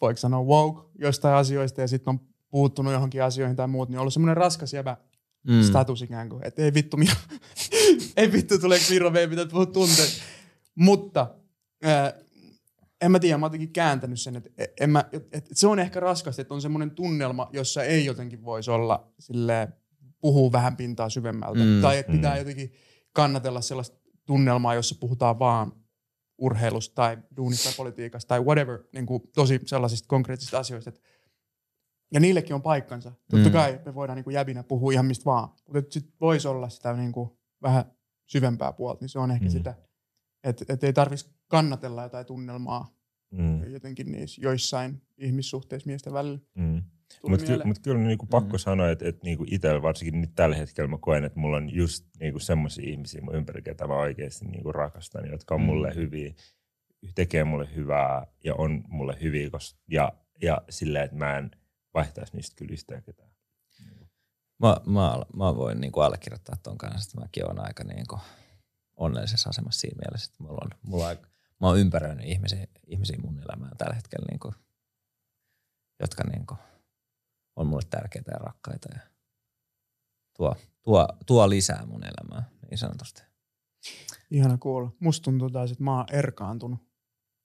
voiko 0.00 0.16
sanoa 0.16 0.42
woke 0.42 0.90
jostain 0.98 1.34
asioista 1.34 1.80
ja 1.80 1.88
sitten 1.88 2.10
on 2.10 2.20
puuttunut 2.50 2.92
johonkin 2.92 3.22
asioihin 3.22 3.56
tai 3.56 3.68
muut, 3.68 3.88
niin 3.88 3.96
on 3.96 4.00
ollut 4.00 4.12
semmoinen 4.12 4.36
raskas 4.36 4.72
jäbä 4.72 4.96
mm. 5.48 5.62
status 5.62 6.02
ikään 6.02 6.28
kuin, 6.28 6.46
että 6.46 6.62
ei 6.62 6.74
vittu, 6.74 6.96
Miro, 6.96 7.14
ei 8.16 8.32
vittu, 8.32 8.58
tuleeko 8.58 8.84
Miro, 8.90 9.10
me 9.10 9.20
ei 9.20 9.28
pitää 9.28 9.46
puhua 9.46 9.66
tunteet. 9.66 10.20
Mutta 10.74 11.34
ää, 11.82 12.12
en 13.00 13.12
mä 13.12 13.18
tiedä, 13.18 13.38
mä 13.38 13.46
oon 13.46 13.68
kääntänyt 13.72 14.20
sen, 14.20 14.36
että 14.36 14.50
en 14.80 14.90
mä, 14.90 15.04
et, 15.12 15.28
et 15.32 15.46
se 15.52 15.66
on 15.66 15.78
ehkä 15.78 16.00
raskasta, 16.00 16.42
että 16.42 16.54
on 16.54 16.62
semmoinen 16.62 16.90
tunnelma, 16.90 17.50
jossa 17.52 17.82
ei 17.82 18.04
jotenkin 18.04 18.44
voisi 18.44 18.70
olla 18.70 19.12
sille 19.18 19.68
puhuu 20.20 20.52
vähän 20.52 20.76
pintaa 20.76 21.08
syvemmältä. 21.08 21.60
Mm. 21.60 21.66
Mm. 21.66 21.82
Tai 21.82 21.98
että 21.98 22.12
pitää 22.12 22.32
Mm. 22.32 22.38
jotenkin 22.38 22.72
kannatella 23.12 23.60
sellaista 23.60 23.98
tunnelmaa, 24.26 24.74
jossa 24.74 24.96
puhutaan 25.00 25.38
vaan 25.38 25.72
urheilusta 26.38 26.94
tai 26.94 27.18
duunista 27.36 27.64
tai 27.64 27.72
politiikasta 27.76 28.28
tai 28.28 28.40
whatever, 28.40 28.84
niin 28.92 29.06
kuin 29.06 29.22
tosi 29.34 29.60
sellaisista 29.66 30.08
konkreettisista 30.08 30.58
asioista. 30.58 30.90
Et, 30.90 31.02
ja 32.12 32.20
niillekin 32.20 32.54
on 32.54 32.62
paikkansa. 32.62 33.12
Totta 33.30 33.48
Mm. 33.48 33.52
kai 33.52 33.80
me 33.84 33.94
voidaan 33.94 34.16
niin 34.16 34.24
kuin 34.24 34.34
jäbinä 34.34 34.62
puhua 34.62 34.92
ihan 34.92 35.06
mistä 35.06 35.24
vaan, 35.24 35.48
mutta 35.72 35.92
sitten 35.92 36.12
voisi 36.20 36.48
olla 36.48 36.68
sitä 36.68 36.92
niin 36.92 37.12
kuin 37.12 37.30
vähän 37.62 37.84
syvempää 38.26 38.72
puolta, 38.72 39.00
niin 39.00 39.08
se 39.08 39.18
on 39.18 39.30
ehkä 39.30 39.44
mm. 39.44 39.50
sitä, 39.50 39.74
että 40.44 40.64
et 40.68 40.84
ei 40.84 40.92
tarvitsisi 40.92 41.34
kannatella 41.48 42.02
jotain 42.02 42.26
tunnelmaa 42.26 42.94
mm, 43.30 43.72
jotenkin 43.72 44.12
niissä 44.12 44.42
joissain 44.42 45.02
ihmissuhteissa 45.18 45.86
miesten 45.86 46.12
välillä. 46.12 46.38
mm. 46.54 46.82
Mutta 47.28 47.46
ky, 47.46 47.60
mut 47.64 47.78
kyllä 47.78 48.00
niinku 48.00 48.26
pakko 48.26 48.52
Mm. 48.52 48.58
sanoa, 48.58 48.90
että 48.90 49.08
et 49.08 49.22
niinku 49.22 49.44
itsellä 49.50 49.82
varsinkin 49.82 50.20
nyt 50.20 50.30
tällä 50.34 50.56
hetkellä 50.56 50.88
mä 50.88 50.98
koen, 51.00 51.24
että 51.24 51.40
mulla 51.40 51.56
on 51.56 51.74
just 51.74 52.06
niinku 52.20 52.38
semmoisia 52.38 52.90
ihmisiä 52.90 53.20
mun 53.22 53.34
ympäri, 53.34 53.62
ketä 53.62 53.86
mä 53.86 53.94
oikeasti 53.96 54.44
niinku 54.44 54.72
rakastan, 54.72 55.30
jotka 55.30 55.54
on 55.54 55.60
Mm. 55.60 55.64
mulle 55.64 55.94
hyviä, 55.94 56.34
tekee 57.14 57.44
mulle 57.44 57.74
hyvää 57.74 58.26
ja 58.44 58.54
on 58.54 58.84
mulle 58.88 59.16
hyviä. 59.22 59.50
Kos, 59.50 59.76
ja 59.90 60.12
ja 60.42 60.62
silleen, 60.70 61.04
että 61.04 61.16
mä 61.16 61.38
en 61.38 61.50
vaihtaisi 61.94 62.36
niistä 62.36 62.56
kyllä 62.56 62.72
yhtään 62.72 63.02
ketään. 63.02 63.30
Mä, 64.58 64.76
mä, 64.86 65.22
mä 65.36 65.56
voin 65.56 65.80
niinku 65.80 66.00
allekirjoittaa 66.00 66.56
ton 66.62 66.78
kanssa, 66.78 67.08
että 67.08 67.20
mäkin 67.20 67.44
olen 67.46 67.66
aika 67.66 67.84
niinku 67.84 68.18
onnellisessa 68.96 69.50
asemassa 69.50 69.80
siinä 69.80 69.98
mielessä, 70.06 70.30
että 70.32 70.42
mulla 70.44 70.60
on, 70.64 70.70
mulla 70.82 71.08
on, 71.08 71.16
mä 71.60 71.66
oon 71.66 71.78
ympäröinyt 71.78 72.26
ihmisiä, 72.26 72.66
ihmisiä 72.86 73.18
mun 73.24 73.38
elämään 73.42 73.76
tällä 73.78 73.94
hetkellä, 73.94 74.26
niinku, 74.30 74.54
jotka 76.00 76.24
niinku 76.24 76.56
on 77.56 77.66
mulle 77.66 77.82
tärkeitä 77.90 78.30
ja 78.32 78.38
rakkaita 78.38 78.88
ja 78.94 79.00
tuo, 80.36 80.56
tuo, 80.82 81.08
tuo 81.26 81.50
lisää 81.50 81.86
mun 81.86 82.04
elämää 82.04 82.50
niin 82.70 82.78
sanotusti. 82.78 83.22
Ihana 84.30 84.58
kuulla. 84.58 84.90
Musta 85.00 85.24
tuntuu 85.24 85.50
taas, 85.50 85.70
että 85.70 85.84
mä 85.84 85.96
oon 85.96 86.06
erkaantunut. 86.12 86.78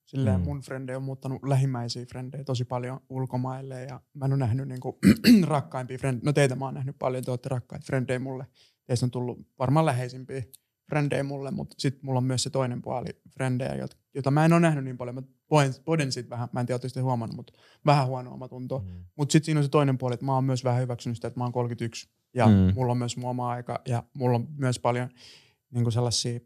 Silleen 0.06 0.40
Mm. 0.40 0.44
mun 0.44 0.62
frendejä 0.62 0.98
on 0.98 1.04
muuttanut 1.04 1.44
lähimmäisiä 1.44 2.06
frendejä 2.06 2.44
tosi 2.44 2.66
paljon 2.66 3.00
ulkomaille 3.10 3.84
ja 3.84 4.02
mä 4.14 4.26
en 4.26 4.32
ole 4.34 4.40
nähnyt 4.40 4.68
niinku 4.68 5.00
rakkaimpia 5.48 5.98
frendejä. 5.98 6.26
No 6.26 6.34
teitä 6.34 6.56
mä 6.56 6.66
oon 6.66 6.74
nähnyt 6.74 6.96
paljon, 7.00 7.24
te 7.24 7.32
olette 7.32 7.50
rakkaita 7.50 7.86
frendejä 7.86 8.20
mulle. 8.20 8.48
Teistä 8.86 9.06
on 9.06 9.12
tullut 9.12 9.40
varmaan 9.60 9.86
läheisimpiä 9.86 10.44
frendejä 10.90 11.24
mulle, 11.24 11.52
mutta 11.52 11.76
sitten 11.80 12.06
mulla 12.06 12.18
on 12.18 12.24
myös 12.24 12.44
se 12.44 12.50
toinen 12.50 12.82
puoli 12.82 13.10
frendejä, 13.34 13.76
jota, 14.14 14.32
mä 14.32 14.46
en 14.46 14.54
ole 14.54 14.60
nähnyt 14.62 14.84
niin 14.84 14.98
paljon. 14.98 15.16
Mä 15.16 15.22
poden, 15.50 15.74
poden 15.86 16.12
sit 16.12 16.30
vähän, 16.30 16.50
mä 16.52 16.60
en 16.60 16.66
tiedä, 16.66 16.80
te 16.94 17.00
huomannut, 17.02 17.36
mutta 17.36 17.54
vähän 17.86 18.08
huono 18.08 18.34
omatunto. 18.34 18.80
Mm. 18.80 19.06
Mutta 19.16 19.32
sitten 19.32 19.46
siinä 19.46 19.60
on 19.60 19.64
se 19.64 19.70
toinen 19.70 19.98
puoli, 19.98 20.14
että 20.14 20.26
mä 20.26 20.34
oon 20.36 20.44
myös 20.44 20.64
vähän 20.64 20.82
hyväksynyt 20.82 21.18
sitä, 21.18 21.28
että 21.28 21.40
mä 21.40 21.44
oon 21.44 21.52
31 21.54 22.10
ja 22.34 22.48
Mm. 22.48 22.74
mulla 22.76 22.92
on 22.92 22.98
myös 22.98 23.18
mun 23.18 23.30
oma 23.30 23.50
aika 23.50 23.82
ja 23.88 24.04
mulla 24.14 24.36
on 24.36 24.48
myös 24.58 24.80
paljon 24.80 25.10
niin 25.74 25.84
kuin 25.84 25.94
sellaisia 25.94 26.40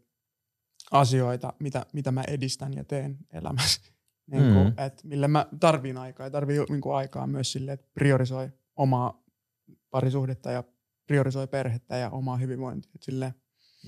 asioita, 0.90 1.52
mitä, 1.60 1.86
mitä 1.92 2.12
mä 2.12 2.22
edistän 2.28 2.72
ja 2.72 2.84
teen 2.84 3.18
elämässä. 3.32 3.80
niin 4.30 4.42
kuin, 4.42 4.66
Mm. 4.66 4.84
että 4.86 5.02
millä 5.08 5.28
mä 5.28 5.46
tarviin 5.60 5.96
aikaa 5.98 6.26
ja 6.26 6.30
tarvii 6.30 6.58
niin 6.68 6.80
kuin 6.80 6.96
aikaa 6.96 7.26
myös 7.26 7.52
sille, 7.52 7.72
että 7.72 7.86
priorisoi 7.94 8.50
omaa 8.76 9.22
parisuhdetta 9.90 10.50
ja 10.50 10.64
priorisoi 11.06 11.46
perhettä 11.46 11.96
ja 11.96 12.10
omaa 12.10 12.36
hyvinvointia. 12.36 12.90
Et 12.94 13.02
silleen, 13.02 13.34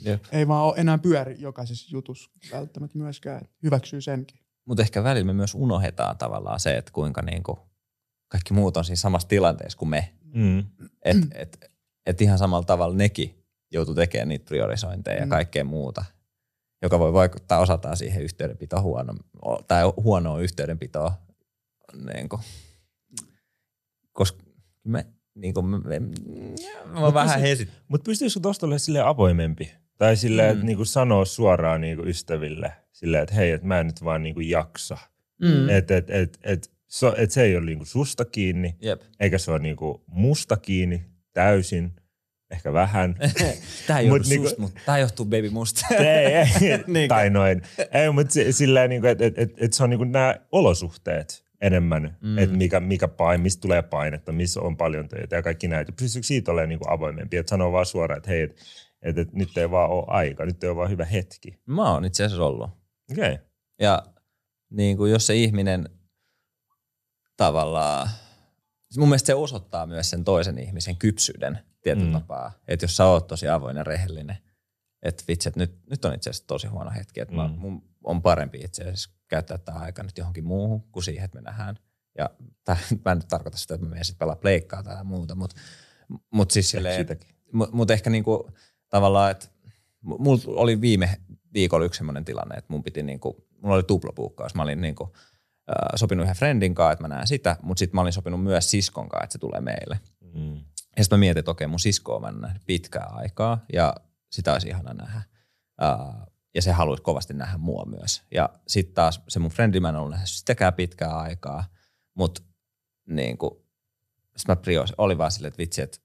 Jep. 0.05 0.25
ei 0.33 0.49
vaan 0.49 0.65
ole 0.65 0.75
enää 0.77 0.99
pyöri 0.99 1.37
jokaisessa 1.39 1.89
jutussa 1.97 2.31
välttämättä 2.53 2.99
myöskään, 2.99 3.49
hyväksyy 3.63 4.01
senkin. 4.01 4.39
Mutta 4.67 4.83
ehkä 4.83 5.05
välillä 5.05 5.27
me 5.27 5.33
myös 5.33 5.55
unohdetaan 5.55 6.19
tavallaan 6.19 6.61
se, 6.61 6.77
että 6.77 6.93
kuinka 6.93 7.23
niinku 7.23 7.59
kaikki 8.29 8.53
muut 8.55 8.77
on 8.77 8.85
siinä 8.85 8.97
samassa 8.97 9.29
tilanteessa 9.29 9.79
kuin 9.79 9.89
me. 9.89 10.13
Mm. 10.35 10.65
Että 11.05 11.27
et, 11.35 11.71
et 12.07 12.21
ihan 12.21 12.39
samalla 12.39 12.65
tavalla 12.65 12.95
nekin 12.97 13.45
joutuu 13.73 13.95
tekemään 13.95 14.29
niitä 14.29 14.45
priorisointeja 14.45 15.17
ja 15.17 15.27
Mm. 15.27 15.31
kaikkea 15.31 15.65
muuta, 15.65 16.05
joka 16.83 16.99
voi 16.99 17.13
vaikuttaa 17.13 17.59
osaltaan 17.61 17.97
siihen 17.97 18.23
yhteydenpitoon 18.23 18.83
huono, 18.83 19.15
tai 19.69 19.83
huonoa 19.97 20.41
yhteydenpitoa. 20.41 21.13
Niin 22.15 22.29
kuin, 22.29 22.43
koska 24.13 24.43
me, 24.85 25.07
niin 25.35 25.55
kuin, 25.55 25.67
me, 25.67 25.79
me, 25.79 26.01
mä 26.87 27.01
oon 27.01 27.15
vähän 27.15 27.41
hesit. 27.41 27.69
Mutta 27.89 28.05
pystyisikö 28.05 28.43
tuosta 28.43 28.67
olemaan 28.67 28.81
silleen 28.81 29.07
avoimempi? 29.07 29.73
Tai 29.99 30.17
silleen, 30.17 30.49
Mm. 30.49 30.53
että 30.53 30.67
niinku 30.67 30.85
sanoo 30.85 31.25
suoraan 31.25 31.81
niinku 31.81 32.03
ystäville, 32.07 32.73
silleen, 32.97 33.23
että 33.23 33.35
hei, 33.35 33.51
että 33.51 33.67
mä 33.67 33.81
en 33.81 33.87
nyt 33.87 34.05
vaan 34.05 34.23
niinku 34.23 34.41
jaksa. 34.41 34.99
Mm. 35.43 35.69
Että 35.69 35.97
et, 35.97 36.11
et, 36.11 36.39
et, 36.43 36.71
so, 36.89 37.15
et 37.19 37.31
se 37.31 37.43
ei 37.43 37.57
ole 37.57 37.67
niinku 37.67 37.85
susta 37.85 38.25
kiinni, 38.25 38.77
Jep. 38.81 39.03
eikä 39.21 39.39
se 39.39 39.51
ole 39.51 39.59
niinku 39.59 40.05
musta 40.07 40.57
kiinni 40.57 41.05
täysin, 41.33 41.93
ehkä 42.51 42.73
vähän. 42.73 43.17
Tää 43.87 43.99
ei 43.99 44.09
Mut 44.09 44.17
johdu 44.19 44.29
niinku- 44.29 44.49
susta, 44.49 44.63
mutta 44.63 44.81
tää 44.87 44.99
johtuu 44.99 45.25
baby 45.27 45.51
musta. 45.51 45.87
ei, 45.95 46.35
ei, 46.35 46.47
Niinkö? 46.87 47.15
tai 47.15 47.31
noin. 47.31 47.63
Ei, 47.93 48.11
mutta 48.11 48.33
si- 48.33 48.53
silleen, 48.53 48.91
niinku, 48.91 49.07
että 49.07 49.25
et, 49.27 49.39
et, 49.39 49.55
et 49.57 49.73
se 49.73 49.85
on 49.85 49.91
niinku 49.91 50.05
nämä 50.05 50.35
olosuhteet 50.53 51.45
enemmän, 51.61 52.17
Mm. 52.21 52.29
mm. 52.29 52.39
että 52.39 52.57
mikä, 52.57 52.81
mikä 52.81 53.09
pain, 53.09 53.41
mistä 53.41 53.61
tulee 53.61 53.83
painetta, 53.83 54.33
missä 54.33 54.61
on 54.61 54.77
paljon 54.77 55.09
töitä 55.09 55.37
ja 55.37 55.43
kaikki 55.43 55.69
näitä. 55.69 55.93
Pystyykö 56.01 56.27
siitä 56.27 56.53
olemaan 56.53 56.69
niinku 56.69 56.85
avoimempi, 56.89 57.37
että 57.37 57.51
sanoo 57.51 57.73
vaan 57.73 57.87
suoraan, 57.87 58.19
että 58.19 58.31
hei, 58.31 58.43
että 58.43 58.63
et, 59.03 59.19
et, 59.19 59.33
nyt 59.33 59.59
ei 59.59 59.71
vaan 59.71 59.91
ole 59.91 60.05
aika, 60.07 60.47
nyt 60.47 60.65
ei 60.65 60.69
ole 60.71 60.77
vaan 60.77 60.91
hyvä 60.91 61.05
hetki. 61.05 61.59
Mä 61.67 61.93
oon 61.93 62.05
itse 62.05 62.25
asiassa 62.25 62.45
ollut. 62.45 62.71
Okei. 63.12 63.33
Okay. 63.33 63.47
Ja 63.81 64.03
niin 64.71 64.97
kuin 64.97 65.12
jos 65.12 65.27
se 65.27 65.35
ihminen 65.37 65.88
tavallaan, 67.37 68.09
mun 68.97 69.09
mielestä 69.09 69.27
se 69.27 69.35
osoittaa 69.35 69.87
myös 69.87 70.11
sen 70.11 70.25
toisen 70.25 70.59
ihmisen 70.59 70.97
kypsyyden 70.97 71.59
tietyllä 71.83 72.07
Mm. 72.07 72.12
tapaa. 72.12 72.53
Että 72.69 72.85
jos 72.85 72.97
sä 72.97 73.05
oot 73.05 73.27
tosi 73.27 73.49
avoin 73.49 73.77
ja 73.77 73.85
rehellinen, 73.85 74.37
että 75.03 75.25
vitsi, 75.29 75.49
että 75.49 75.61
nyt, 75.61 75.79
nyt 75.90 76.05
on 76.05 76.14
itse 76.14 76.31
asiassa 76.31 76.47
tosi 76.47 76.66
huono 76.66 76.90
hetki, 76.90 77.21
että 77.21 77.35
mm. 77.35 77.40
mä, 77.40 77.49
mun 77.49 77.83
on 78.05 78.23
parempi 78.23 78.61
itse 78.61 78.83
asiassa 78.83 79.11
käyttää 79.29 79.59
tämä 79.59 79.79
aika 79.79 80.03
nyt 80.03 80.19
johonkin 80.19 80.45
muuhun 80.45 80.83
kuin 80.83 81.03
siihen, 81.03 81.25
että 81.25 81.38
me 81.38 81.42
nähdään. 81.42 81.77
Ja 82.19 82.31
tää, 82.64 82.77
mä 83.05 83.12
en 83.12 83.19
nyt 83.19 83.29
tarkoita 83.29 83.59
sitä, 83.59 83.75
että 83.75 83.87
mä 83.87 83.90
menen 83.90 84.05
sitten 84.05 84.19
pelaa 84.19 84.37
pleikkaa 84.37 84.83
tai 84.83 85.05
muuta, 85.05 85.35
mutta 85.35 85.57
mut 86.31 86.51
siis 86.51 86.71
silleen, 86.71 87.07
mutta 87.53 87.77
mut 87.77 87.90
ehkä 87.90 88.11
niinku, 88.11 88.51
tavallaan, 88.88 89.31
että 89.31 89.47
mulla 90.01 90.40
oli 90.47 90.81
viime 90.81 91.21
viikolla 91.57 91.85
yksi 91.85 91.99
semmoinen 91.99 92.25
tilanne, 92.25 92.57
että 92.57 92.73
mun 92.73 92.83
piti 92.83 93.03
niinku, 93.03 93.47
mulla 93.62 93.75
oli 93.75 93.83
tuplapuukkaus. 93.83 94.55
Mä 94.55 94.62
olin 94.62 94.81
niinku, 94.81 95.12
äh, 95.71 95.77
sopinut 95.95 96.23
yhden 96.23 96.37
friendin 96.37 96.75
kanssa, 96.75 96.92
että 96.92 97.05
mä 97.05 97.09
näen 97.09 97.27
sitä, 97.27 97.57
mutta 97.62 97.79
sitten 97.79 97.97
mä 97.97 98.01
olin 98.01 98.12
sopinut 98.12 98.42
myös 98.42 98.71
siskon 98.71 99.09
kanssa, 99.09 99.25
että 99.25 99.33
se 99.33 99.38
tulee 99.38 99.61
meille. 99.61 100.01
Mm. 100.35 100.55
Ja 100.97 101.05
sitten 101.05 101.19
mä 101.19 101.21
mietin, 101.21 101.38
että 101.38 101.51
okei, 101.51 101.66
mun 101.66 101.81
sisko 101.81 102.16
on 102.16 102.23
mä 102.23 102.29
en 102.29 102.40
nähnyt 102.40 102.62
pitkää 102.66 103.07
aikaa 103.07 103.64
ja 103.73 103.95
sitä 104.31 104.53
olisi 104.53 104.69
ihana 104.69 104.95
nähdä. 104.95 105.23
Uh, 105.83 106.33
ja 106.55 106.62
se 106.62 106.73
haluaisi 106.73 107.03
kovasti 107.03 107.35
nähdä 107.35 107.59
mua 107.59 107.85
myös. 107.85 108.23
Ja 108.35 108.49
sitten 108.69 108.95
taas 108.95 109.23
se 109.29 109.38
mun 109.38 109.51
frendi, 109.51 109.81
mä 109.81 109.88
en 109.88 109.97
ollut 109.97 110.11
nähnyt 110.11 110.29
sitäkään 110.29 110.75
pitkää 110.75 111.19
aikaa, 111.19 111.64
mutta 112.14 112.42
niin 113.09 113.38
kuin, 113.38 113.55
sit 114.37 114.49
mä 114.49 114.57
prios, 114.57 114.95
oli 114.99 115.19
vaan 115.19 115.31
silleen, 115.31 115.49
että 115.49 115.59
vitsi, 115.59 115.83
että 115.83 115.99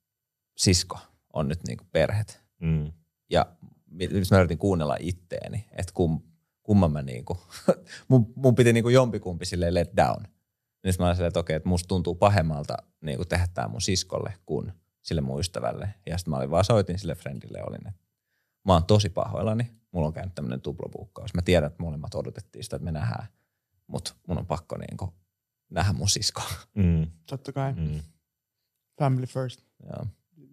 sisko 0.57 0.99
on 1.33 1.47
nyt 1.47 1.59
niin 1.67 1.77
kuin 1.77 1.87
perhet. 1.91 2.43
Mm. 2.61 2.91
Ja 3.29 3.45
nyt 3.91 4.31
mä 4.31 4.37
yritin 4.39 4.57
kuunnella 4.57 4.97
itteeni, 4.99 5.65
että 5.71 5.93
kum, 5.93 6.21
kumman 6.63 6.91
mä 6.91 7.01
niinku, 7.01 7.37
mun, 8.09 8.33
mun 8.35 8.55
piti 8.55 8.73
niinku 8.73 8.89
jompikumpi 8.89 9.45
silleen 9.45 9.73
let 9.73 9.91
down. 9.97 10.23
Nyt 10.83 10.99
mä 10.99 11.05
olin 11.05 11.15
silleen, 11.15 11.27
että 11.27 11.39
okei, 11.39 11.55
että 11.55 11.69
musta 11.69 11.87
tuntuu 11.87 12.15
pahemmalta 12.15 12.77
niinku 13.01 13.25
tehdä 13.25 13.47
tää 13.53 13.67
mun 13.67 13.81
siskolle 13.81 14.33
kuin 14.45 14.71
sille 15.01 15.21
mun 15.21 15.39
ystävälle. 15.39 15.93
Ja 16.05 16.17
sitten 16.17 16.31
mä 16.31 16.37
olin 16.37 16.51
vaan 16.51 16.65
soitin 16.65 16.99
sille 16.99 17.15
friendille 17.15 17.63
olin, 17.63 17.87
että 17.87 18.01
mä 18.65 18.73
oon 18.73 18.83
tosi 18.85 19.09
pahoillani, 19.09 19.71
mulla 19.91 20.07
on 20.07 20.13
käynyt 20.13 20.35
tämmönen 20.35 20.61
tuplapuukkaus. 20.61 21.33
Mä 21.33 21.41
tiedän, 21.41 21.67
että 21.71 21.83
molemmat 21.83 22.15
odotettiin 22.15 22.63
sitä, 22.63 22.75
että 22.75 22.83
me 22.85 22.91
nähdään, 22.91 23.27
mutta 23.87 24.15
mun 24.27 24.37
on 24.37 24.45
pakko 24.45 24.77
niinku 24.77 25.13
nähdä 25.69 25.93
mun 25.93 26.09
sisko. 26.09 26.41
Mm. 26.75 27.07
Totta 27.25 27.51
kai, 27.53 27.73
Mm. 27.73 27.99
family 28.99 29.25
first. 29.25 29.61
Joo. 29.83 30.05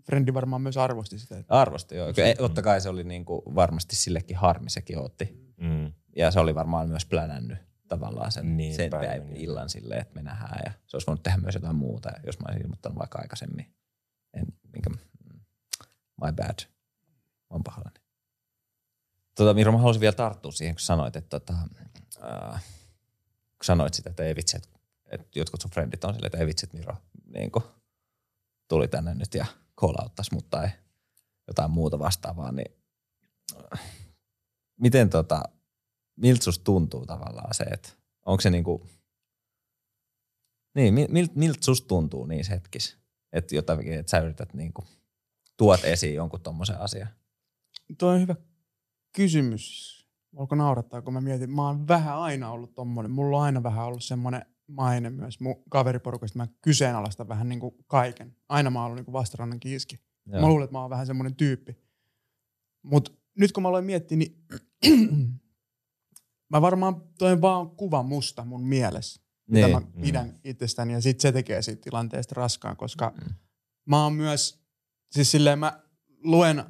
Frendi 0.08 0.34
varmaan 0.34 0.62
myös 0.62 0.76
arvosti 0.76 1.18
sitä. 1.18 1.38
Että 1.38 1.60
Arvosti 1.60 1.96
joo. 1.96 2.12
Kyllä, 2.12 2.34
Totta 2.34 2.62
kai 2.62 2.80
se 2.80 2.88
oli 2.88 3.04
niinku 3.04 3.42
varmasti 3.54 3.96
sillekin 3.96 4.36
harmi, 4.36 4.70
sekin 4.70 4.98
otti. 4.98 5.52
Mm. 5.56 5.92
Ja 6.16 6.30
se 6.30 6.40
oli 6.40 6.54
varmaan 6.54 6.88
myös 6.88 7.06
plänännyt 7.06 7.58
tavallaan 7.88 8.32
sen, 8.32 8.56
Niin, 8.56 8.74
sen 8.74 8.90
päivän, 8.90 9.08
päivän 9.08 9.26
niin. 9.30 9.40
illan 9.40 9.68
silleen, 9.68 10.00
että 10.00 10.14
me 10.14 10.22
nähdään. 10.22 10.60
Ja 10.66 10.72
se 10.86 10.96
olisi 10.96 11.06
voinut 11.06 11.22
tehdä 11.22 11.38
myös 11.38 11.54
jotain 11.54 11.76
muuta, 11.76 12.10
jos 12.26 12.38
mä 12.38 12.44
olisin 12.48 12.62
ilmoittanut 12.62 12.98
vaikka 12.98 13.18
aikaisemmin. 13.18 13.74
En, 14.34 14.46
minkä, 14.72 14.90
mm, 14.90 15.40
my 16.24 16.32
bad. 16.32 16.64
Mä 17.50 17.50
oon 17.50 17.64
pahoillani. 17.64 17.96
Tota, 19.34 19.54
Miro, 19.54 19.72
mä 19.72 19.78
haluaisin 19.78 20.00
vielä 20.00 20.14
tarttua 20.16 20.52
siihen, 20.52 20.74
kun 20.74 20.80
sanoit, 20.80 21.16
että 21.16 21.40
tota, 21.40 21.54
äh, 22.24 22.62
kun 23.58 23.64
sanoit 23.64 23.94
sitä, 23.94 24.10
että 24.10 24.22
ei 24.22 24.36
vitsi, 24.36 24.56
että, 24.56 24.68
että 25.10 25.38
jotkut 25.38 25.60
sun 25.60 25.70
frendit 25.70 26.04
on 26.04 26.14
silleen, 26.14 26.26
että 26.26 26.38
ei 26.38 26.46
vitsi, 26.46 26.66
että 26.66 26.76
Miro 26.76 26.96
niin 27.34 27.50
kuin, 27.50 27.64
tuli 28.68 28.88
tänne 28.88 29.14
nyt 29.14 29.34
ja 29.34 29.46
call-auttaisi 29.80 30.34
mut 30.34 30.50
tai 30.50 30.68
jotain 31.48 31.70
muuta 31.70 31.98
vastaavaa, 31.98 32.52
niin 32.52 32.76
miten 34.80 35.10
tota, 35.10 35.42
miltä 36.16 36.44
susta 36.44 36.64
tuntuu 36.64 37.06
tavallaan 37.06 37.54
se, 37.54 37.64
että 37.64 37.88
onko 38.26 38.40
se 38.40 38.50
niinku, 38.50 38.86
niin, 40.74 40.94
mil, 40.94 41.06
mil, 41.10 41.28
miltä 41.34 41.64
susta 41.64 41.88
tuntuu 41.88 42.26
niissä 42.26 42.52
hetkissä, 42.52 42.98
että 43.32 43.54
jotakin, 43.54 43.92
että 43.92 44.10
sä 44.10 44.18
yrität 44.18 44.54
niinku, 44.54 44.84
tuot 45.56 45.84
esiin 45.84 46.14
jonkun 46.14 46.40
tommosen 46.40 46.80
asian. 46.80 47.08
Tuo 47.98 48.08
on 48.08 48.20
hyvä 48.20 48.34
kysymys. 49.16 49.98
Voiko 50.34 50.54
naurattaa, 50.54 51.02
kun 51.02 51.12
mä 51.12 51.20
mietin, 51.20 51.50
mä 51.50 51.66
oon 51.66 51.88
vähän 51.88 52.18
aina 52.18 52.50
ollut 52.50 52.74
tommonen, 52.74 53.10
mulla 53.10 53.36
on 53.36 53.42
aina 53.42 53.62
vähän 53.62 53.84
ollut 53.84 54.04
semmoinen 54.04 54.46
maine 54.68 55.10
myös 55.10 55.40
mun 55.40 55.62
kaveriporukasta, 55.70 56.38
mä 56.38 56.46
kyseenalaistan 56.62 57.28
vähän 57.28 57.48
niin 57.48 57.60
kuin 57.60 57.74
kaiken. 57.86 58.36
Aina 58.48 58.70
mä 58.70 58.78
oon 58.78 58.84
ollut 58.86 58.96
niin 58.96 59.04
kuin 59.04 59.12
vastarannan 59.12 59.60
kiiski. 59.60 60.00
Joo. 60.26 60.40
Mä 60.40 60.48
luulen, 60.48 60.64
että 60.64 60.72
mä 60.72 60.80
oon 60.80 60.90
vähän 60.90 61.06
semmoinen 61.06 61.34
tyyppi. 61.36 61.76
Mutta 62.82 63.10
nyt 63.38 63.52
kun 63.52 63.62
mä 63.62 63.68
aloin 63.68 63.84
miettiä, 63.84 64.18
niin 64.18 64.44
mä 66.52 66.60
varmaan 66.62 67.02
toin 67.18 67.40
vaan 67.40 67.70
kuva 67.70 68.02
musta 68.02 68.44
mun 68.44 68.66
mielessä, 68.66 69.22
mitä 69.50 69.66
Niin. 69.66 69.72
mä 69.76 69.82
pidän 70.02 70.34
itsestäni, 70.44 70.92
ja 70.92 71.00
sit 71.00 71.20
se 71.20 71.32
tekee 71.32 71.62
siitä 71.62 71.82
tilanteesta 71.82 72.34
raskaan, 72.36 72.76
koska 72.76 73.12
Mm. 73.26 73.34
mä 73.86 74.02
oon 74.04 74.12
myös, 74.12 74.62
siis 75.10 75.30
silleen 75.30 75.58
mä 75.58 75.82
luen 76.24 76.64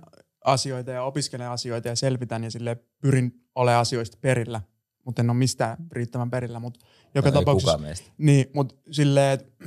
asioita 0.45 0.91
ja 0.91 1.03
opiskelen 1.03 1.49
asioita 1.51 1.89
ja 1.89 1.97
selvitän 1.97 2.45
ja 2.45 2.51
sille 2.51 2.75
pyrin 3.01 3.49
olemaan 3.55 3.81
asioista 3.81 4.17
perillä. 4.21 4.61
Mutta 5.09 5.23
en 5.23 5.31
ole 5.31 5.39
mistään 5.39 5.77
riittävän 5.93 6.31
perillä, 6.31 6.59
mutta 6.59 6.87
joka 7.15 7.29
Ei 7.29 7.33
tapauksessa. 7.33 7.79
Niin, 8.19 8.47
mutta 8.55 8.75
silleen, 8.91 9.41
että 9.41 9.65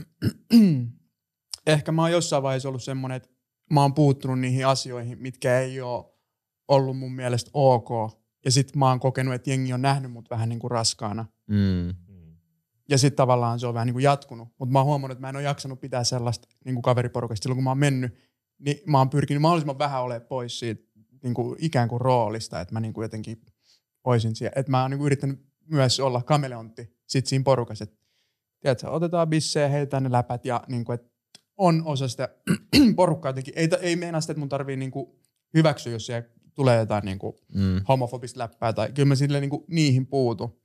ehkä 1.73 1.91
mä 1.91 2.01
oon 2.01 2.11
jossain 2.11 2.43
vaiheessa 2.43 2.69
ollut 2.69 2.83
semmoinen, 2.83 3.15
että 3.15 3.29
mä 3.71 3.81
oon 3.81 3.93
puuttunut 3.93 4.39
niihin 4.39 4.67
asioihin, 4.67 5.21
mitkä 5.21 5.59
ei 5.59 5.81
ole 5.81 6.05
ollut 6.67 6.97
mun 6.97 7.11
mielestä 7.11 7.51
ok. 7.53 7.89
Ja 8.45 8.51
sit 8.51 8.75
mä 8.75 8.89
oon 8.89 8.99
kokenut, 8.99 9.33
että 9.33 9.49
jengi 9.49 9.73
on 9.73 9.81
nähnyt 9.81 10.11
mut 10.11 10.29
vähän 10.29 10.49
niin 10.49 10.59
kuin 10.59 10.71
raskaana. 10.71 11.25
Mm. 11.47 11.95
Ja 12.89 12.97
sitten 12.97 13.17
tavallaan 13.17 13.59
se 13.59 13.67
on 13.67 13.73
vähän 13.73 13.85
niin 13.85 13.93
kuin 13.93 14.03
jatkunut. 14.03 14.47
Mutta 14.59 14.73
mä 14.73 14.79
oon 14.79 14.85
huomannut, 14.85 15.15
että 15.15 15.21
mä 15.21 15.29
en 15.29 15.35
ole 15.35 15.43
jaksanut 15.43 15.79
pitää 15.79 16.03
sellaista 16.03 16.47
niin 16.65 16.75
kuin 16.75 16.83
kaveriporukasta. 16.83 17.43
Silloin 17.43 17.57
kun 17.57 17.63
mä 17.63 17.69
oon 17.69 17.77
mennyt, 17.77 18.13
niin 18.59 18.77
mä 18.85 18.97
oon 18.97 19.09
pyrkinyt 19.09 19.41
mahdollisimman 19.41 19.79
vähän 19.79 20.03
olemaan 20.03 20.27
pois 20.27 20.59
siitä 20.59 20.83
niin 21.23 21.33
kuin 21.33 21.55
ikään 21.59 21.89
kuin 21.89 22.01
roolista, 22.01 22.61
että 22.61 22.73
mä 22.73 22.79
niin 22.79 22.93
kuin 22.93 23.05
jotenkin 23.05 23.41
oisin 24.03 24.35
siellä. 24.35 24.53
Että 24.55 24.71
mä 24.71 24.81
oon 24.81 24.91
niin 24.91 24.97
kuin 24.97 25.05
yrittänyt 25.05 25.39
myös 25.67 25.99
olla 25.99 26.21
kameleontti 26.21 26.97
sit 27.07 27.27
siinä 27.27 27.43
porukassa. 27.43 27.83
Että 27.83 27.95
tiedätkö, 28.59 28.89
otetaan 28.89 29.29
bissejä, 29.29 29.67
heitään 29.67 30.03
ne 30.03 30.11
läpät 30.11 30.45
ja 30.45 30.63
niin 30.67 30.85
kuin, 30.85 30.95
että 30.95 31.09
on 31.57 31.81
osa 31.85 32.07
sitä 32.07 32.29
porukkaa 32.95 33.29
jotenkin. 33.29 33.53
Ei, 33.57 33.69
ei 33.81 33.95
meinaa 33.95 34.21
sitä, 34.21 34.31
että 34.31 34.39
mun 34.39 34.49
tarvii 34.49 34.77
niin 34.77 34.91
kuin 34.91 35.09
hyväksyä, 35.53 35.93
jos 35.93 36.05
siellä 36.05 36.27
tulee 36.55 36.79
jotain 36.79 37.05
niin 37.05 37.19
kuin 37.19 37.33
Mm. 37.53 37.81
homofobista 37.87 38.39
läppää 38.39 38.73
tai 38.73 38.91
kyllä 38.91 39.07
mä 39.07 39.15
sille 39.15 39.39
niinku 39.41 39.65
niihin 39.67 40.07
puutu. 40.07 40.61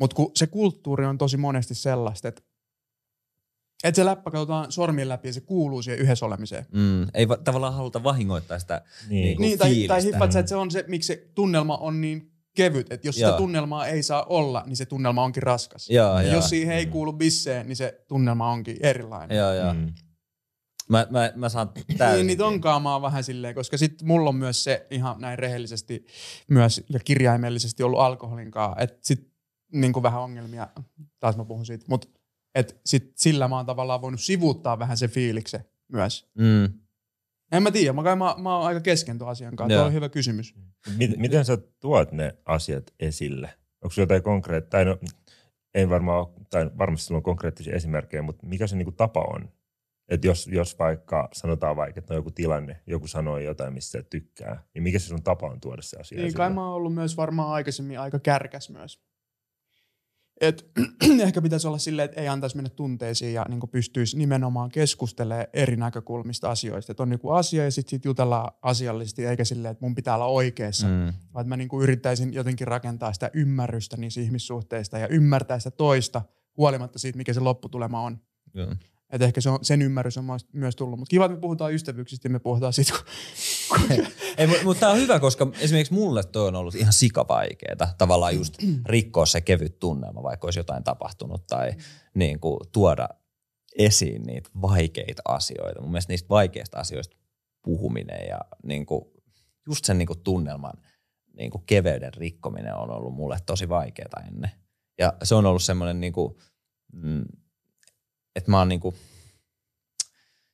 Mutta 0.00 0.16
kun 0.16 0.30
se 0.34 0.46
kulttuuri 0.46 1.06
on 1.06 1.18
tosi 1.18 1.36
monesti 1.36 1.74
sellaista, 1.74 2.28
että 2.28 2.42
et 3.84 3.94
se 3.94 4.04
läppä 4.04 4.30
katsotaan 4.30 4.72
sormien 4.72 5.08
läpi 5.08 5.28
ja 5.28 5.32
se 5.32 5.40
kuuluu 5.40 5.82
siihen 5.82 6.00
yhdessä 6.00 6.26
olemiseen. 6.26 6.66
Mm. 6.72 7.06
Ei 7.14 7.28
va- 7.28 7.36
tavallaan 7.36 7.74
haluta 7.74 8.02
vahingoittaa 8.04 8.58
sitä 8.58 8.82
Niin. 9.08 9.24
Niinku 9.24 9.42
Niin, 9.42 9.58
tai, 9.58 9.84
tai 9.88 10.02
hippat 10.04 10.32
sä, 10.32 10.38
että 10.38 10.48
se 10.48 10.56
on 10.56 10.70
se, 10.70 10.84
miksi 10.88 11.06
se 11.06 11.28
tunnelma 11.34 11.76
on 11.76 12.00
niin 12.00 12.31
kevyt. 12.54 12.92
Että 12.92 13.08
jos 13.08 13.14
sitä 13.14 13.28
Joo. 13.28 13.36
tunnelmaa 13.36 13.86
ei 13.86 14.02
saa 14.02 14.24
olla, 14.24 14.62
niin 14.66 14.76
se 14.76 14.86
tunnelma 14.86 15.24
onkin 15.24 15.42
raskas. 15.42 15.90
Joo, 15.90 16.16
ja 16.18 16.22
joo. 16.22 16.34
jos 16.34 16.48
siihen 16.48 16.76
ei 16.76 16.86
kuulu 16.86 17.12
bisseen, 17.12 17.66
niin 17.68 17.76
se 17.76 18.04
tunnelma 18.08 18.50
onkin 18.50 18.76
erilainen. 18.80 19.38
Joo, 19.38 19.54
joo. 19.54 19.74
Mm. 19.74 19.92
Mä, 20.88 21.06
mä, 21.10 21.32
mä 21.36 21.48
saan 21.48 21.70
Niin, 21.88 21.98
täysin. 21.98 22.26
niin 22.26 22.38
tonkaan 22.38 22.82
mä 22.82 22.92
oon 22.92 23.02
vähän 23.02 23.24
silleen, 23.24 23.54
koska 23.54 23.78
sit 23.78 24.02
mulla 24.02 24.28
on 24.28 24.36
myös 24.36 24.64
se 24.64 24.86
ihan 24.90 25.20
näin 25.20 25.38
rehellisesti 25.38 26.04
myös 26.48 26.84
ja 26.88 26.98
kirjaimellisesti 27.00 27.82
ollut 27.82 28.00
alkoholinkaan, 28.00 28.82
että 28.82 28.98
sit 29.02 29.32
niin 29.72 29.92
kuin 29.92 30.02
vähän 30.02 30.20
ongelmia, 30.20 30.68
taas 31.20 31.36
mä 31.36 31.44
puhun 31.44 31.66
siitä, 31.66 31.84
mutta 31.88 32.08
et 32.54 32.80
sit 32.86 33.12
sillä 33.16 33.48
mä 33.48 33.56
oon 33.56 33.66
tavallaan 33.66 34.02
voinut 34.02 34.20
sivuuttaa 34.20 34.78
vähän 34.78 34.96
se 34.96 35.08
fiiliksen 35.08 35.64
myös. 35.92 36.30
Mm. 36.34 36.72
En 37.52 37.62
mä 37.62 37.70
tiedä, 37.70 37.92
mä, 37.92 38.02
kai 38.02 38.16
mä, 38.16 38.34
mä 38.38 38.56
oon 38.56 38.66
aika 38.66 38.80
kesken 38.80 39.18
tuon 39.18 39.30
asian 39.30 39.56
kanssa, 39.56 39.78
tuo 39.78 39.86
on 39.86 39.92
hyvä 39.92 40.08
kysymys. 40.08 40.54
Miten, 40.96 41.20
miten 41.20 41.44
sä 41.44 41.56
tuot 41.80 42.12
ne 42.12 42.36
asiat 42.44 42.94
esille? 43.00 43.50
Onko 43.82 43.92
sulla 43.92 44.02
jotain 44.02 44.22
konkreettista, 44.22 44.70
tai 44.70 44.84
no, 44.84 44.98
ei 45.74 45.88
varmaan 45.88 46.18
ole, 46.18 46.28
tai 46.50 46.70
varmasti 46.78 47.06
sulla 47.06 47.18
on 47.18 47.22
konkreettisia 47.22 47.74
esimerkkejä, 47.74 48.22
mutta 48.22 48.46
mikä 48.46 48.66
se 48.66 48.76
niinku 48.76 48.92
tapa 48.92 49.20
on? 49.20 49.48
Että 50.08 50.26
jos, 50.26 50.46
jos 50.46 50.78
vaikka 50.78 51.28
sanotaan 51.32 51.76
vaikka, 51.76 51.98
että 51.98 52.14
on 52.14 52.18
joku 52.18 52.30
tilanne, 52.30 52.80
joku 52.86 53.06
sanoo 53.06 53.38
jotain, 53.38 53.72
mistä 53.72 54.02
tykkää, 54.02 54.62
niin 54.74 54.82
mikä 54.82 54.98
se 54.98 55.06
sun 55.06 55.22
tapa 55.22 55.46
on 55.46 55.60
tuoda 55.60 55.82
se 55.82 55.96
asia 55.96 56.16
Niin 56.16 56.26
esille? 56.26 56.36
kai 56.36 56.50
mä 56.50 56.66
oon 56.66 56.74
ollut 56.74 56.94
myös 56.94 57.16
varmaan 57.16 57.50
aikaisemmin 57.50 58.00
aika 58.00 58.18
kärkäs 58.18 58.70
myös. 58.70 59.00
Et, 60.42 60.70
ehkä 61.26 61.42
pitäisi 61.42 61.66
olla 61.66 61.78
silleen, 61.78 62.04
että 62.04 62.20
ei 62.20 62.28
antaisi 62.28 62.56
mennä 62.56 62.70
tunteisiin 62.70 63.34
ja 63.34 63.46
niin 63.48 63.60
pystyisi 63.70 64.18
nimenomaan 64.18 64.70
keskustelemaan 64.70 65.46
eri 65.52 65.76
näkökulmista 65.76 66.50
asioista. 66.50 66.92
Että 66.92 67.02
on 67.02 67.12
joku 67.12 67.30
asia 67.30 67.64
ja 67.64 67.70
sitten 67.70 67.90
sit 67.90 68.04
jutellaan 68.04 68.52
asiallisesti, 68.62 69.26
eikä 69.26 69.44
silleen, 69.44 69.72
että 69.72 69.84
mun 69.84 69.94
pitää 69.94 70.14
olla 70.14 70.26
oikeassa. 70.26 70.86
Mm. 70.86 70.92
Mm. 70.92 71.12
Vaan 71.34 71.42
että 71.42 71.48
mä 71.48 71.56
niin 71.56 71.68
yrittäisin 71.82 72.34
jotenkin 72.34 72.66
rakentaa 72.66 73.12
sitä 73.12 73.30
ymmärrystä 73.34 73.96
niissä 73.96 74.20
ihmissuhteista 74.20 74.98
ja 74.98 75.08
ymmärtää 75.08 75.58
sitä 75.58 75.70
toista 75.70 76.22
huolimatta 76.56 76.98
siitä, 76.98 77.16
mikä 77.16 77.32
se 77.32 77.40
lopputulema 77.40 78.00
on. 78.00 78.18
Joo. 78.54 78.74
Et 79.10 79.22
ehkä 79.22 79.40
se 79.40 79.50
on, 79.50 79.58
sen 79.62 79.82
ymmärrys 79.82 80.18
on 80.18 80.24
myös- 80.52 80.76
tullut. 80.76 80.98
Mutta 80.98 81.10
kiva, 81.10 81.24
että 81.24 81.36
me 81.36 81.40
puhutaan 81.40 81.74
ystävyyksistä 81.74 82.26
ja 82.26 82.30
me 82.30 82.38
puhutaan 82.38 82.72
siitä, 82.72 82.92
kun 82.92 83.00
Ei, 84.38 84.46
mutta 84.46 84.64
mut 84.64 84.80
tää 84.80 84.90
on 84.90 84.96
hyvä, 84.96 85.20
koska 85.20 85.46
esimerkiksi 85.60 85.94
mulle 85.94 86.22
toi 86.24 86.48
on 86.48 86.56
ollut 86.56 86.74
ihan 86.74 86.92
sikavaikeeta 86.92 87.88
tavallaan 87.98 88.36
just 88.36 88.54
rikkoa 88.86 89.26
se 89.26 89.40
kevyt 89.40 89.78
tunnelma, 89.78 90.22
vaikka 90.22 90.46
olisi 90.46 90.58
jotain 90.58 90.84
tapahtunut 90.84 91.46
tai 91.46 91.72
niin 92.14 92.40
kuin, 92.40 92.58
tuoda 92.72 93.08
esiin 93.78 94.22
niitä 94.22 94.50
vaikeita 94.62 95.22
asioita. 95.28 95.80
Mun 95.80 95.90
mielestä 95.90 96.12
niistä 96.12 96.28
vaikeista 96.28 96.78
asioista 96.78 97.16
puhuminen 97.62 98.28
ja 98.28 98.40
niin 98.62 98.86
kuin, 98.86 99.04
just 99.66 99.84
sen 99.84 99.98
niin 99.98 100.06
kuin, 100.06 100.20
tunnelman 100.20 100.74
niin 101.36 101.50
kuin, 101.50 101.62
keveyden 101.66 102.14
rikkominen 102.14 102.74
on 102.74 102.90
ollut 102.90 103.14
mulle 103.14 103.38
tosi 103.46 103.68
vaikeaa 103.68 104.22
ennen. 104.26 104.50
Ja 104.98 105.12
se 105.22 105.34
on 105.34 105.46
ollut 105.46 105.62
semmoinen, 105.62 106.00
niin 106.00 106.12
kuin, 106.12 106.36
mm, 106.92 107.24
että 108.36 108.50
mä 108.50 108.58
oon 108.58 108.68
niin 108.68 108.80
kuin, 108.80 108.94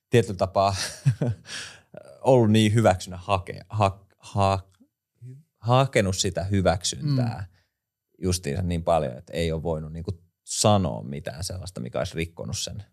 tietyllä 0.09 0.37
tapaa 0.37 0.75
ollut 2.21 2.51
niin 2.51 2.73
hyväksynyt 2.73 3.19
hake, 3.23 3.61
ha, 3.69 4.05
ha, 4.17 4.69
hakenut 5.57 6.17
sitä 6.17 6.43
hyväksyntää 6.43 7.47
mm. 7.51 7.57
justiinsa 8.21 8.63
niin 8.63 8.83
paljon, 8.83 9.17
että 9.17 9.33
ei 9.33 9.51
ole 9.51 9.63
voinut 9.63 9.93
niinku 9.93 10.21
sanoa 10.43 11.03
mitään 11.03 11.43
sellaista, 11.43 11.81
mikä 11.81 11.99
olisi 11.99 12.15
rikkonut 12.15 12.57
sen 12.57 12.83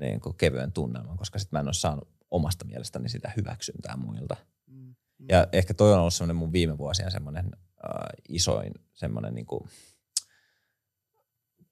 niinku 0.00 0.32
kevyen 0.32 0.72
tunnelman, 0.72 1.16
koska 1.16 1.38
sitten 1.38 1.56
mä 1.56 1.60
en 1.60 1.66
ole 1.66 1.74
saanut 1.74 2.08
omasta 2.30 2.64
mielestäni 2.64 3.08
sitä 3.08 3.32
hyväksyntää 3.36 3.96
muilta. 3.96 4.36
Mm. 4.66 4.94
Ja 5.28 5.46
ehkä 5.52 5.74
toi 5.74 5.92
on 5.92 6.00
ollut 6.00 6.14
semmoinen 6.14 6.36
mun 6.36 6.52
viime 6.52 6.78
vuosien 6.78 7.10
semmoinen 7.10 7.46
äh, 7.46 8.06
isoin 8.28 8.72
semmoinen 8.94 9.34
niinku 9.34 9.68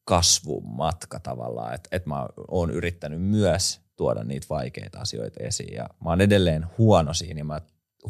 kasvumatka 0.05 1.21
tavallaan, 1.21 1.75
että 1.75 1.89
et 1.93 2.07
mä 2.07 2.27
oon 2.49 2.71
yrittänyt 2.71 3.23
myös 3.23 3.84
tuoda 3.97 4.25
niitä 4.25 4.47
vaikeita 4.51 5.01
asioita 5.01 5.41
esiin 5.43 5.75
ja 5.75 5.89
mä 6.05 6.11
oon 6.11 6.21
edelleen 6.21 6.67
huono 6.79 7.15
siinä 7.15 7.41
ja 7.41 7.45
mä 7.45 7.61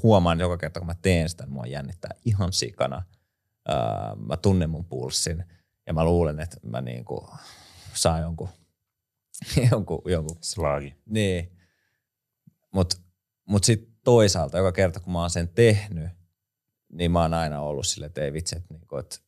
huomaan 0.03 0.41
joka 0.41 0.57
kerta 0.57 0.81
kun 0.81 0.87
mä 0.87 0.95
teen 1.03 1.29
sitä, 1.29 1.45
niin 1.45 1.53
mua 1.53 1.67
jännittää 1.67 2.11
ihan 2.25 2.53
sikana. 2.53 3.03
Äh, 3.71 4.17
mä 4.27 4.37
tunnen 4.37 4.71
mun 4.71 4.85
pulssin 4.85 5.45
ja 5.87 5.93
mä 5.93 6.05
luulen, 6.05 6.41
että 6.41 6.57
mä 6.63 6.81
niinku 6.81 7.29
saan 7.95 8.21
jonkun, 8.21 8.49
jonkun, 9.71 10.03
jonkun 10.05 10.37
Slaagi. 10.41 10.95
niin. 11.07 11.51
Mutta 12.73 12.97
mut 13.49 13.65
sitten 13.65 13.95
toisaalta, 14.05 14.59
joka 14.59 14.73
kerta 14.73 15.01
kun 15.01 15.13
mä 15.13 15.21
oon 15.21 15.31
sen 15.31 15.49
tehnyt, 15.49 16.11
niin 16.93 17.11
mä 17.11 17.23
oon 17.23 17.35
aina 17.35 17.61
ollut 17.61 17.87
silleen, 17.87 18.07
että 18.07 18.21
ei 18.21 18.33
vitsi, 18.33 18.57
että 18.57 18.75
niinku, 18.75 18.97
et 18.97 19.24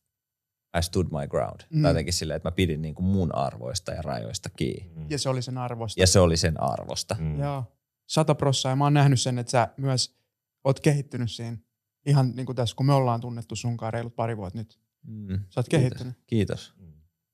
I 0.77 0.81
stood 0.81 1.07
my 1.11 1.27
ground. 1.27 1.59
Mm. 1.69 1.77
Mm. 1.77 1.81
Tai 1.81 1.91
jotenkin 1.91 2.13
silleen, 2.13 2.35
että 2.35 2.47
mä 2.47 2.51
pidin 2.51 2.81
niinku 2.81 3.01
mun 3.01 3.35
arvoista 3.35 3.91
ja 3.91 4.01
rajoista 4.01 4.49
kiinni. 4.49 4.93
Mm. 4.95 5.05
Ja 5.09 5.19
se 5.19 5.29
oli 5.29 5.41
sen 5.41 5.57
arvosta. 5.57 6.01
Ja 6.01 6.07
se 6.07 6.19
oli 6.19 6.37
sen 6.37 6.63
arvosta. 6.63 7.15
Mm. 7.19 7.39
Joo, 7.39 7.63
sata 8.07 8.35
prossaa. 8.35 8.71
Ja 8.71 8.75
mä 8.75 8.83
oon 8.83 8.93
nähnyt 8.93 9.21
sen, 9.21 9.39
että 9.39 9.51
sä 9.51 9.67
myös 9.77 10.17
oot 10.63 10.79
kehittynyt 10.79 11.31
siinä. 11.31 11.57
Ihan 12.05 12.33
niin 12.35 12.45
kuin 12.45 12.55
tässä, 12.55 12.75
kun 12.75 12.85
me 12.85 12.93
ollaan 12.93 13.21
tunnettu 13.21 13.55
sunkaan 13.55 13.93
reilut 13.93 14.15
pari 14.15 14.37
vuotta 14.37 14.59
nyt. 14.59 14.79
Mm. 15.07 15.39
Sä 15.49 15.59
oot 15.59 15.69
kehittynyt. 15.69 16.13
Kiitos. 16.27 16.73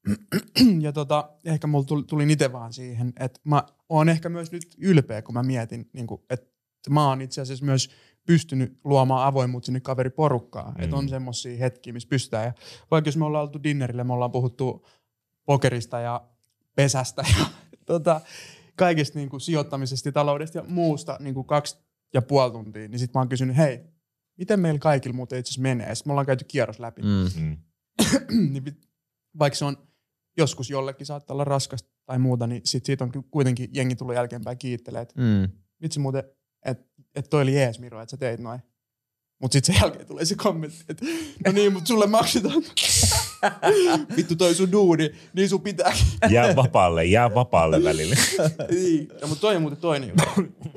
ja 0.81 0.91
tota, 0.91 1.29
ehkä 1.45 1.67
mulla 1.67 1.85
tuli, 1.85 2.03
tuli 2.03 2.31
itse 2.31 2.51
vaan 2.51 2.73
siihen, 2.73 3.13
että 3.19 3.39
mä 3.43 3.63
oon 3.89 4.09
ehkä 4.09 4.29
myös 4.29 4.51
nyt 4.51 4.75
ylpeä, 4.77 5.21
kun 5.21 5.33
mä 5.33 5.43
mietin, 5.43 5.89
niin 5.93 6.07
kuin, 6.07 6.21
että 6.29 6.47
mä 6.89 7.07
oon 7.07 7.21
itse 7.21 7.41
asiassa 7.41 7.65
myös 7.65 7.89
pystynyt 8.25 8.79
luomaan 8.83 9.27
avoimuutta 9.27 9.65
sinne 9.65 9.79
kaveriporukkaan. 9.79 10.73
Mm. 10.73 10.83
Että 10.83 10.95
on 10.95 11.09
semmoisia 11.09 11.57
hetkiä, 11.57 11.93
missä 11.93 12.09
pystytään. 12.09 12.45
Ja 12.45 12.53
vaikka 12.91 13.07
jos 13.07 13.17
me 13.17 13.25
ollaan 13.25 13.41
oltu 13.41 13.63
dinnerille, 13.63 14.03
me 14.03 14.13
ollaan 14.13 14.31
puhuttu 14.31 14.85
pokerista 15.45 15.99
ja 15.99 16.27
pesästä 16.75 17.23
ja 17.39 17.45
tota, 17.85 18.21
kaikesta 18.75 19.19
niin 19.19 19.29
kuin 19.29 19.41
sijoittamisesta 19.41 20.07
ja 20.09 20.13
taloudesta 20.13 20.57
ja 20.57 20.63
muusta 20.67 21.17
niin 21.19 21.33
kuin 21.33 21.47
kaksi 21.47 21.77
ja 22.13 22.21
puoli 22.21 22.51
tuntia, 22.51 22.87
niin 22.87 22.99
sitten 22.99 23.19
mä 23.19 23.21
oon 23.21 23.29
kysynyt, 23.29 23.57
hei, 23.57 23.79
miten 24.37 24.59
meillä 24.59 24.79
kaikilla 24.79 25.15
muuten 25.15 25.39
itse 25.39 25.49
asiassa 25.49 25.61
menee? 25.61 25.95
Sitten 25.95 26.09
me 26.09 26.13
ollaan 26.13 26.25
käyty 26.25 26.45
kierros 26.47 26.79
läpi. 26.79 27.01
Mm. 27.01 27.41
Mm. 27.41 27.57
niin 28.53 28.77
vaikka 29.39 29.57
se 29.57 29.65
on 29.65 29.77
joskus 30.37 30.69
jollekin 30.69 31.05
saattaa 31.05 31.33
olla 31.35 31.43
raskasta 31.43 31.89
tai 32.05 32.19
muuta, 32.19 32.47
niin 32.47 32.61
sit 32.65 32.85
siitä 32.85 33.03
on 33.03 33.11
kuitenkin 33.31 33.69
jengi 33.73 33.95
tullut 33.95 34.15
jälkeenpäin 34.15 34.57
kiittelee, 34.57 35.01
että 35.01 35.21
Mm. 35.21 35.49
vitsi 35.81 35.99
muuten, 35.99 36.23
että 37.15 37.19
et 37.19 37.29
toi 37.29 37.41
oli 37.41 37.55
jees 37.55 37.79
Miro, 37.79 38.01
että 38.01 38.11
sä 38.11 38.17
teit 38.17 38.39
noin. 38.39 38.59
Mutta 39.41 39.53
sitten 39.53 39.75
sen 39.75 39.81
jälkeen 39.81 40.07
tulee 40.07 40.25
se 40.25 40.35
kommentti, 40.35 40.85
että 40.89 41.05
no 41.45 41.51
niin, 41.51 41.73
mutta 41.73 41.87
sulle 41.87 42.07
maksetaan. 42.07 42.63
Vittu 44.17 44.35
toi 44.35 44.55
sun 44.55 44.71
duuni, 44.71 45.11
niin 45.33 45.49
sun 45.49 45.61
pitääkin. 45.61 46.05
Jää 46.31 46.55
vapaalle, 46.55 47.05
jää 47.05 47.35
vapaalle 47.35 47.83
välillä. 47.83 48.15
niin. 48.71 49.07
No, 49.21 49.27
mutta 49.27 49.41
toi 49.41 49.55
on 49.55 49.61
muuten 49.61 49.81
toinen 49.81 50.09
juttu. 50.09 50.23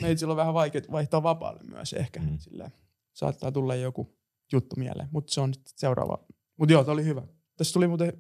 Meitä 0.02 0.26
on 0.26 0.36
vähän 0.36 0.54
vaikea 0.54 0.82
vaihtaa 0.92 1.22
vapaalle 1.22 1.60
myös 1.62 1.92
ehkä. 1.92 2.20
Mm. 2.20 2.38
Sillä 2.38 2.70
saattaa 3.12 3.52
tulla 3.52 3.74
joku 3.74 4.16
juttu 4.52 4.76
mieleen, 4.78 5.08
mutta 5.12 5.34
se 5.34 5.40
on 5.40 5.54
seuraava. 5.76 6.24
Mutta 6.58 6.72
joo, 6.72 6.84
toi 6.84 6.92
oli 6.92 7.04
hyvä. 7.04 7.22
Tässä 7.56 7.72
tuli 7.72 7.88
muuten, 7.88 8.12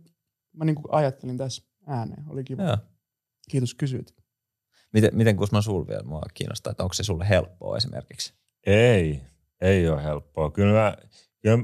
mä 0.52 0.64
niinku 0.64 0.82
ajattelin 0.92 1.38
tässä 1.38 1.62
ääneen, 1.86 2.24
oli 2.28 2.44
kiva. 2.44 2.62
Joo. 2.62 2.78
Kiitos 3.50 3.74
kysyit. 3.74 4.14
Miten, 4.96 5.16
miten 5.16 5.36
Kusma 5.36 5.62
sul 5.62 5.86
vielä 5.86 6.02
mua 6.02 6.22
kiinnostaa, 6.34 6.70
että 6.70 6.82
onko 6.82 6.92
se 6.92 7.04
sulle 7.04 7.28
helppoa 7.28 7.76
esimerkiksi? 7.76 8.34
Ei, 8.66 9.22
ei 9.60 9.88
ole 9.88 10.02
helppoa. 10.02 10.50
Kyllä 10.50 10.72
mä, 10.72 10.96
kyllä, 11.42 11.58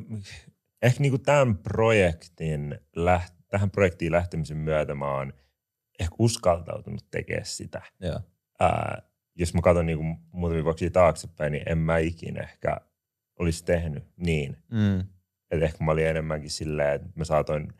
ehkä 0.83 1.01
niinku 1.01 1.18
tämän 1.18 1.59
projektin, 1.59 2.78
läht, 2.97 3.35
tähän 3.49 3.70
projektiin 3.70 4.12
lähtemisen 4.12 4.57
myötä 4.57 4.95
mä 4.95 5.14
oon 5.14 5.33
ehkä 6.01 6.14
uskaltautunut 6.18 7.07
tekemään 7.11 7.47
sitä. 7.47 7.83
Joo. 8.01 8.20
Ää, 8.61 9.03
jos 9.35 9.55
mä 9.55 9.61
katson 9.61 9.87
niinku 9.87 10.05
muutamia 10.33 10.64
vuosia 10.64 10.91
taaksepäin, 10.91 11.53
niin 11.53 11.62
en 11.66 11.78
mä 11.78 11.99
ikinä 11.99 12.43
ehkä 12.43 12.76
olisi 13.39 13.64
tehnyt 13.64 14.05
niin. 14.16 14.57
Mm. 14.70 15.01
Et 15.51 15.62
ehkä 15.62 15.85
mä 15.85 15.91
olin 15.91 16.07
enemmänkin 16.07 16.51
silleen, 16.51 16.95
että 16.95 17.09
mä 17.14 17.24
saatoin, 17.24 17.72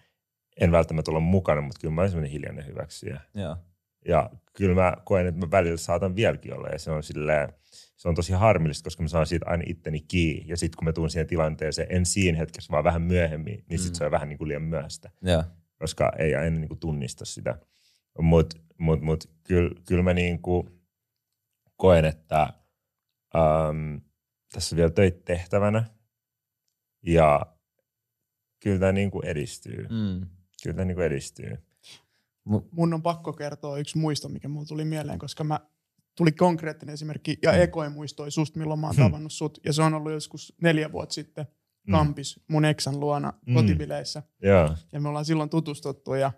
en 0.61 0.73
välttämättä 0.73 1.11
olla 1.11 1.21
mukana, 1.21 1.61
mutta 1.61 1.81
kyllä 1.81 1.95
mä 1.95 2.01
olin 2.01 2.11
semmoinen 2.11 2.33
hiljainen 2.33 2.67
hyväksyjä. 2.67 3.21
Joo. 3.35 3.57
Ja 4.09 4.31
kyllä 4.53 4.75
mä 4.75 4.97
koen, 5.05 5.27
että 5.27 5.41
mä 5.41 5.51
välillä 5.51 5.77
saatan 5.77 6.17
vieläkin 6.17 6.55
olla 6.55 6.69
ja 6.69 6.79
se 6.79 6.91
on 6.91 7.03
silleen, 7.03 7.53
se 7.97 8.09
on 8.09 8.15
tosi 8.15 8.33
harmillista, 8.33 8.85
koska 8.85 9.03
mä 9.03 9.09
saan 9.09 9.27
siitä 9.27 9.47
aina 9.49 9.65
itteni 9.67 10.01
kiinni. 10.01 10.45
Ja 10.49 10.57
sitten 10.57 10.77
kun 10.77 10.85
mä 10.85 10.93
tuun 10.93 11.11
siihen 11.11 11.27
tilanteeseen, 11.27 11.89
en 11.91 12.07
siinä 12.07 12.39
hetkessä, 12.39 12.71
vaan 12.71 12.85
vähän 12.85 13.03
myöhemmin, 13.03 13.65
niin 13.69 13.79
sitten 13.79 13.93
Mm. 13.93 13.99
se 13.99 14.05
on 14.05 14.11
vähän 14.11 14.29
niin 14.29 14.39
kuin 14.39 14.49
liian 14.49 14.63
myöhäistä, 14.63 15.11
Joo. 15.23 15.45
koska 15.79 16.13
ei 16.19 16.35
aina 16.35 16.59
niin 16.59 16.69
kuin 16.69 16.81
tunnista 16.81 17.25
sitä. 17.25 17.59
Mutta 18.19 18.57
mut, 18.79 19.01
mut, 19.01 19.31
kyllä, 19.45 19.71
kyllä 19.87 20.03
mä 20.03 20.15
niin 20.15 20.43
kuin 20.43 20.83
koen, 21.77 22.05
että 22.05 22.43
äm, 23.37 24.01
tässä 24.53 24.75
on 24.75 24.77
vielä 24.77 24.91
töitä 24.91 25.21
tehtävänä 25.25 25.85
ja 27.03 27.47
kyllä 28.61 28.79
tämä 28.79 28.93
niin 28.93 29.11
kuin 29.11 29.27
edistyy. 29.27 29.87
Mm. 29.91 30.27
Kyllä 30.63 30.77
tämä 30.77 30.85
niin 30.85 30.95
kuin 30.95 31.07
edistyy. 31.07 31.59
Mun 32.71 32.95
on 32.95 33.03
pakko 33.03 33.33
kertoa 33.33 33.79
yksi 33.79 33.99
muisto, 33.99 34.29
mikä 34.29 34.49
mulla 34.49 34.67
tuli 34.67 34.85
mieleen, 34.85 35.19
koska 35.19 35.45
mä 35.45 35.61
tuli 36.17 36.33
konkreettinen 36.33 36.93
esimerkki 36.93 37.39
ja 37.43 37.53
ekoin 37.53 37.93
muistoi 37.93 38.31
susta, 38.31 38.59
milloin 38.59 38.81
mä 38.81 38.87
oon 38.87 38.97
Hmm. 38.97 39.05
tavannut 39.05 39.33
sut. 39.33 39.59
Ja 39.65 39.73
se 39.73 39.83
on 39.83 39.95
ollut 39.95 40.13
joskus 40.13 40.55
neljä 40.63 40.93
vuotta 40.93 41.13
sitten 41.15 41.47
Mm. 41.87 41.93
kampis 41.93 42.41
mun 42.49 42.65
eksän 42.65 43.01
luona 43.01 43.33
Mm. 43.47 43.55
kotibileissä. 43.55 44.23
Joo. 44.43 44.77
Ja 44.93 45.01
me 45.01 45.09
ollaan 45.09 45.25
silloin 45.25 45.51
tutustuttu 45.51 46.15
ja 46.15 46.33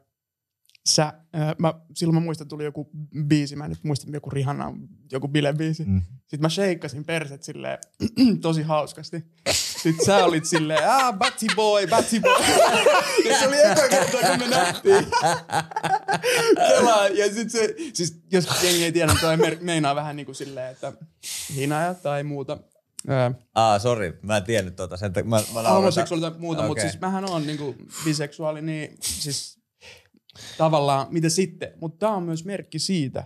sä, 0.88 1.04
äh, 1.04 1.54
mä, 1.58 1.74
silloin 1.94 2.14
mä 2.14 2.20
muistan, 2.20 2.48
tuli 2.48 2.64
joku 2.64 2.90
biisi, 3.26 3.56
mä 3.56 3.64
en 3.64 3.70
nyt 3.70 3.84
muista 3.84 4.10
joku 4.10 4.30
Rihanna, 4.30 4.72
joku 5.12 5.28
bilebiisi. 5.28 5.84
Mm. 5.84 6.02
Sitten 6.20 6.40
mä 6.40 6.48
sheikkasin 6.48 7.04
perset 7.04 7.42
silleen 7.42 7.78
tosi 8.40 8.62
hauskasti. 8.62 9.24
Sitten 9.84 10.06
sä 10.06 10.24
olit 10.24 10.44
silleen, 10.44 10.90
ah, 10.90 11.14
batty 11.18 11.46
boy, 11.56 11.86
batty 11.86 12.20
boy. 12.20 12.44
ja 13.28 13.38
se 13.38 13.46
oli 13.48 13.56
eka 13.58 13.88
kerta, 13.88 14.18
kun 14.28 14.38
me 14.38 14.46
nähtiin. 14.48 15.06
Kelaa. 16.68 17.08
Ja 17.08 17.32
sit 17.34 17.50
se, 17.50 17.74
siis 17.94 18.22
jos 18.32 18.62
jengi 18.62 18.84
ei 18.84 18.92
tiedä, 18.92 19.12
niin 19.12 19.20
toi 19.20 19.36
meinaa 19.60 19.94
vähän 19.94 20.16
niin 20.16 20.26
kuin 20.26 20.36
silleen, 20.36 20.72
että 20.72 20.92
hinaja 21.54 21.94
tai 21.94 22.22
muuta. 22.22 22.58
Öö, 23.10 23.30
Aa, 23.54 23.78
sori, 23.78 24.18
mä 24.22 24.36
en 24.36 24.44
tiennyt 24.44 24.76
tota. 24.76 24.96
Sen, 24.96 25.12
mä, 25.24 25.42
mä 25.54 25.68
homoseksuaali 25.68 26.30
tai 26.30 26.40
muuta, 26.40 26.58
okay. 26.60 26.68
mutta 26.68 26.82
siis 26.82 27.00
mähän 27.00 27.30
on 27.30 27.46
niinku 27.46 27.74
biseksuaali, 28.04 28.62
niin 28.62 28.96
siis 29.00 29.58
tavallaan 30.58 31.06
mitä 31.10 31.28
sitten. 31.28 31.72
Mutta 31.80 31.98
tämä 31.98 32.16
on 32.16 32.22
myös 32.22 32.44
merkki 32.44 32.78
siitä, 32.78 33.24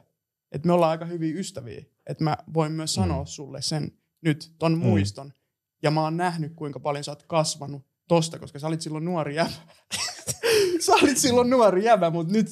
että 0.52 0.66
me 0.66 0.72
ollaan 0.72 0.90
aika 0.90 1.04
hyviä 1.04 1.34
ystäviä. 1.38 1.84
Että 2.06 2.24
mä 2.24 2.36
voin 2.54 2.72
myös 2.72 2.94
sanoa 2.94 3.22
Mm. 3.22 3.26
sulle 3.26 3.62
sen 3.62 3.92
nyt, 4.20 4.52
ton 4.58 4.78
muiston. 4.78 5.32
Ja 5.82 5.90
mä 5.90 6.02
oon 6.02 6.16
nähnyt, 6.16 6.52
kuinka 6.56 6.80
paljon 6.80 7.04
sä 7.04 7.10
oot 7.10 7.22
kasvanut 7.26 7.82
tosta, 8.08 8.38
koska 8.38 8.58
sä 8.58 8.66
olit 8.66 8.80
silloin 8.80 9.04
nuori 9.04 9.34
jäbä. 9.34 9.50
sä 10.86 10.92
olit 10.92 11.18
silloin 11.18 11.50
nuori 11.50 11.84
jäbä, 11.84 12.10
mutta 12.10 12.32
nyt, 12.32 12.46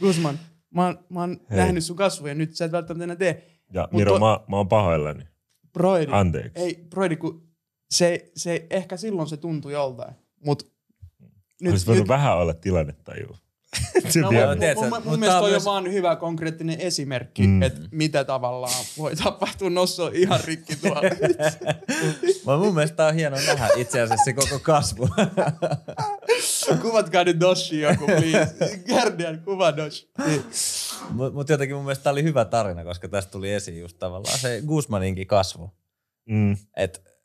Guzman, 0.00 0.38
mä 0.74 0.86
oon, 0.86 0.98
mä 1.08 1.20
oon 1.20 1.40
Hei. 1.50 1.58
nähnyt 1.58 1.84
sun 1.84 1.96
kasvoja, 1.96 2.34
nyt 2.34 2.56
sä 2.56 2.64
et 2.64 2.72
välttämättä 2.72 3.04
enää 3.04 3.16
tee. 3.16 3.60
Ja 3.72 3.82
Mut 3.82 3.92
Miro, 3.92 4.12
to- 4.12 4.18
mä, 4.18 4.40
mä 4.48 4.56
oon 4.56 4.68
pahoillani. 4.68 5.24
Broidi. 5.72 6.12
Anteeksi. 6.12 6.62
Ei, 6.62 6.86
Broidi, 6.90 7.16
kun 7.16 7.48
se, 7.90 8.30
se, 8.36 8.66
ehkä 8.70 8.96
silloin 8.96 9.28
se 9.28 9.36
tuntui 9.36 9.72
joltain, 9.72 10.14
mutta 10.44 10.64
Nyt, 11.60 11.70
Olisi 11.70 11.86
voinut 11.86 12.08
vähän 12.08 12.36
olla 12.38 12.54
tilannetaju. 12.54 13.36
No, 14.22 14.30
vielä- 14.30 14.56
mun, 14.74 14.74
mun, 14.74 14.88
mun, 14.90 14.90
mutta 15.04 15.10
mielestä 15.16 15.36
on 15.36 15.42
toi 15.42 15.50
myös- 15.50 15.66
on 15.66 15.72
vaan 15.72 15.92
hyvä 15.92 16.16
konkreettinen 16.16 16.80
esimerkki, 16.80 17.46
Mm. 17.46 17.62
että 17.62 17.80
mitä 17.90 18.24
tavallaan 18.24 18.84
voi 18.98 19.16
tapahtua. 19.16 19.70
Nosso 19.70 20.04
on 20.04 20.14
ihan 20.14 20.40
rikki 20.44 20.76
tuolla. 20.76 21.02
Mä 22.46 22.56
mun 22.56 22.74
mielestä 22.74 22.96
tää 22.96 23.06
on 23.06 23.14
hieno 23.14 23.36
nähdä 23.46 23.68
itse 23.76 24.00
asiassa 24.00 24.24
se 24.24 24.32
koko 24.32 24.58
kasvu. 24.62 25.08
Kuvatkaa 26.82 27.24
nyt 27.24 27.40
Doshi 27.40 27.80
joku, 27.80 28.06
please. 28.06 28.54
Guardian, 28.88 29.40
kuva 29.44 29.76
Doshi. 29.76 30.10
Mutta 31.10 31.34
mut 31.34 31.48
jotenkin 31.48 31.76
mun 31.76 31.84
mielestä 31.84 32.02
tää 32.04 32.12
oli 32.12 32.22
hyvä 32.22 32.44
tarina, 32.44 32.84
koska 32.84 33.08
tästä 33.08 33.30
tuli 33.32 33.52
esiin 33.52 33.80
just 33.80 33.98
tavallaan 33.98 34.38
se 34.38 34.62
Guzmaninkin 34.66 35.26
kasvu. 35.26 35.70
Mm. 36.28 36.56
Et, 36.76 37.15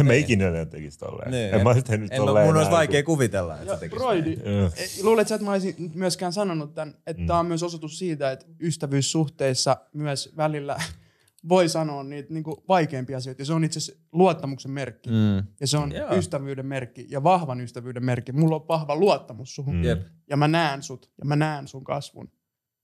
En 0.00 0.06
mä 0.06 0.12
Niin. 0.12 0.22
ikinä 0.24 0.48
enää 0.48 0.64
tekisi 0.64 0.98
tolleen. 0.98 1.30
niin, 1.30 1.54
en 1.54 1.62
mä 1.62 1.68
olisi 1.70 1.84
tehnyt 1.84 2.12
en 2.12 2.20
mä, 2.22 2.26
tolleen. 2.26 2.46
mun 2.46 2.56
olisi 2.56 2.70
vaikea 2.70 3.02
kuvitella, 3.02 3.54
että 3.54 3.66
Ja 3.66 3.74
se 3.74 3.80
tekisi 3.80 3.98
Broidi, 3.98 4.30
näin. 4.36 4.42
kun- 4.42 4.52
Joo. 4.52 4.70
Eh, 4.76 4.90
luulet 5.02 5.28
sä, 5.28 5.34
että 5.34 5.44
mä 5.44 5.50
olisin 5.52 5.90
myöskään 5.94 6.32
sanonut 6.32 6.74
tämän, 6.74 6.94
että 7.06 7.22
Mm. 7.22 7.26
tämä 7.26 7.38
on 7.38 7.46
myös 7.46 7.62
osoitus 7.62 7.98
siitä, 7.98 8.32
että 8.32 8.46
ystävyyssuhteissa 8.60 9.76
myös 9.94 10.32
välillä 10.36 10.76
voi 11.48 11.68
sanoa 11.68 12.02
niitä 12.04 12.34
niin 12.34 12.44
vaikeampia 12.68 13.16
asioita. 13.16 13.42
Ja 13.42 13.46
se 13.46 13.52
on 13.52 13.64
itse 13.64 13.78
asiassa 13.78 14.02
luottamuksen 14.12 14.70
merkki. 14.70 15.10
Mm. 15.10 15.46
Ja 15.60 15.66
se 15.66 15.78
on 15.78 15.92
Joo. 15.92 16.14
ystävyyden 16.16 16.66
merkki 16.66 17.06
ja 17.10 17.22
vahvan 17.22 17.60
ystävyyden 17.60 18.04
merkki. 18.04 18.32
Mulla 18.32 18.56
on 18.56 18.68
vahva 18.68 18.96
luottamus 18.96 19.54
suhun. 19.54 19.74
Mm. 19.76 19.84
Jep. 19.84 20.00
Ja 20.30 20.36
mä 20.36 20.48
näen 20.48 20.82
sut. 20.82 21.10
Ja 21.18 21.24
mä 21.24 21.36
näen 21.36 21.68
sun 21.68 21.84
kasvun. 21.84 22.30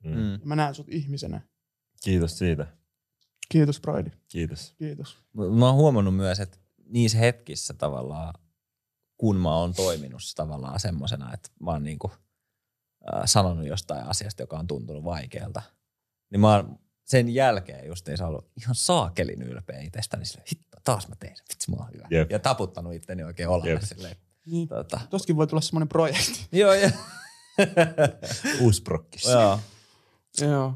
Mm. 0.05 0.11
Mm. 0.11 0.33
Ja 0.33 0.39
mä 0.45 0.57
näen 0.57 0.75
sut 0.75 0.87
ihmisenä. 0.91 1.41
Kiitos 2.05 2.39
siitä. 2.39 2.67
Kiitos, 3.49 3.81
Broidi. 3.81 4.11
Kiitos. 4.29 4.75
Kiitos. 4.79 5.19
Mä 5.59 5.67
oon 5.67 5.75
huomannut 5.75 6.17
myös, 6.17 6.41
että 6.41 6.59
niissä 6.93 7.19
hetkissä 7.19 7.75
tavallaan, 7.75 8.35
kun 9.17 9.37
mä 9.37 9.57
oon 9.57 9.75
toiminut 9.75 10.23
tavallaan 10.37 10.81
semmosena, 10.81 11.35
että 11.35 11.49
mä 11.61 11.71
oon 11.71 11.83
niinku, 11.83 12.13
äh, 13.15 13.23
sanonut 13.25 13.67
jostain 13.67 14.05
asiasta, 14.05 14.43
joka 14.43 14.59
on 14.59 14.67
tuntunut 14.67 15.05
vaikealta, 15.05 15.63
niin 16.31 16.41
mä 16.41 16.55
oon 16.55 16.79
sen 17.05 17.35
jälkeen 17.35 17.87
just 17.87 18.09
ei 18.09 18.17
ollut 18.27 18.51
ihan 18.61 18.75
saakelin 18.75 19.43
ylpeä 19.43 19.81
itsestäni 19.81 20.25
silleen, 20.25 20.47
hitto, 20.53 20.79
taas 20.85 21.09
mä 21.09 21.17
tein 21.17 21.37
sen, 21.37 21.47
vitsi 21.49 21.71
mä 21.71 21.77
oon 21.77 21.93
hyvä. 21.95 22.07
Jep. 22.11 22.31
Ja 22.31 22.39
taputtanut 22.39 22.95
itteni 22.95 23.25
oikein 23.25 23.49
olalle 23.49 23.81
silleen. 23.81 24.17
Niin. 24.47 24.69
Tota, 24.69 25.01
Tostakin 25.11 25.37
voi 25.37 25.47
tulla 25.47 25.61
semmoinen 25.61 25.89
projekti. 25.89 26.47
joo, 26.59 26.75
joo. 26.75 26.91
Uusi 28.61 28.83
prokkis. 28.83 29.25
joo. 29.25 29.61
Joo. 30.41 30.75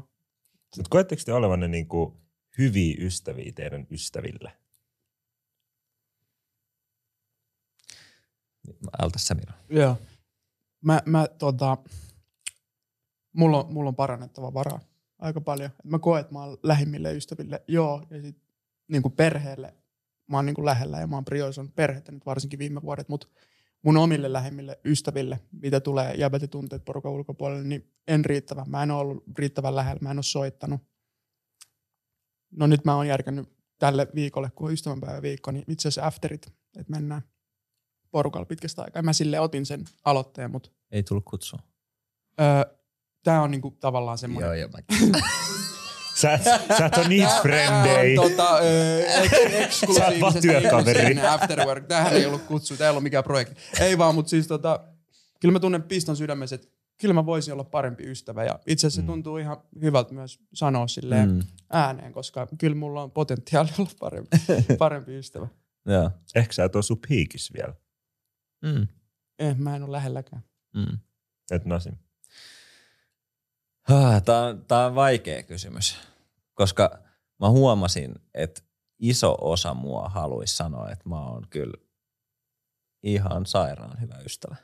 Mutta 0.77 0.89
koetteko 0.89 1.21
te 1.25 1.33
olevanne 1.33 1.67
niinku 1.67 2.21
hyviä 2.57 2.95
ystäviä 2.99 3.51
teidän 3.55 3.87
ystäville? 3.91 4.51
Ältä 9.01 9.19
sä 9.19 9.35
Miro. 9.35 9.53
Joo. 9.69 9.97
Mä, 10.85 11.01
mä 11.05 11.27
tota, 11.27 11.77
mulla 13.33 13.63
on, 13.63 13.73
mulla 13.73 13.87
on 13.87 13.95
parannettava 13.95 14.53
varaa 14.53 14.79
aika 15.19 15.41
paljon. 15.41 15.69
Mä 15.83 15.99
koen, 15.99 16.21
että 16.21 16.33
mä 16.33 16.43
oon 16.43 16.57
lähimmille 16.63 17.13
ystäville, 17.13 17.63
joo, 17.67 18.07
ja 18.09 18.21
sit 18.21 18.37
niin 18.87 19.01
kuin 19.01 19.13
perheelle 19.13 19.73
mä 20.27 20.37
oon 20.37 20.45
niin 20.45 20.55
kuin 20.55 20.65
lähellä 20.65 20.99
ja 20.99 21.07
mä 21.07 21.15
oon 21.15 21.25
priorisoinut 21.25 21.75
perhettä 21.75 22.11
nyt 22.11 22.25
varsinkin 22.25 22.59
viime 22.59 22.81
vuodet, 22.81 23.09
mutta 23.09 23.27
mun 23.81 23.97
omille 23.97 24.33
lähimmille 24.33 24.79
ystäville, 24.85 25.39
mitä 25.51 25.79
tulee 25.79 26.13
jäbät 26.13 26.41
ja 26.41 26.47
tunteet 26.47 26.85
porukan 26.85 27.11
ulkopuolelle, 27.11 27.63
niin 27.63 27.93
en 28.07 28.25
riittävän. 28.25 28.69
Mä 28.69 28.83
en 28.83 28.91
ole 28.91 29.01
ollut 29.01 29.23
riittävän 29.37 29.75
lähellä, 29.75 29.99
mä 30.01 30.11
en 30.11 30.17
ole 30.17 30.23
soittanut. 30.23 30.81
No 32.51 32.67
nyt 32.67 32.85
mä 32.85 32.95
oon 32.95 33.07
järkännyt 33.07 33.49
tälle 33.79 34.07
viikolle, 34.15 34.51
kun 34.55 34.67
on 34.67 34.73
ystävänpäivä 34.73 35.21
viikko, 35.21 35.51
niin 35.51 35.65
itse 35.67 35.87
asiassa 35.87 36.07
afterit, 36.07 36.47
että 36.77 36.91
mennään 36.91 37.21
porukalla 38.11 38.45
pitkästä 38.45 38.81
aikaa. 38.81 39.01
Mä 39.01 39.13
sille 39.13 39.39
otin 39.39 39.65
sen 39.65 39.85
aloitteen, 40.05 40.51
mutta 40.51 40.69
Ei 40.91 41.03
tullut 41.03 41.25
kutsua. 41.25 41.59
öö, 42.41 42.75
tämä 43.23 43.41
on 43.41 43.51
niinku 43.51 43.71
tavallaan 43.71 44.17
semmoinen. 44.17 44.47
Joo, 44.47 44.53
joo. 44.53 44.69
Mä... 45.11 45.19
Sä, 46.21 46.33
et- 46.33 46.43
sä 46.77 46.85
et 46.85 46.97
ole 46.97 47.07
niitä 47.07 47.39
frendei. 47.41 48.15
Tota, 48.15 48.59
eksklusiivisesti 49.59 50.41
työkaveri. 50.41 51.05
sinne 51.07 51.27
after 51.27 51.59
work. 51.65 51.85
Tämähän 51.87 52.13
ei 52.13 52.25
ollut 52.25 52.41
kutsu, 52.41 52.77
tämä 52.77 52.87
ei 52.87 52.89
ollut 52.89 53.03
mikään 53.03 53.23
projekti. 53.23 53.55
Ei 53.79 53.97
vaan, 53.97 54.15
mutta 54.15 54.29
siis 54.29 54.47
tota, 54.47 54.79
kyllä 55.39 55.51
mä 55.53 55.59
tunnen 55.59 55.83
piston 55.83 56.17
sydämessä, 56.17 56.55
että 56.55 56.67
kyllä 57.01 57.13
mä 57.13 57.25
voisin 57.25 57.53
olla 57.53 57.63
parempi 57.63 58.03
ystävä. 58.03 58.43
Ja 58.43 58.59
itse 58.67 58.87
asiassa 58.87 58.95
se 58.95 59.01
Mm. 59.01 59.07
tuntuu 59.07 59.37
ihan 59.37 59.57
hyvältä 59.81 60.13
myös 60.13 60.39
sanoa 60.53 60.87
silleen 60.87 61.29
Mm. 61.31 61.39
ääneen, 61.71 62.13
koska 62.13 62.47
kyllä 62.57 62.75
mulla 62.75 63.03
on 63.03 63.11
potentiaali 63.11 63.69
olla 63.79 63.89
parempi, 63.99 64.37
parempi 64.77 65.17
ystävä. 65.17 65.47
Joo. 65.85 66.11
Ehkä 66.35 66.53
sä 66.53 66.63
et 66.63 66.75
ole 66.75 66.83
sun 66.83 66.99
piikis 67.07 67.53
vielä. 67.53 67.73
Mm. 68.61 68.87
Eh, 69.39 69.57
mä 69.57 69.75
en 69.75 69.83
ole 69.83 69.91
lähelläkään. 69.91 70.43
Mm. 70.75 70.99
Et 71.51 71.65
nasin. 71.65 71.99
Tämä 74.25 74.45
on, 74.45 74.65
tää 74.65 74.85
on 74.85 74.95
vaikea 74.95 75.43
kysymys, 75.43 75.97
koska 76.53 76.99
mä 77.39 77.49
huomasin, 77.49 78.15
että 78.33 78.61
iso 78.99 79.37
osa 79.41 79.73
mua 79.73 80.09
haluaisi 80.09 80.55
sanoa, 80.55 80.89
että 80.89 81.09
mä 81.09 81.25
oon 81.25 81.47
kyllä 81.49 81.77
ihan 83.03 83.45
sairaan 83.45 84.01
hyvä 84.01 84.17
ystävä 84.25 84.55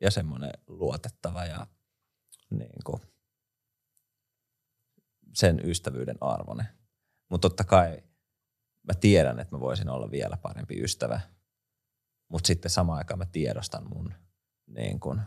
ja 0.00 0.10
semmoinen 0.10 0.52
luotettava 0.66 1.44
ja 1.44 1.66
niin 2.50 2.84
kuin, 2.84 3.00
sen 5.34 5.60
ystävyyden 5.64 6.16
arvoinen. 6.20 6.66
Mutta 7.28 7.48
totta 7.48 7.64
kai 7.64 8.02
mä 8.82 8.94
tiedän, 9.00 9.40
että 9.40 9.56
mä 9.56 9.60
voisin 9.60 9.88
olla 9.88 10.10
vielä 10.10 10.36
parempi 10.36 10.82
ystävä. 10.82 11.20
Mutta 12.30 12.46
sitten 12.46 12.70
samaan 12.70 12.98
aikaan 12.98 13.18
mä 13.18 13.26
tiedostan 13.26 13.88
mun 13.94 14.14
niin 14.66 15.00
kun, 15.00 15.20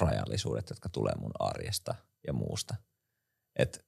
rajallisuudet, 0.00 0.70
jotka 0.70 0.88
tulee 0.88 1.14
mun 1.14 1.32
arjesta 1.38 1.94
ja 2.26 2.32
muusta. 2.32 2.74
Et 3.56 3.86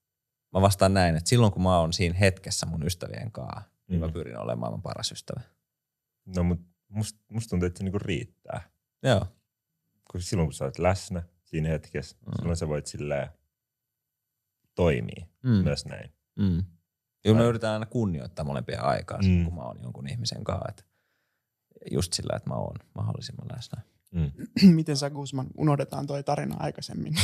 mä 0.53 0.61
vastaan 0.61 0.93
näin, 0.93 1.15
että 1.15 1.29
silloin 1.29 1.53
kun 1.53 1.63
mä 1.63 1.79
oon 1.79 1.93
siinä 1.93 2.15
hetkessä 2.17 2.65
mun 2.65 2.83
ystävien 2.83 3.31
kanssa, 3.31 3.61
niin 3.87 3.99
mä 3.99 4.07
Mm. 4.07 4.13
pyrin 4.13 4.37
olemaan 4.37 4.59
maailman 4.59 4.81
paras 4.81 5.11
ystävä. 5.11 5.41
No 6.35 6.43
mut 6.43 6.59
musta 6.89 7.19
must 7.29 7.49
tuntuu, 7.49 7.67
että 7.67 7.77
se 7.77 7.83
niinku 7.83 7.99
riittää. 7.99 8.69
Joo. 9.03 9.27
Koska 10.03 10.29
silloin 10.29 10.47
kun 10.47 10.53
sä 10.53 10.65
oot 10.65 10.79
läsnä 10.79 11.23
siinä 11.45 11.69
hetkessä, 11.69 12.17
Mm. 12.21 12.25
mm. 12.27 12.33
silloin 12.37 12.57
sä 12.57 12.67
voit 12.67 12.87
silleen 12.87 13.29
toimia 14.75 15.25
Mm. 15.43 15.49
mm. 15.49 15.63
myös 15.63 15.85
näin. 15.85 16.13
Mm. 16.35 16.63
Joo, 17.25 17.35
mä 17.35 17.43
yritän 17.43 17.71
aina 17.71 17.85
kunnioittaa 17.85 18.45
molempia 18.45 18.81
aikaa, 18.81 19.17
Mm. 19.21 19.27
mm. 19.29 19.43
kun 19.45 19.55
mä 19.55 19.61
oon 19.61 19.79
jonkun 19.83 20.07
ihmisen 20.09 20.43
kanssa. 20.43 20.69
Et 20.69 20.85
just 21.91 22.13
sillä, 22.13 22.35
että 22.35 22.49
mä 22.49 22.55
oon 22.55 22.75
mahdollisimman 22.95 23.47
läsnä. 23.55 23.81
Mm. 24.11 24.31
Miten 24.75 24.97
sä 24.97 25.09
Guzman, 25.09 25.47
unohdetaan 25.57 26.07
toi 26.07 26.23
tarina 26.23 26.55
aikaisemmin? 26.59 27.15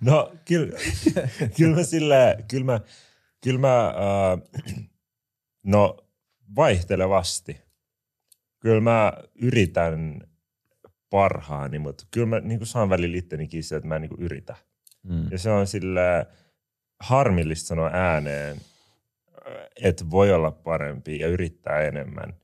No 0.00 0.32
kyllä, 0.44 0.78
kyllä 1.56 1.76
mä 1.76 1.82
silleen, 1.82 2.44
kyllä 2.48 2.64
mä, 2.64 2.80
kyllä 3.40 3.60
mä 3.60 3.86
äh, 3.86 4.72
no 5.62 5.96
vaihtelevasti. 6.56 7.60
Kyllä 8.60 8.80
mä 8.80 9.12
yritän 9.34 10.20
parhaani, 11.10 11.78
mutta 11.78 12.04
kyllä 12.10 12.26
mä 12.26 12.40
niin 12.40 12.66
saan 12.66 12.90
välillä 12.90 13.16
ittenikin 13.16 13.64
se, 13.64 13.76
että 13.76 13.88
mä 13.88 13.96
en 13.96 14.02
niin 14.02 14.16
yritä. 14.18 14.56
Mm. 15.02 15.32
Ja 15.32 15.38
se 15.38 15.50
on 15.50 15.66
sille 15.66 16.26
harmillista 17.00 17.66
sanoa 17.66 17.90
ääneen, 17.92 18.60
että 19.82 20.10
voi 20.10 20.32
olla 20.32 20.50
parempi 20.50 21.18
ja 21.18 21.28
yrittää 21.28 21.80
enemmän, 21.80 22.36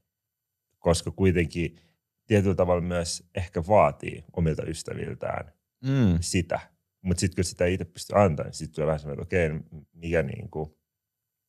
koska 0.79 1.11
kuitenkin 1.11 1.77
tietyllä 2.27 2.55
tavalla 2.55 2.81
myös 2.81 3.29
ehkä 3.35 3.63
vaatii 3.69 4.25
omilta 4.33 4.63
ystäviltään 4.67 5.53
Mm. 5.85 6.19
sitä. 6.21 6.61
Mutta 7.03 7.21
sitten 7.21 7.37
kun 7.37 7.45
sitä 7.45 7.65
ei 7.65 7.75
itse 7.75 7.85
pysty 7.85 8.13
antamaan, 8.17 8.47
niin 8.49 8.55
sitten 8.55 8.75
tulee 8.75 8.87
vähän 8.87 9.01
semmoinen, 9.01 9.23
että 9.23 9.37
okei, 9.37 9.81
mikä, 9.93 10.23
niinku, 10.23 10.79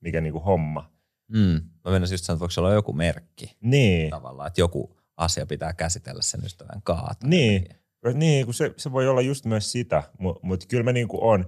mikä 0.01 0.21
niinku 0.21 0.39
homma. 0.39 0.91
Mm. 1.27 1.61
Mä 1.85 1.91
mennäisin 1.91 2.13
just 2.13 2.25
sanoa, 2.25 2.35
että 2.35 2.39
voiko 2.39 2.51
se 2.51 2.59
olla 2.59 2.73
joku 2.73 2.93
merkki 2.93 3.57
Niin, 3.61 4.09
tavallaan, 4.09 4.47
että 4.47 4.61
joku 4.61 4.97
asia 5.17 5.45
pitää 5.45 5.73
käsitellä 5.73 6.21
sen 6.21 6.45
ystävän 6.45 6.81
kaata. 6.83 7.27
Niin. 7.27 7.65
niin 8.13 8.45
kun 8.45 8.53
se, 8.53 8.73
se 8.77 8.91
voi 8.91 9.07
olla 9.07 9.21
just 9.21 9.45
myös 9.45 9.71
sitä, 9.71 10.03
mutta 10.19 10.47
mut 10.47 10.65
kyllä 10.65 10.83
mä 10.83 10.91
niinku 10.91 11.27
on, 11.27 11.45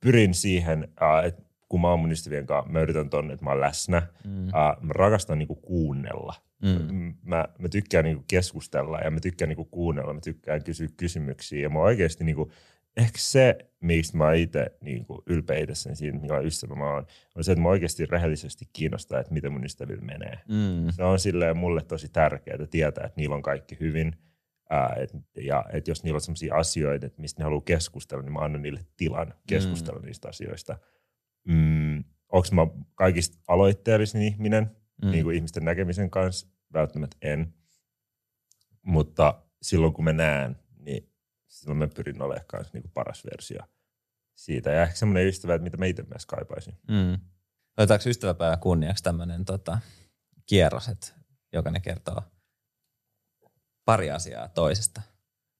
pyrin 0.00 0.34
siihen, 0.34 0.88
että 1.24 1.42
kun 1.74 1.80
mä 1.80 1.90
oon 1.90 2.00
mun 2.00 2.12
ystävien 2.12 2.46
kanssa, 2.46 2.72
mä 2.72 2.80
yritän 2.80 3.10
tonne, 3.10 3.34
että 3.34 3.44
mä 3.44 3.50
oon 3.50 3.60
läsnä. 3.60 4.02
Mm. 4.24 4.46
Äh, 4.46 4.76
mä 4.80 4.92
rakastan 4.92 5.38
niinku 5.38 5.54
kuunnella. 5.54 6.34
Mm. 6.62 7.14
Mä, 7.22 7.44
mä 7.58 7.68
tykkään 7.68 8.04
niinku 8.04 8.24
keskustella 8.28 8.98
ja 8.98 9.10
mä 9.10 9.20
tykkään 9.20 9.48
niinku 9.48 9.64
kuunnella, 9.64 10.12
mä 10.12 10.20
tykkään 10.20 10.64
kysyä 10.64 10.88
kysymyksiä. 10.96 11.62
Ja 11.62 11.70
mä 11.70 11.78
oikeasti 11.78 12.24
niinku, 12.24 12.50
ehkä 12.96 13.18
se, 13.18 13.58
mistä 13.80 14.16
mä 14.16 14.32
itse 14.32 14.66
niinku 14.80 15.22
ylpeä 15.26 15.58
itsestäni 15.58 15.96
siitä, 15.96 16.18
mikä 16.18 16.38
ystävä 16.38 16.74
mä 16.74 16.94
oon, 16.94 17.06
on 17.36 17.44
se, 17.44 17.52
että 17.52 17.62
mä 17.62 17.68
oikeasti 17.68 18.06
rehellisesti 18.06 18.64
kiinnostaa, 18.72 19.20
että 19.20 19.32
miten 19.32 19.52
mun 19.52 19.64
ystävillä 19.64 20.04
menee. 20.04 20.38
Mm. 20.48 20.90
Se 20.90 21.04
on 21.04 21.18
silleen 21.18 21.56
mulle 21.56 21.82
tosi 21.82 22.08
tärkeää 22.08 22.66
tietää, 22.70 23.06
että 23.06 23.20
niillä 23.20 23.36
on 23.36 23.42
kaikki 23.42 23.76
hyvin. 23.80 24.16
Ää, 24.70 24.96
et, 24.98 25.10
ja 25.36 25.64
että 25.72 25.90
jos 25.90 26.04
niillä 26.04 26.16
on 26.16 26.20
sellaisia 26.20 26.54
asioita, 26.54 27.06
että 27.06 27.20
mistä 27.20 27.40
ne 27.40 27.44
haluaa 27.44 27.62
keskustella, 27.64 28.22
niin 28.22 28.32
mä 28.32 28.38
annan 28.38 28.62
niille 28.62 28.80
tilan 28.96 29.34
keskustella 29.46 30.00
mm. 30.00 30.06
niistä 30.06 30.28
asioista. 30.28 30.78
Mm, 31.44 32.04
Onko 32.32 32.48
mä 32.52 32.66
kaikista 32.94 33.38
aloitteellisin 33.48 34.22
ihminen, 34.22 34.76
Mm. 35.02 35.10
niin 35.10 35.24
kuin 35.24 35.36
ihmisten 35.36 35.64
näkemisen 35.64 36.10
kanssa? 36.10 36.46
Välttämättä 36.72 37.16
en. 37.22 37.54
Mutta 38.82 39.42
silloin 39.62 39.92
kun 39.92 40.04
mä 40.04 40.12
näen, 40.12 40.58
niin 40.78 41.12
silloin 41.46 41.78
mä 41.78 41.88
pyrin 41.88 42.22
olemaan 42.22 42.46
kanssa 42.46 42.70
niin 42.74 42.82
kuin 42.82 42.92
paras 42.92 43.24
versio 43.24 43.60
siitä. 44.34 44.70
Ja 44.70 44.82
ehkä 44.82 44.94
semmoinen 44.96 45.26
ystävä, 45.26 45.54
että 45.54 45.62
mitä 45.62 45.76
mä 45.76 45.86
itse 45.86 46.02
myös 46.02 46.26
kaipaisin. 46.26 46.78
Mm. 46.88 47.18
Otetaanko 47.78 48.08
ystäväpäivän 48.08 48.58
kunniaksi 48.58 49.04
tämmöinen 49.04 49.44
tota, 49.44 49.78
kierros, 50.46 50.88
että 50.88 51.06
jokainen 51.52 51.82
kertoo 51.82 52.22
pari 53.84 54.10
asiaa 54.10 54.48
toisesta. 54.48 55.02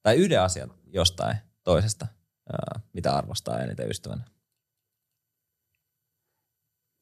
Tai 0.02 0.16
yhden 0.16 0.40
asian 0.42 0.74
jostain 0.86 1.36
toisesta, 1.62 2.06
mitä 2.92 3.16
arvostaa 3.16 3.60
eniten 3.60 3.90
ystävänä. 3.90 4.24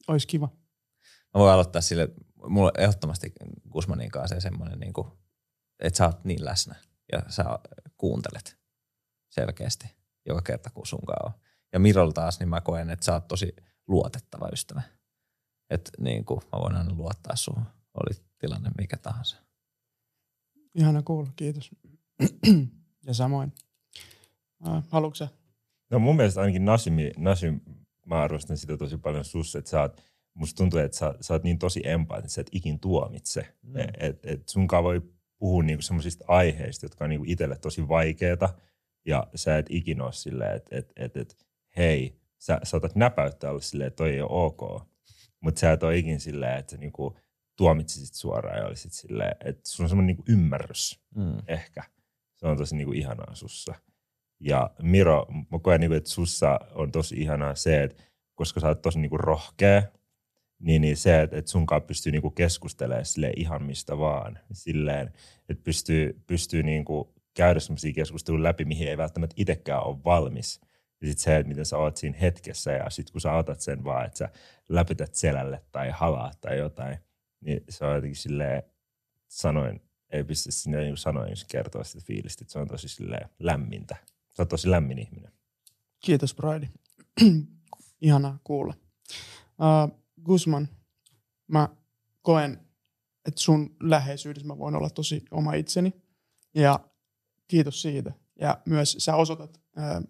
Ois 0.09 0.27
kiva. 0.27 0.49
Mä 1.35 1.41
voin 1.41 1.53
aloittaa 1.53 1.83
sille, 1.83 2.09
mulla 2.49 2.69
on 2.69 2.81
ehdottomasti 2.81 3.33
Guzmanin 3.71 4.11
kanssa 4.11 4.35
se 4.35 4.41
semmoinen, 4.41 4.81
niin 4.81 4.93
kuin, 4.93 5.09
että 5.79 5.97
sä 5.97 6.07
oot 6.07 6.25
niin 6.25 6.45
läsnä 6.45 6.75
ja 7.13 7.23
sä 7.29 7.45
kuuntelet 7.97 8.59
selkeästi 9.31 9.87
joka 10.27 10.43
kerta, 10.43 10.71
kun 10.71 10.87
sunkaan 10.87 11.27
on. 11.27 11.41
Ja 11.73 11.79
Mirolla 11.79 12.13
taas, 12.13 12.39
niin 12.39 12.49
mä 12.49 12.61
koen, 12.61 12.91
että 12.91 13.05
sä 13.05 13.13
oot 13.13 13.29
tosi 13.29 13.57
luotettava 13.89 14.49
ystävä. 14.53 14.83
Että 15.71 15.91
niin 15.99 16.25
kuin, 16.25 16.41
mä 16.53 16.61
voin 16.61 16.77
aina 16.77 16.95
luottaa 16.95 17.37
suhun, 17.37 17.65
oli 17.95 18.25
tilanne 18.39 18.71
mikä 18.79 18.97
tahansa. 18.97 19.37
Ihana 20.75 21.03
kuulla, 21.03 21.31
kiitos. 21.37 21.71
ja 23.07 23.15
samoin. 23.15 23.53
Äh, 24.67 24.85
haluatko 24.91 25.15
sä? 25.15 25.29
No 25.91 25.99
mun 25.99 26.17
mielestä 26.17 26.41
ainakin 26.41 26.65
Nasimi, 26.65 27.11
Nasim, 27.17 27.61
mä 28.13 28.23
arvostan 28.23 28.57
sitä 28.57 28.77
tosi 28.77 28.99
paljon 28.99 29.25
sussa, 29.25 29.59
että 29.59 29.71
sä 29.71 29.81
oot, 29.81 30.03
musta 30.35 30.57
tuntuu, 30.57 30.79
että 30.79 30.99
sä, 30.99 31.15
sä 31.21 31.35
oot 31.35 31.45
niin 31.45 31.59
tosi 31.59 31.81
empaattinen, 31.85 32.25
että 32.25 32.35
sä 32.35 32.41
et 32.41 32.49
ikin 32.53 32.81
tuomitse. 32.81 33.55
Mm. 33.63 33.73
Mm. 33.73 33.77
Että 33.99 34.31
et 34.31 34.49
sunkaan 34.49 34.85
voi 34.85 35.03
puhua 35.39 35.63
niinku 35.63 35.83
semmoisista 35.83 36.25
aiheista, 36.29 36.87
jotka 36.87 37.05
on 37.05 37.11
niinku 37.11 37.25
itselle 37.29 37.59
tosi 37.59 37.89
vaikeita, 37.89 38.55
ja 39.07 39.27
sä 39.35 39.59
et 39.59 39.67
ikinä 39.69 40.05
ole 40.05 40.13
silleen, 40.13 40.57
että 40.57 40.77
et, 40.77 40.93
et, 40.97 41.17
et, 41.17 41.37
hei, 41.77 42.21
sä 42.39 42.61
saatat 42.63 42.95
näpäyttää 42.95 43.51
olla 43.51 43.61
silleen, 43.61 43.89
että 43.89 43.97
toi 43.97 44.11
ei 44.11 44.21
ole 44.21 44.31
ok. 44.31 44.83
Mutta 45.41 45.61
sä 45.61 45.73
et 45.73 45.83
ole 45.83 45.99
ikinä 45.99 46.19
silleen, 46.19 46.59
että 46.59 46.77
niinku 46.77 47.19
tuomitsisit 47.57 48.15
suoraan 48.15 48.59
ja 48.59 48.67
olisit 48.67 48.93
silleen, 48.93 49.37
että 49.45 49.71
sulla 49.71 49.85
on 49.85 49.89
semmoinen 49.89 50.07
niinku 50.07 50.25
ymmärrys 50.29 51.01
Mm. 51.15 51.39
ehkä. 51.47 51.83
Se 52.37 52.47
on 52.47 52.57
tosi 52.57 52.77
niinku 52.77 52.93
ihanaa 52.93 53.35
sussa. 53.35 53.75
Ja 54.45 54.71
Miro, 54.83 55.27
mä 55.53 55.59
koen, 55.63 55.81
niinku, 55.81 55.95
että 55.95 56.11
sussa 56.11 56.61
on 56.75 56.93
tosi 56.93 57.15
ihanaa 57.17 57.55
se, 57.55 57.83
että 57.83 58.03
koska 58.35 58.61
sä 58.61 58.69
oot 58.69 58.83
tosi 58.83 58.99
niinku 58.99 59.19
rohkea, 59.19 59.83
niin, 60.59 60.83
niin 60.83 60.97
se, 60.97 61.23
että, 61.23 61.37
että 61.37 61.51
sunkaan 61.51 61.83
pystyy 61.83 62.13
niinku 62.13 62.31
keskustelemaan 62.31 63.05
sille 63.05 63.33
ihan 63.37 63.63
mistä 63.63 63.99
vaan. 63.99 64.39
Silleen, 64.53 65.13
että 65.49 65.65
pystyy, 65.65 66.23
pystyy 66.27 66.63
niinku 66.63 67.15
käydä 67.35 67.61
sellaisia 67.61 67.93
keskusteluja 67.93 68.43
läpi, 68.43 68.65
mihin 68.65 68.89
ei 68.89 68.97
välttämättä 68.97 69.35
itsekään 69.39 69.87
ole 69.87 70.05
valmis. 70.05 70.61
Ja 71.01 71.07
sitten 71.07 71.25
se, 71.25 71.37
että 71.37 71.49
miten 71.49 71.67
sä 71.67 71.79
oot 71.79 71.97
siinä 71.97 72.19
hetkessä 72.19 72.73
ja 72.73 72.91
sitten 72.91 73.13
kun 73.13 73.21
sä 73.21 73.33
otat 73.33 73.61
sen 73.61 73.85
vaan, 73.85 74.07
että 74.07 74.19
sä 74.19 74.29
läpytät 74.69 75.15
selälle 75.15 75.63
tai 75.73 75.91
halaat 75.91 76.41
tai 76.41 76.59
jotain, 76.59 76.99
niin 77.41 77.65
se 77.69 77.85
on 77.85 77.95
jotenkin 77.95 78.17
silleen, 78.17 78.63
sanoin, 79.29 79.83
ei 80.11 80.25
pysty 80.25 80.53
sinne 80.53 80.81
niin 80.81 80.97
sanoin 80.97 81.33
kertoa 81.51 81.85
sitä 81.85 82.05
fiilistä, 82.07 82.45
että 82.45 82.53
se 82.53 82.59
on 82.59 82.69
tosi 82.69 82.89
silleen 82.89 83.29
lämmintä. 83.39 83.97
Sä 84.37 84.43
oot 84.43 84.49
tosi 84.49 84.71
lämmin 84.71 84.99
ihminen. 84.99 85.33
Kiitos, 86.05 86.35
Brady. 86.35 86.67
Ihanaa 88.01 88.39
kuulla. 88.45 88.75
Uh, 89.43 90.03
Guzman, 90.25 90.69
mä 91.49 91.69
koen, 92.23 92.53
että 93.25 93.41
sun 93.41 93.77
läheisyydessä 93.81 94.47
mä 94.47 94.59
voin 94.59 94.77
olla 94.77 94.91
tosi 94.91 95.25
oma 95.31 95.55
itseni. 95.55 95.93
Ja 96.55 96.81
kiitos 97.49 97.83
siitä. 97.83 98.13
Ja 98.41 98.59
myös 98.67 98.97
sä 98.99 99.17
osoitat 99.17 99.61
uh, 99.77 100.09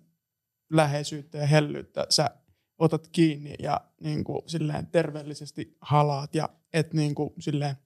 läheisyyttä 0.71 1.39
ja 1.39 1.47
hellyyttä. 1.47 2.07
Sä 2.11 2.31
otat 2.79 3.09
kiinni 3.09 3.55
ja 3.59 3.81
niin 4.01 4.25
kuin, 4.25 4.43
silleen 4.47 4.87
terveellisesti 4.87 5.77
halaat 5.81 6.35
ja 6.35 6.49
et 6.73 6.95
niin 6.95 7.15
kuin, 7.15 7.31
silleen 7.39 7.77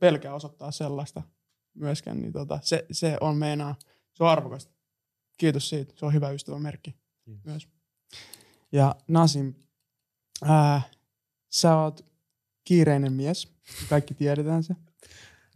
pelkää 0.00 0.34
osoittaa 0.34 0.70
sellaista 0.70 1.22
myöskään. 1.74 2.20
Niin 2.20 2.32
tota, 2.32 2.58
se, 2.62 2.86
se 2.90 3.16
on 3.20 3.36
meinaa, 3.36 3.74
se 4.12 4.24
on 4.24 4.30
arvokasta. 4.30 4.73
Kiitos 5.38 5.68
siitä. 5.68 5.92
Se 5.96 6.06
on 6.06 6.12
hyvä 6.12 6.30
ystävämerkki 6.30 6.94
myös. 7.44 7.68
Ja 8.72 8.94
Nasim, 9.08 9.54
ää, 10.42 10.82
sä 11.50 11.76
oot 11.76 12.06
kiireinen 12.64 13.12
mies, 13.12 13.52
kaikki 13.88 14.14
tiedetään 14.14 14.62
se, 14.62 14.74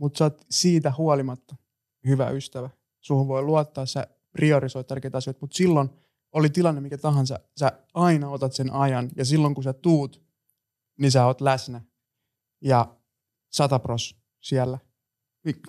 mutta 0.00 0.18
sä 0.18 0.24
oot 0.24 0.46
siitä 0.50 0.92
huolimatta 0.98 1.56
hyvä 2.06 2.30
ystävä. 2.30 2.70
Suhun 3.00 3.28
voi 3.28 3.42
luottaa, 3.42 3.86
sä 3.86 4.06
priorisoit 4.32 4.86
tärkeitä 4.86 5.18
asioita, 5.18 5.38
mutta 5.40 5.56
silloin 5.56 5.90
oli 6.32 6.50
tilanne 6.50 6.80
mikä 6.80 6.98
tahansa, 6.98 7.40
sä 7.58 7.72
aina 7.94 8.28
otat 8.28 8.52
sen 8.52 8.72
ajan 8.72 9.10
ja 9.16 9.24
silloin 9.24 9.54
kun 9.54 9.64
sä 9.64 9.72
tuut, 9.72 10.22
niin 10.98 11.12
sä 11.12 11.26
oot 11.26 11.40
läsnä 11.40 11.80
ja 12.60 12.96
satapros 13.50 14.16
siellä 14.40 14.78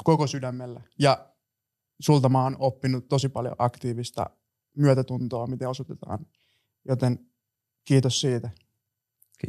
koko 0.04 0.28
sydämellä. 0.28 0.82
Ja 1.00 1.29
sulta 2.00 2.30
mä 2.30 2.44
oon 2.44 2.56
oppinut 2.60 3.08
tosi 3.10 3.30
paljon 3.30 3.56
aktiivista 3.58 4.30
myötätuntoa, 4.78 5.48
miten 5.48 5.70
osoitetaan. 5.70 6.26
Joten 6.88 7.20
kiitos 7.86 8.22
siitä. 8.22 8.50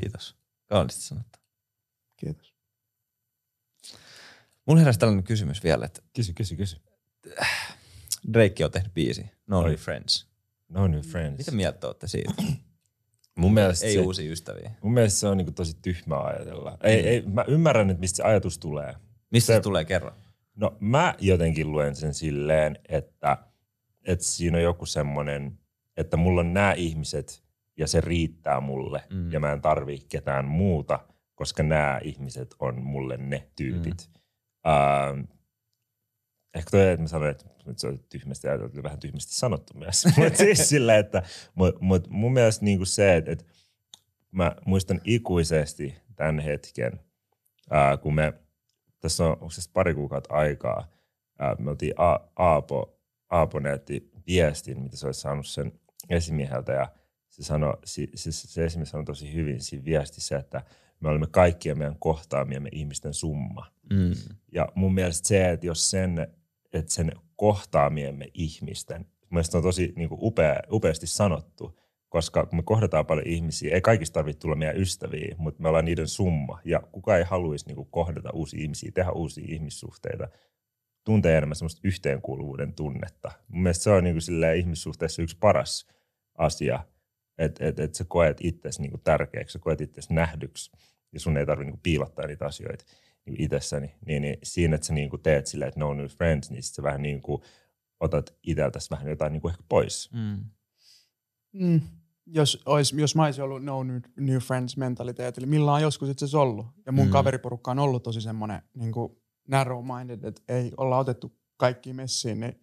Kiitos. 0.01 0.36
Kaunista 0.66 1.01
sanottu. 1.03 1.38
Kiitos. 2.16 2.55
Mulla 4.66 4.80
heräsi 4.80 4.98
tällainen 4.98 5.24
kysymys 5.24 5.64
vielä, 5.64 5.84
että 5.86 6.03
Kysy, 6.12 6.32
kysy, 6.32 6.57
kysy. 6.57 6.76
Drake 8.32 8.64
on 8.64 8.70
tehnyt 8.70 8.94
biisi, 8.94 9.26
No. 9.46 9.62
New 9.62 9.74
Friends. 9.74 10.26
No 10.68 10.86
new 10.86 11.01
friends. 11.01 11.38
Mitä 11.38 11.51
mieltä 11.51 11.86
olette 11.86 12.09
siitä? 12.09 12.34
Mun 13.38 13.55
mielestä, 13.55 13.86
Ei 13.86 13.92
se, 13.94 14.01
uusia 14.01 14.32
ystäviä. 14.32 14.70
mun 14.82 14.92
mielestä 14.94 15.20
se 15.20 15.26
on 15.28 15.36
niinku 15.36 15.53
tosi 15.53 15.76
tyhmää 15.82 16.18
ajatella. 16.20 16.78
Ei, 16.82 17.09
ei, 17.09 17.22
mä 17.22 17.44
ymmärrän, 17.48 17.90
että 17.90 18.01
mistä 18.01 18.16
se 18.16 18.22
ajatus 18.22 18.59
tulee. 18.59 18.94
Mistä 19.30 19.46
Se- 19.46 19.55
se 19.57 19.61
tulee 19.61 19.84
kerran? 19.84 20.12
No 20.57 20.76
mä 20.80 21.14
jotenkin 21.18 21.72
luen 21.72 21.96
sen 21.96 22.14
silleen, 22.14 22.78
että, 22.88 23.36
että 24.05 24.24
siinä 24.24 24.59
on 24.59 24.64
joku 24.64 24.86
semmoinen, 24.86 25.59
että 25.96 26.16
mulla 26.16 26.40
on 26.40 26.55
nämä 26.55 26.72
ihmiset 26.72 27.44
ja 27.76 27.86
se 27.86 28.01
riittää 28.01 28.61
mulle 28.61 29.03
Mm. 29.11 29.32
ja 29.32 29.40
mä 29.40 29.53
en 29.53 29.61
tarvii 29.61 29.98
ketään 30.09 30.44
muuta, 30.44 31.01
koska 31.34 31.62
nämä 31.62 32.01
ihmiset 32.03 32.55
on 32.59 32.82
mulle 32.82 33.16
ne 33.16 33.48
tyypit. 33.57 34.11
Mm. 34.14 34.70
Ähm, 34.72 35.20
ehkä 36.55 36.70
toi, 36.70 36.88
että 36.88 37.03
mä 37.03 37.09
sanoin, 37.09 37.30
että 37.30 37.44
se 37.76 37.86
on 37.86 37.98
tyhmästi 38.09 38.48
ajateltu, 38.48 38.82
vähän 38.82 39.01
tyhmästi 39.01 39.34
sanottu 39.34 39.78
myös. 39.78 40.05
Mutta 40.16 40.38
siis 40.38 40.68
sillä, 40.68 40.96
että 40.96 41.22
mut, 41.55 41.80
mut 41.80 42.09
mun 42.09 42.32
mielestä 42.32 42.64
niinku 42.64 42.84
se, 42.84 43.16
että, 43.16 43.32
että 43.32 43.44
mä 44.30 44.57
muistan 44.66 45.01
ikuisesti 45.05 45.94
tämän 46.16 46.38
hetken, 46.38 47.01
ää, 47.70 47.96
kun 47.96 48.14
me, 48.14 48.32
tässä 49.01 49.24
on, 49.24 49.32
onko 49.32 49.51
se 49.51 49.70
pari 49.72 49.94
kuukautta 49.94 50.34
aikaa, 50.34 50.88
ää, 51.38 51.57
me 51.59 51.70
oltiin 51.70 51.94
A, 51.96 52.18
Aapo, 52.36 52.98
Aapo 53.30 53.61
näytti 53.61 54.11
viestin, 54.26 54.82
mitä 54.82 54.96
se 54.96 55.07
olisi 55.07 55.20
saanut 55.20 55.46
sen 55.46 55.72
esimieheltä 56.09 56.72
ja 56.72 56.88
se, 57.28 57.42
sanoi, 57.42 57.74
se, 57.84 58.07
se, 58.14 58.32
se 58.32 58.64
esimies 58.64 58.90
sanoi 58.90 59.05
tosi 59.05 59.34
hyvin 59.34 59.61
siinä 59.61 59.84
viestissä, 59.84 60.38
että 60.38 60.62
me 61.01 61.09
olemme 61.09 61.26
kaikkien 61.30 61.78
meidän 61.78 61.98
kohtaamiemme 61.98 62.68
ihmisten 62.72 63.14
summa. 63.14 63.72
Mm. 63.90 64.12
Ja 64.53 64.68
mun 64.74 64.94
mielestä 64.94 65.28
se, 65.28 65.51
että 65.51 65.66
jos 65.66 65.90
sen, 65.90 66.26
että 66.72 66.92
sen 66.92 67.12
kohtaamiemme 67.36 68.26
ihmisten, 68.34 69.07
mielestäni 69.30 69.59
on 69.59 69.62
tosi 69.62 69.92
niin 69.96 70.09
kuin 70.09 70.18
upea, 70.22 70.61
upeasti 70.72 71.07
sanottu, 71.07 71.78
koska 72.11 72.47
kun 72.47 72.59
me 72.59 72.63
kohdataan 72.63 73.07
paljon 73.07 73.27
ihmisiä, 73.27 73.75
ei 73.75 73.81
kaikista 73.81 74.15
tarvitse 74.15 74.41
tulla 74.41 74.57
meidän 74.57 74.77
ystäviä, 74.77 75.35
mutta 75.39 75.63
me 75.63 75.69
ollaan 75.69 75.85
niiden 75.85 76.09
summa. 76.09 76.61
Ja 76.65 76.81
kuka 76.93 77.17
ei 77.17 77.25
haluaisi 77.25 77.67
niin 77.67 77.87
kohdata 77.91 78.31
uusia 78.33 78.63
ihmisiä, 78.63 78.91
tehdä 78.95 79.11
uusia 79.11 79.45
ihmissuhteita, 79.49 80.29
tuntee 81.05 81.37
enemmän 81.37 81.57
semmoista 81.57 81.81
yhteenkuuluvuuden 81.85 82.75
tunnetta. 82.75 83.33
Mun 83.49 83.63
mielestä 83.63 83.85
se 83.85 83.91
on 83.91 84.05
niin 84.05 84.15
kuin 84.15 84.57
ihmissuhteessa 84.57 85.23
yksi 85.23 85.37
paras 85.41 85.87
asia, 86.39 86.85
että 87.39 87.69
et, 87.69 87.81
et 87.81 87.95
sä 87.95 88.05
koet 88.09 88.37
itsesi 88.41 88.83
niin 88.83 89.01
tärkeäksi, 89.05 89.53
sä 89.53 89.59
koet 89.59 89.81
itsesi 89.81 90.15
nähdyksi, 90.15 90.71
ja 91.13 91.21
sun 91.21 91.37
ei 91.37 91.47
tarvitse 91.47 91.71
niin 91.71 91.81
piilottaa 91.83 92.27
niitä 92.27 92.47
asioita 92.47 92.85
niin 93.27 93.41
itsessäni, 93.41 93.95
niin, 94.07 94.23
niin 94.23 94.39
siinä, 94.43 94.75
että 94.75 94.87
sä 94.87 94.93
niin 94.93 95.11
kuin 95.11 95.23
teet 95.23 95.47
silleen, 95.47 95.69
että 95.69 95.81
no 95.81 95.95
new 95.95 96.07
friends, 96.07 96.51
niin 96.51 96.63
sit 96.63 96.75
sä 96.75 96.83
vähän 96.83 97.03
niin 97.03 97.23
kuin 97.23 97.43
otat 98.01 98.37
itseltäsi 98.43 98.91
vähän 98.91 99.09
jotain 99.09 99.33
niin 99.33 99.41
kuin 99.41 99.51
ehkä 99.53 99.63
pois. 99.69 100.11
Mm. 100.13 100.45
Mm. 101.53 101.80
Jos, 102.26 102.62
ois, 102.66 102.92
jos 102.92 103.16
mä 103.16 103.24
olisin 103.24 103.44
ollut 103.44 103.64
no 103.64 103.82
new, 103.82 104.01
new 104.20 104.38
friends 104.38 104.76
mentaliteetillä, 104.76 105.46
millä 105.46 105.72
on 105.72 105.82
joskus 105.82 106.09
itse 106.09 106.24
asiassa 106.24 106.40
ollut. 106.40 106.66
Ja 106.86 106.92
mun 106.92 107.07
Mm. 107.07 107.11
kaveriporukka 107.12 107.70
on 107.70 107.78
ollut 107.78 108.03
tosi 108.03 108.20
semmoinen 108.20 108.62
niin 108.74 108.92
narrow-minded, 109.51 110.26
että 110.26 110.42
ei 110.48 110.72
olla 110.76 110.98
otettu 110.98 111.32
kaikki 111.57 111.92
messiin, 111.92 112.40
niin 112.40 112.55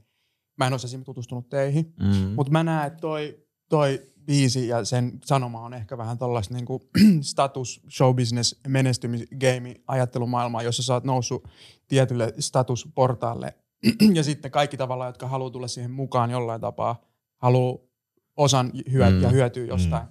mä 0.57 0.67
en 0.67 0.73
olisi 0.73 0.87
esimerkiksi 0.87 1.05
tutustunut 1.05 1.49
teihin. 1.49 1.93
Mm. 1.99 2.33
Mutta 2.35 2.51
mä 2.51 2.63
näen, 2.63 2.87
että 2.87 2.99
toi, 2.99 3.39
toi 3.69 4.01
biisi 4.25 4.67
ja 4.67 4.85
sen 4.85 5.19
sanoma 5.25 5.61
on 5.61 5.73
ehkä 5.73 5.97
vähän 5.97 6.17
tollaista 6.17 6.53
niinku 6.53 6.89
status, 7.21 7.81
show 7.89 8.15
business, 8.15 8.55
menestymisgame 8.67 9.75
ajattelumaailmaa, 9.87 10.63
jossa 10.63 10.83
sä 10.83 10.93
oot 10.93 11.03
noussut 11.03 11.47
tietylle 11.87 12.33
statusportaalle 12.39 13.53
ja 14.13 14.23
sitten 14.23 14.51
kaikki 14.51 14.77
tavallaan, 14.77 15.09
jotka 15.09 15.27
haluaa 15.27 15.51
tulla 15.51 15.67
siihen 15.67 15.91
mukaan 15.91 16.31
jollain 16.31 16.61
tapaa, 16.61 17.01
haluaa 17.37 17.86
osan 18.37 18.71
hyö- 18.91 19.09
Mm. 19.09 19.21
ja 19.21 19.29
hyötyä 19.29 19.65
jostain. 19.65 20.03
Mm. 20.03 20.09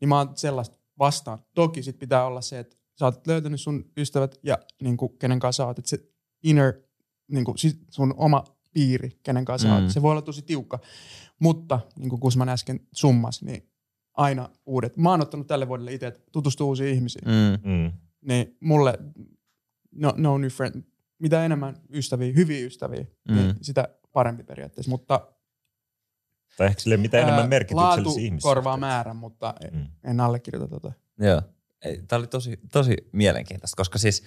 Niin 0.00 0.08
mä 0.08 0.18
oon 0.18 0.32
sellaista 0.34 0.78
vastaan. 0.98 1.38
Toki 1.54 1.82
sit 1.82 1.98
pitää 1.98 2.26
olla 2.26 2.40
se, 2.40 2.58
että 2.58 2.76
sä 2.98 3.04
oot 3.04 3.26
löytänyt 3.26 3.60
sun 3.60 3.84
ystävät 3.96 4.38
ja 4.42 4.58
niinku, 4.82 5.08
kenen 5.08 5.38
kanssa 5.40 5.66
oot, 5.66 5.78
että 5.78 5.88
se 5.88 5.98
inner, 6.42 6.72
niinku, 7.30 7.54
sit 7.56 7.78
sun 7.90 8.14
oma 8.16 8.44
piiri, 8.72 9.10
kenen 9.22 9.44
kanssa 9.44 9.68
Mm. 9.68 9.74
oot, 9.74 9.90
se 9.90 10.02
voi 10.02 10.10
olla 10.10 10.22
tosi 10.22 10.42
tiukka. 10.42 10.78
Mutta 11.38 11.80
niin 11.98 12.08
kuin 12.10 12.20
Kusman 12.20 12.48
äsken 12.48 12.80
summas, 12.92 13.42
niin 13.42 13.70
aina 14.12 14.48
uudet. 14.66 14.96
Mä 14.96 15.10
oon 15.10 15.20
ottanut 15.22 15.46
tälle 15.46 15.68
vuodelle 15.68 15.92
itse, 15.92 16.06
että 16.06 16.20
tutustuu 16.32 16.68
uusiin 16.68 16.94
ihmisiin. 16.94 17.24
Mm. 17.28 17.70
Mm. 17.72 17.92
Niin 18.20 18.56
mulle, 18.60 18.98
no, 19.92 20.14
no 20.16 20.38
new 20.38 20.50
friend, 20.50 20.82
mitä 21.18 21.44
enemmän 21.44 21.76
ystäviä, 21.94 22.32
hyviä 22.36 22.66
ystäviä, 22.66 23.04
mm. 23.28 23.34
niin 23.34 23.46
Mm. 23.46 23.54
sitä 23.62 23.88
parempi 24.12 24.44
periaatteessa. 24.44 24.90
Mutta 24.90 25.20
Tai 26.56 26.66
ehkä 26.66 26.80
sille 26.80 26.96
mitä 26.96 27.18
enemmän 27.18 27.48
merkityksellisiä 27.48 28.04
laatu 28.04 28.18
ihmisiä. 28.20 28.48
korvaa 28.48 28.76
määrän, 28.76 29.16
mutta 29.16 29.54
Mm. 29.72 29.86
en 30.04 30.20
allekirjoita 30.20 30.68
tota. 30.68 30.92
Joo. 31.18 31.42
Tämä 32.08 32.18
oli 32.18 32.26
tosi, 32.26 32.60
tosi 32.72 32.96
mielenkiintoista, 33.12 33.76
koska 33.76 33.98
siis 33.98 34.22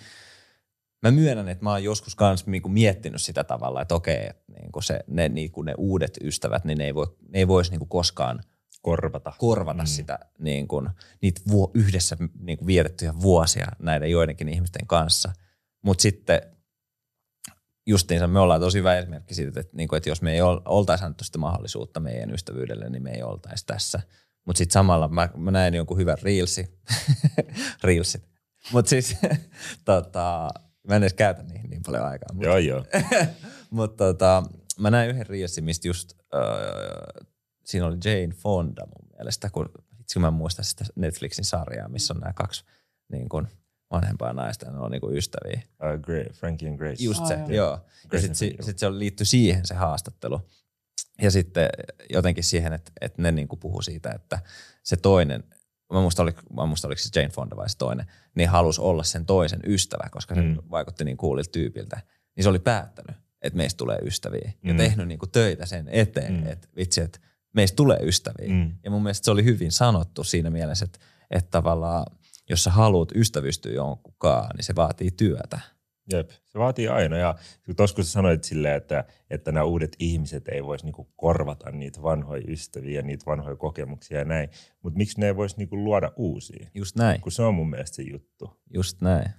mä 1.04 1.12
myönnän, 1.12 1.50
että 1.50 1.64
mä 1.64 1.72
oon 1.72 1.84
joskus 1.84 2.16
kans 2.16 2.46
niinku 2.48 2.70
miettinyt 2.70 3.22
sitä 3.22 3.44
tavalla, 3.44 3.82
että 3.82 3.96
okei, 3.96 4.28
että 4.30 4.44
niinku 4.62 4.82
se, 4.82 5.00
ne, 5.08 5.30
niinku 5.30 5.62
ne 5.62 5.74
uudet 5.78 6.18
ystävät, 6.24 6.66
niin 6.66 6.78
ne 6.78 6.86
ei, 6.86 6.96
voi, 6.96 7.08
ne 7.30 7.40
ei 7.40 7.48
voisi 7.48 7.72
niinku 7.72 7.86
koskaan 7.86 8.44
Korvata. 8.82 9.34
korvata 9.38 9.84
mm. 9.84 9.88
sitä 9.88 10.20
niin 10.40 10.68
kuin, 10.68 10.90
niitä 11.22 11.42
vuo, 11.52 11.72
yhdessä 11.74 12.18
niin 12.40 12.58
kuin 12.58 12.68
vietettyjä 12.68 13.14
vuosia 13.22 13.68
näiden 13.80 14.12
joidenkin 14.12 14.50
ihmisten 14.50 14.88
kanssa. 14.88 15.32
Mutta 15.82 16.02
sitten 16.02 16.42
justiinsa 17.86 18.28
me 18.28 18.40
ollaan 18.40 18.62
tosi 18.62 18.78
hyvä 18.78 18.98
esimerkki 18.98 19.34
siitä, 19.34 19.60
että, 19.60 19.78
niin 19.78 19.88
kuin, 19.88 19.98
että 19.98 20.10
jos 20.10 20.22
me 20.22 20.34
ei 20.34 20.42
ol, 20.42 20.60
oltaisi 20.66 21.04
annettu 21.04 21.24
sitä 21.24 21.38
mahdollisuutta 21.38 22.00
meidän 22.00 22.34
ystävyydelle, 22.34 22.90
niin 22.90 23.04
me 23.04 23.12
ei 23.12 23.24
oltaisi 23.24 23.66
tässä. 23.66 24.02
Mutta 24.46 24.58
sitten 24.58 24.74
samalla 24.74 25.08
mä, 25.08 25.30
mä 25.38 25.52
näin 25.52 25.74
jonkun 25.74 25.98
hyvän 25.98 26.18
reelsi, 26.24 26.80
reelsit. 27.84 28.30
Mutta 28.72 28.90
siis 28.90 29.18
tota, 29.86 30.50
mä 30.88 30.96
en 30.96 31.04
edes 31.04 31.14
käytä 31.14 31.44
niihin 31.44 31.70
niin 31.70 31.82
paljon 31.86 32.06
aikaa. 32.06 32.34
Mut, 32.34 32.44
Joo, 32.44 32.58
joo. 32.58 32.86
mutta 33.70 34.04
tota, 34.04 34.44
mä 34.80 34.92
näin 34.92 35.10
yhden 35.10 35.28
reelsin, 35.28 35.64
mistä 35.64 35.88
just 35.88 36.14
öö, 36.34 37.24
siinä 37.66 37.86
oli 37.86 37.98
Jane 38.06 38.34
Fonda 38.34 38.86
mun 38.86 39.10
mielestä, 39.18 39.50
kun 39.50 39.70
itse 40.00 40.20
mä 40.20 40.28
en 40.28 40.34
muista 40.34 40.64
sitä 40.64 40.86
Netflixin 40.96 41.46
sarjaa, 41.46 41.90
missä 41.90 42.14
on 42.14 42.20
nämä 42.20 42.34
kaksi 42.34 42.66
niin 43.12 43.30
kuin, 43.30 43.48
vanhempaa 43.94 44.34
naista, 44.34 44.66
ja 44.66 44.72
ne 44.72 44.80
on 44.80 44.92
niin 44.92 45.02
kuin 45.02 45.18
ystäviä. 45.18 45.62
Uh, 45.66 46.02
Gray, 46.02 46.26
Frankie 46.34 46.70
and 46.70 46.78
Grace. 46.78 47.04
Just 47.04 47.26
se, 47.26 47.34
joo. 47.34 47.50
joo. 47.50 47.80
Ja 48.12 48.20
sitten 48.20 48.36
si, 48.36 48.58
sit 48.62 48.80
se 48.80 48.92
liittyi 49.00 49.26
siihen 49.26 49.66
se 49.66 49.74
haastattelu. 49.76 50.42
Ja 51.22 51.32
sitten 51.32 51.68
jotenkin 52.10 52.44
siihen, 52.44 52.74
että, 52.74 52.92
että 53.02 53.22
ne 53.22 53.32
niin 53.32 53.48
kuin 53.48 53.60
puhuu 53.60 53.82
siitä, 53.82 54.12
että 54.12 54.40
se 54.84 54.96
toinen, 54.96 55.44
mä 55.94 56.02
muista, 56.02 56.22
oli, 56.22 56.32
mä 56.56 56.66
muista 56.66 56.88
oliko 56.88 57.02
se 57.02 57.20
Jane 57.20 57.30
Fonda 57.34 57.56
vai 57.56 57.70
se 57.70 57.78
toinen, 57.78 58.06
niin 58.36 58.50
halusi 58.50 58.82
olla 58.82 59.04
sen 59.04 59.26
toisen 59.26 59.60
ystävä, 59.68 60.10
koska 60.12 60.36
se 60.36 60.42
Mm. 60.42 60.58
vaikutti 60.72 61.04
niin 61.04 61.18
kuulilta 61.18 61.52
tyypiltä. 61.52 62.02
Niin 62.36 62.44
se 62.44 62.50
oli 62.50 62.60
päättänyt, 62.60 63.16
että 63.42 63.58
meistä 63.58 63.78
tulee 63.78 63.98
ystäviä. 63.98 64.52
Ja 64.64 64.74
Mm. 64.74 64.78
tehnyt 64.78 65.08
niin 65.08 65.20
kuin 65.20 65.32
töitä 65.32 65.66
sen 65.66 65.88
eteen, 65.92 66.34
mm. 66.34 66.48
että 66.48 66.68
vitsi, 66.76 67.02
että 67.02 67.20
meistä 67.54 67.76
tulee 67.76 68.00
ystäviä. 68.02 68.48
Mm. 68.50 68.72
Ja 68.84 68.92
mun 68.92 69.04
mielestä 69.04 69.26
se 69.26 69.32
oli 69.32 69.44
hyvin 69.44 69.72
sanottu 69.72 70.24
siinä 70.24 70.50
mielessä, 70.50 70.86
että, 70.86 71.00
että 71.32 71.52
tavallaan 71.52 72.06
jos 72.50 72.64
sä 72.64 72.72
haluat 72.72 73.12
ystävystyä 73.16 73.72
jonkunkaan, 73.72 74.50
niin 74.56 74.64
se 74.64 74.76
vaatii 74.76 75.12
työtä. 75.12 75.60
Jep, 76.12 76.30
se 76.30 76.60
vaatii 76.60 76.88
aina. 76.88 77.18
Ja 77.18 77.36
tuossa 77.78 77.96
kun 77.96 78.06
sä 78.06 78.12
sanoit 78.12 78.44
silleen, 78.44 78.76
että, 78.76 79.06
että 79.30 79.52
nämä 79.52 79.64
uudet 79.64 79.96
ihmiset 80.00 80.48
ei 80.48 80.64
voisi 80.64 80.86
niinku 80.86 81.04
korvata 81.16 81.72
niitä 81.72 82.02
vanhoja 82.02 82.44
ystäviä, 82.48 83.02
niitä 83.02 83.26
vanhoja 83.26 83.56
kokemuksia 83.56 84.20
ja 84.20 84.26
näin, 84.26 84.50
mutta 84.82 84.98
miksi 84.98 85.20
ne 85.20 85.26
ei 85.28 85.36
voisi 85.36 85.58
niinku 85.58 85.84
luoda 85.84 86.12
uusia? 86.16 86.70
Just 86.76 86.96
näin, 86.96 87.22
Kun 87.22 87.32
se 87.32 87.42
on 87.44 87.56
mun 87.56 87.70
mielestä 87.70 87.96
se 87.96 88.04
juttu. 88.12 88.62
just 88.74 89.02
näin. 89.02 89.32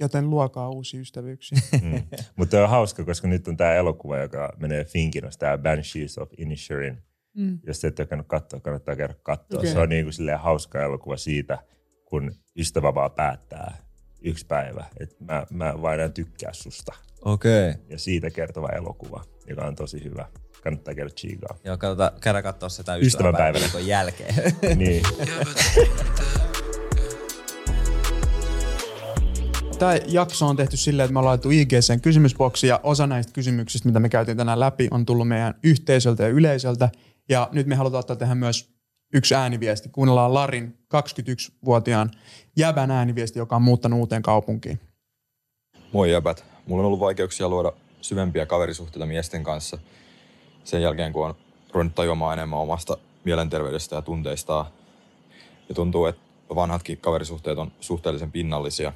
Joten 0.00 0.30
luokaa 0.30 0.70
uusia 0.70 1.00
ystävyyksiä. 1.00 1.58
Mm. 1.82 2.02
Mutta 2.36 2.62
on 2.62 2.70
hauska, 2.70 3.04
koska 3.04 3.28
nyt 3.28 3.48
on 3.48 3.56
tämä 3.56 3.74
elokuva, 3.74 4.18
joka 4.18 4.52
menee 4.58 4.84
Finkinossa, 4.84 5.40
tämä 5.40 5.58
Banshees 5.58 6.18
of 6.18 6.30
Inisherin. 6.38 7.02
Mm. 7.34 7.58
Jos 7.66 7.80
te 7.80 7.88
ette 7.88 8.02
ole 8.02 8.08
käynyt 8.08 8.26
katsoa, 8.26 8.60
kannattaa 8.60 8.96
käydä 8.96 9.14
katsoa. 9.22 9.58
Okei. 9.58 9.72
Se 9.72 9.78
on 9.78 9.88
niinku 9.88 10.12
silleen 10.12 10.40
hauska 10.40 10.82
elokuva 10.82 11.16
siitä, 11.16 11.58
kun 12.04 12.34
ystävä 12.56 12.94
vaan 12.94 13.10
päättää 13.10 13.76
yksi 14.22 14.46
päivä, 14.46 14.84
että 15.00 15.16
mä, 15.24 15.46
mä 15.50 15.82
vaan 15.82 16.00
en 16.00 16.12
tykkää 16.12 16.52
susta. 16.52 16.92
Okei. 17.24 17.70
Okay. 17.70 17.82
Ja 17.88 17.98
siitä 17.98 18.30
kertova 18.30 18.68
elokuva, 18.68 19.24
joka 19.46 19.66
on 19.66 19.74
tosi 19.74 20.04
hyvä. 20.04 20.26
Kannattaa 20.62 20.94
käydä 20.94 21.10
chiikaa. 21.10 21.56
Joo, 21.64 21.78
katsotaan, 21.78 22.12
käydään 22.20 22.44
katsoa 22.44 22.68
sitä 22.68 22.96
Ystävänpäivänä. 22.96 23.64
ystävänpäivän 23.64 23.88
jälkeen. 23.88 24.34
niin. 24.78 25.02
Tämä 29.78 29.96
jakso 30.06 30.46
on 30.46 30.56
tehty 30.56 30.76
silleen, 30.76 31.04
että 31.04 31.12
me 31.12 31.18
ollaan 31.18 31.30
laittu 31.30 31.50
IGCn 31.50 32.00
kysymysboksi 32.02 32.66
ja 32.66 32.80
osa 32.82 33.06
näistä 33.06 33.32
kysymyksistä, 33.32 33.88
mitä 33.88 34.00
me 34.00 34.08
käytiin 34.08 34.36
tänään 34.36 34.60
läpi, 34.60 34.88
on 34.90 35.06
tullut 35.06 35.28
meidän 35.28 35.54
yhteisöltä 35.62 36.22
ja 36.22 36.28
yleisöltä. 36.28 36.88
Ja 37.30 37.48
nyt 37.52 37.66
me 37.66 37.74
halutaan 37.74 38.00
ottaa 38.00 38.16
tähän 38.16 38.38
myös 38.38 38.74
yksi 39.14 39.34
ääniviesti. 39.34 39.88
Kuunnellaan 39.88 40.34
Larin 40.34 40.78
21-vuotiaan 40.94 42.10
jäbän 42.56 42.90
ääniviesti, 42.90 43.38
joka 43.38 43.56
on 43.56 43.62
muuttanut 43.62 43.98
uuteen 43.98 44.22
kaupunkiin. 44.22 44.80
Moi 45.92 46.12
jäbät. 46.12 46.44
Mulla 46.66 46.80
on 46.80 46.86
ollut 46.86 47.00
vaikeuksia 47.00 47.48
luoda 47.48 47.72
syvempiä 48.00 48.46
kaverisuhteita 48.46 49.06
miesten 49.06 49.44
kanssa 49.44 49.78
sen 50.64 50.82
jälkeen, 50.82 51.12
kun 51.12 51.26
on 51.26 51.34
ruvennut 51.72 51.94
tajuamaan 51.94 52.38
enemmän 52.38 52.58
omasta 52.58 52.98
mielenterveydestä 53.24 53.96
ja 53.96 54.02
tunteistaan. 54.02 54.66
Ja 55.68 55.74
tuntuu, 55.74 56.06
että 56.06 56.22
vanhatkin 56.54 56.98
kaverisuhteet 56.98 57.58
on 57.58 57.72
suhteellisen 57.80 58.32
pinnallisia. 58.32 58.92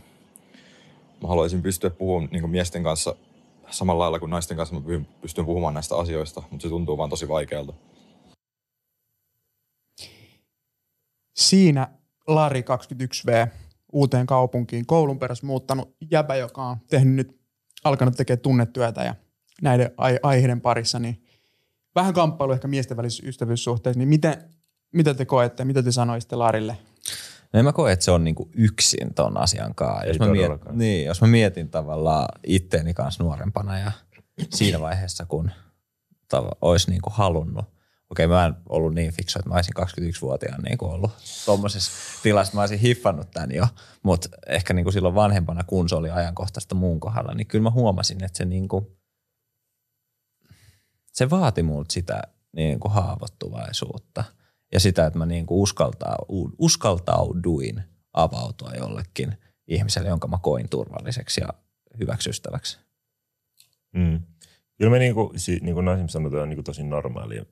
Mä 1.23 1.29
haluaisin 1.29 1.63
pystyä 1.63 1.91
puhumaan 1.91 2.29
niin 2.33 2.51
miesten 2.51 2.83
kanssa 2.83 3.17
samalla 3.71 4.03
lailla 4.03 4.19
kuin 4.19 4.31
naisten 4.31 4.57
kanssa 4.57 4.75
mä 4.75 4.81
pystyn 5.21 5.47
puhumaan 5.47 5.75
näistä 5.75 5.97
asioista, 5.97 6.43
mutta 6.51 6.63
se 6.63 6.69
tuntuu 6.69 6.99
vaan 6.99 7.11
tosi 7.11 7.29
vaikealta. 7.29 7.73
Siinä 11.35 11.89
Lari 12.27 12.61
21V 12.61 13.49
uuteen 13.93 14.27
kaupunkiin 14.27 14.87
koulun 14.87 15.19
perässä 15.19 15.47
muuttanut 15.47 15.97
jäbä, 16.11 16.37
joka 16.37 16.63
on 16.63 16.77
tehnyt 16.91 17.15
nyt, 17.15 17.41
alkanut 17.85 18.17
tekemään 18.17 18.41
tunnetyötä 18.41 19.03
ja 19.03 19.15
näiden 19.63 19.91
aiheiden 20.23 20.61
parissa, 20.61 20.99
niin 20.99 21.25
vähän 21.95 22.15
kamppailu 22.15 22.53
ehkä 22.53 22.69
miesten 22.69 22.97
välisissä 22.97 23.27
ystävyyssuhteissa, 23.27 23.99
niin 23.99 24.09
miten, 24.09 24.37
mitä 24.93 25.15
te 25.15 25.25
koette, 25.25 25.65
mitä 25.65 25.83
te 25.83 25.93
sanoisitte 25.93 26.37
Larille? 26.37 26.77
No 27.53 27.59
en 27.59 27.65
mä 27.65 27.73
koe, 27.73 27.93
että 27.93 28.05
se 28.05 28.11
on 28.11 28.25
niinku 28.25 28.51
yksin 28.55 29.15
ton 29.15 29.37
asian 29.37 29.75
kanssa. 29.75 30.07
Jos, 30.07 30.19
mä 30.19 30.27
mietin, 30.27 30.59
niin, 30.73 31.07
jos 31.07 31.21
mä 31.21 31.27
mietin 31.27 31.69
tavallaan 31.69 32.29
itteeni 32.47 32.95
kanssa 32.95 33.25
nuorempana 33.25 33.79
ja 33.79 33.93
siinä 34.51 34.81
vaiheessa, 34.81 35.27
kun 35.27 35.51
tav- 36.37 36.57
olisi 36.61 36.91
niinku 36.91 37.11
halunnut 37.13 37.74
okei 38.11 38.27
mä 38.27 38.47
en 38.47 38.55
ollut 38.69 38.95
niin 38.95 39.13
fiksu, 39.13 39.39
että 39.39 39.49
mä 39.49 39.55
olisin 39.55 39.75
21-vuotiaan 39.77 40.63
niin 40.63 40.79
kuin 40.79 40.93
ollut 40.93 41.11
tuommoisessa 41.45 41.93
tilassa, 42.23 42.55
mä 42.55 42.61
olisin 42.61 42.79
hiffannut 42.79 43.31
tämän 43.31 43.53
jo, 43.53 43.67
mutta 44.03 44.29
ehkä 44.47 44.75
niin 44.75 44.85
kuin 44.85 44.93
silloin 44.93 45.15
vanhempana, 45.15 45.65
kun 45.65 45.89
se 45.89 45.95
oli 45.95 46.11
ajankohtaista 46.11 46.75
muun 46.75 47.01
kohdalla, 47.01 47.35
niin 47.35 47.47
kyllä 47.47 47.63
mä 47.63 47.71
huomasin, 47.71 48.25
että 48.25 48.39
se 48.39 48.45
niin 48.45 48.69
kuin, 48.69 48.87
se 51.13 51.31
vaati 51.31 51.63
multa 51.63 51.93
sitä 51.93 52.23
niin 52.57 52.81
kuin 52.81 52.93
haavoittuvaisuutta 52.93 54.25
ja 54.73 54.81
sitä, 54.81 55.07
että 55.07 55.19
mä 55.19 55.27
niin 55.27 55.47
kuin 55.47 55.69
uskaltauduin 56.59 57.83
avautua 58.13 58.73
jollekin 58.73 59.39
ihmiselle, 59.69 60.09
jonka 60.09 60.29
mä 60.29 60.39
koin 60.43 60.69
turvalliseksi 60.69 61.41
ja 61.41 61.49
hyväksystäväksi. 61.99 62.79
Mm. 63.93 64.21
Kyllä 64.79 64.91
me 64.91 64.99
niin 64.99 65.15
kuin, 65.15 65.31
niin 65.61 65.75
kuin 65.75 65.89
on 65.89 65.99
niin 66.49 66.57
kuin 66.57 66.65
tosi 66.65 66.83
normaalia. 66.83 67.45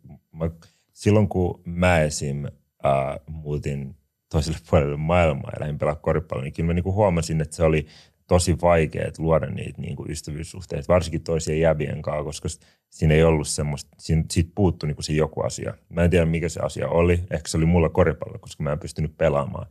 Mä, 0.42 0.50
silloin 0.92 1.28
kun 1.28 1.62
mä 1.64 2.00
esim. 2.00 2.44
Ää, 2.82 3.20
muutin 3.26 3.96
toiselle 4.30 4.58
puolelle 4.70 4.96
maailmaa 4.96 5.50
ja 5.54 5.60
lähdin 5.60 5.78
pelaa 5.78 5.94
koripalloa, 5.94 6.44
niin 6.44 6.52
kyllä 6.52 6.66
mä 6.66 6.72
niin 6.72 6.82
kuin 6.82 6.94
huomasin, 6.94 7.40
että 7.40 7.56
se 7.56 7.62
oli 7.62 7.86
tosi 8.28 8.56
vaikea 8.62 9.10
luoda 9.18 9.46
niitä 9.46 9.80
niin 9.80 9.96
kuin 9.96 10.10
ystävyyssuhteita, 10.10 10.92
varsinkin 10.92 11.22
toisien 11.22 11.60
jäbien 11.60 12.02
kanssa, 12.02 12.24
koska 12.24 12.48
siinä 12.90 13.14
ei 13.14 13.24
ollut 13.24 13.48
semmoista, 13.48 13.90
siitä 13.98 14.52
puuttui 14.54 14.86
niin 14.86 14.96
kuin 14.96 15.04
se 15.04 15.12
joku 15.12 15.40
asia. 15.40 15.74
Mä 15.88 16.04
en 16.04 16.10
tiedä, 16.10 16.26
mikä 16.26 16.48
se 16.48 16.60
asia 16.60 16.88
oli. 16.88 17.20
Ehkä 17.30 17.48
se 17.48 17.56
oli 17.56 17.66
mulla 17.66 17.88
koripallo, 17.88 18.38
koska 18.38 18.62
mä 18.62 18.72
en 18.72 18.78
pystynyt 18.78 19.16
pelaamaan. 19.16 19.66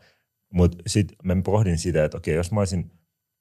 Mutta 0.53 0.77
sitten 0.87 1.17
mä 1.23 1.41
pohdin 1.43 1.77
sitä, 1.77 2.05
että 2.05 2.17
okei, 2.17 2.35
jos 2.35 2.51
mä 2.51 2.61
olisin 2.61 2.91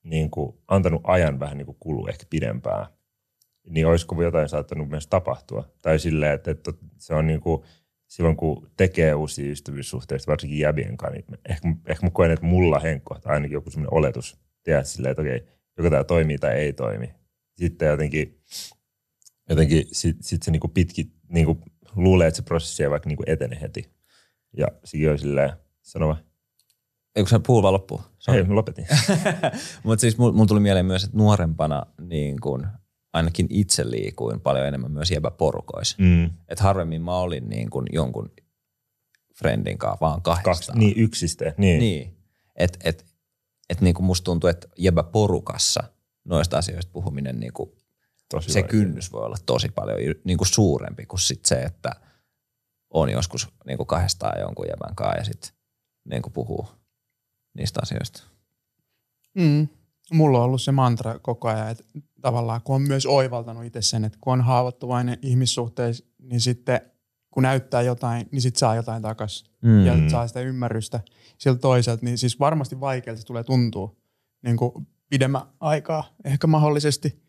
niin 0.05 0.31
kuin, 0.31 0.57
antanut 0.69 1.01
ajan 1.05 1.41
vähän 1.41 1.59
niin 1.59 1.67
kuin 1.67 1.77
kulua 1.81 2.09
ehkä 2.09 2.27
pidempään, 2.31 2.87
niin 3.69 3.87
olisiko 3.87 4.23
jotain 4.23 4.49
saattanut 4.49 4.89
myös 4.89 5.07
tapahtua. 5.07 5.69
Tai 5.83 5.99
silleen, 5.99 6.33
että, 6.33 6.51
että 6.51 6.73
se 6.99 7.15
on 7.15 7.27
niin 7.27 7.41
kuin, 7.41 7.63
silloin 8.07 8.37
kun 8.37 8.71
tekee 8.77 9.15
uusia 9.15 9.51
ystävyyssuhteita, 9.51 10.25
varsinkin 10.27 10.59
jäbien 10.59 10.97
kanssa, 10.97 11.15
niin 11.15 11.41
ehkä, 11.49 11.69
ehkä 11.87 12.07
mä 12.07 12.11
koen, 12.11 12.31
että 12.31 12.47
mulla 12.47 12.79
henkkohta 12.79 13.29
ainakin 13.31 13.55
joku 13.55 13.71
sellainen 13.71 13.95
oletus, 13.95 14.41
tiedät 14.63 14.87
silleen, 14.87 15.11
että 15.11 15.23
okei, 15.23 15.47
joko 15.77 15.91
tämä 15.91 16.05
toimii 16.05 16.39
tai 16.39 16.55
ei 16.55 16.73
toimi. 16.73 17.15
Sitten 17.57 17.89
jotenkin, 17.89 18.41
jotenkin 19.49 19.87
sit, 19.93 20.17
sit 20.21 20.43
se 20.43 20.51
niin 20.51 20.61
kuin 20.61 20.71
pitki, 20.71 21.13
niin 21.29 21.47
kuin 21.47 21.59
luulee, 21.97 22.29
että 22.29 22.37
se 22.37 22.43
prosessi 22.43 22.83
ei 22.83 22.91
vaikka 22.91 23.09
niin 23.09 23.17
kuin 23.17 23.31
etene 23.31 23.61
heti. 23.61 23.91
Ja 24.57 24.67
sekin 24.85 25.11
on 25.11 25.19
silleen, 25.19 25.53
sanova. 25.83 26.17
Eikö 27.17 27.31
se 27.31 27.39
puhu 27.47 27.63
vaan 27.63 27.75
loppuun? 27.75 28.03
Ei, 28.29 28.43
mä 28.43 28.55
lopetin. 28.55 28.87
Mutta 29.85 30.01
siis 30.01 30.19
mulla 30.19 30.47
tuli 30.47 30.61
mieleen 30.61 30.87
myös, 30.87 31.05
että 31.05 31.17
nuorempana 31.17 31.83
niin 32.01 32.41
kun 32.41 32.67
ainakin 33.13 33.47
itse 33.51 33.91
liikuin 33.91 34.41
paljon 34.41 34.67
enemmän 34.67 34.93
myös 34.93 35.11
jäbäporukoissa. 35.11 35.97
Mm. 36.01 36.25
Että 36.25 36.65
harvemmin 36.65 37.03
mä 37.03 37.17
olin 37.17 37.49
niin 37.49 37.71
kuin 37.71 37.87
jonkun 37.93 38.33
friendin 39.39 39.79
kanssa 39.79 40.01
vaan 40.01 40.23
kahdestaan. 40.23 40.57
Kaksi, 40.57 40.73
niin 40.79 40.97
yksistä, 40.97 41.55
niin. 41.59 41.79
niin. 41.79 42.17
Että 42.57 42.79
et, 42.85 43.07
et 43.69 43.81
niin 43.81 43.95
kuin 43.95 44.07
musta 44.07 44.25
tuntuu, 44.25 44.51
että 44.51 44.69
jäbäporukassa 44.79 45.83
noista 46.25 46.59
asioista 46.59 46.93
puhuminen, 46.93 47.41
niin 47.41 47.53
kuin 47.53 47.71
tosi 48.29 48.53
se 48.53 48.61
vaikea. 48.61 48.71
kynnys 48.71 49.13
voi 49.13 49.25
olla 49.25 49.37
tosi 49.47 49.69
paljon 49.69 49.99
niin 50.25 50.39
kuin 50.39 50.49
suurempi 50.49 51.07
kuin 51.07 51.21
sit 51.21 51.45
se, 51.45 51.55
että 51.55 51.91
on 52.91 53.11
joskus 53.11 53.49
niin 53.67 53.77
kuin 53.77 53.87
kahdestaan 53.87 54.41
jonkun 54.41 54.67
jäbän 54.69 54.95
kanssa 54.95 55.19
ja 55.19 55.25
sitten 55.25 55.51
niin 56.05 56.23
kuin 56.23 56.33
puhuu 56.33 56.69
niistä 57.55 57.81
asioista. 57.83 58.23
Mm 59.35 59.69
mulla 60.13 60.39
on 60.39 60.45
ollut 60.45 60.63
se 60.63 60.73
mantra 60.73 61.19
koko 61.19 61.49
ajan, 61.49 61.71
että 61.71 61.85
tavallaan 62.21 62.61
kun 62.63 62.77
on 62.77 62.83
myös 62.83 63.07
oivaltanut 63.07 63.65
itse 63.65 63.83
sen, 63.83 64.05
että 64.05 64.19
kun 64.21 64.33
on 64.33 64.41
haavoittuvainen 64.41 65.19
ihmissuhteissa, 65.23 66.05
niin 66.19 66.41
sitten 66.41 66.81
kun 67.31 67.43
näyttää 67.43 67.83
jotain, 67.83 68.29
niin 68.33 68.43
sitten 68.43 68.59
saa 68.59 68.75
jotain 68.75 69.03
takaisin 69.03 69.47
mm. 69.63 69.87
ja 69.87 70.11
saa 70.11 70.27
sitä 70.27 70.41
ymmärrystä 70.41 71.01
sieltä 71.39 71.61
toiselta, 71.61 72.05
niin 72.05 72.19
siis 72.19 72.41
varmasti 72.41 72.81
vaikealta 72.81 73.21
se 73.21 73.27
tulee 73.27 73.45
tuntua 73.45 73.97
niin 74.43 74.57
kuin 74.57 74.87
pidemmän 75.09 75.43
aikaa 75.61 76.05
ehkä 76.25 76.47
mahdollisesti, 76.47 77.23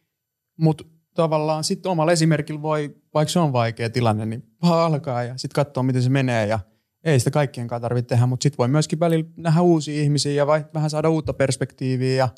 mutta 0.57 0.83
tavallaan 1.13 1.63
sitten 1.63 1.91
omalla 1.91 2.11
esimerkillä 2.11 2.61
voi, 2.61 2.95
vaikka 3.13 3.31
se 3.31 3.39
on 3.39 3.53
vaikea 3.53 3.89
tilanne, 3.89 4.25
niin 4.25 4.43
vaan 4.61 4.85
alkaa 4.93 5.23
ja 5.23 5.37
sitten 5.37 5.65
katsoa, 5.65 5.83
miten 5.83 6.03
se 6.03 6.09
menee 6.09 6.47
ja 6.47 6.59
ei 7.03 7.19
sitä 7.19 7.31
kaikkien 7.31 7.67
kanssa 7.67 7.81
tarvitse 7.81 8.09
tehdä, 8.09 8.25
mutta 8.25 8.43
sitten 8.43 8.57
voi 8.57 8.67
myöskin 8.67 8.99
välillä 8.99 9.29
nähdä 9.37 9.61
uusia 9.61 10.01
ihmisiä 10.01 10.31
ja 10.31 10.47
vai, 10.47 10.65
vähän 10.73 10.89
saada 10.89 11.09
uutta 11.09 11.33
perspektiiviä 11.33 12.15
ja 12.15 12.29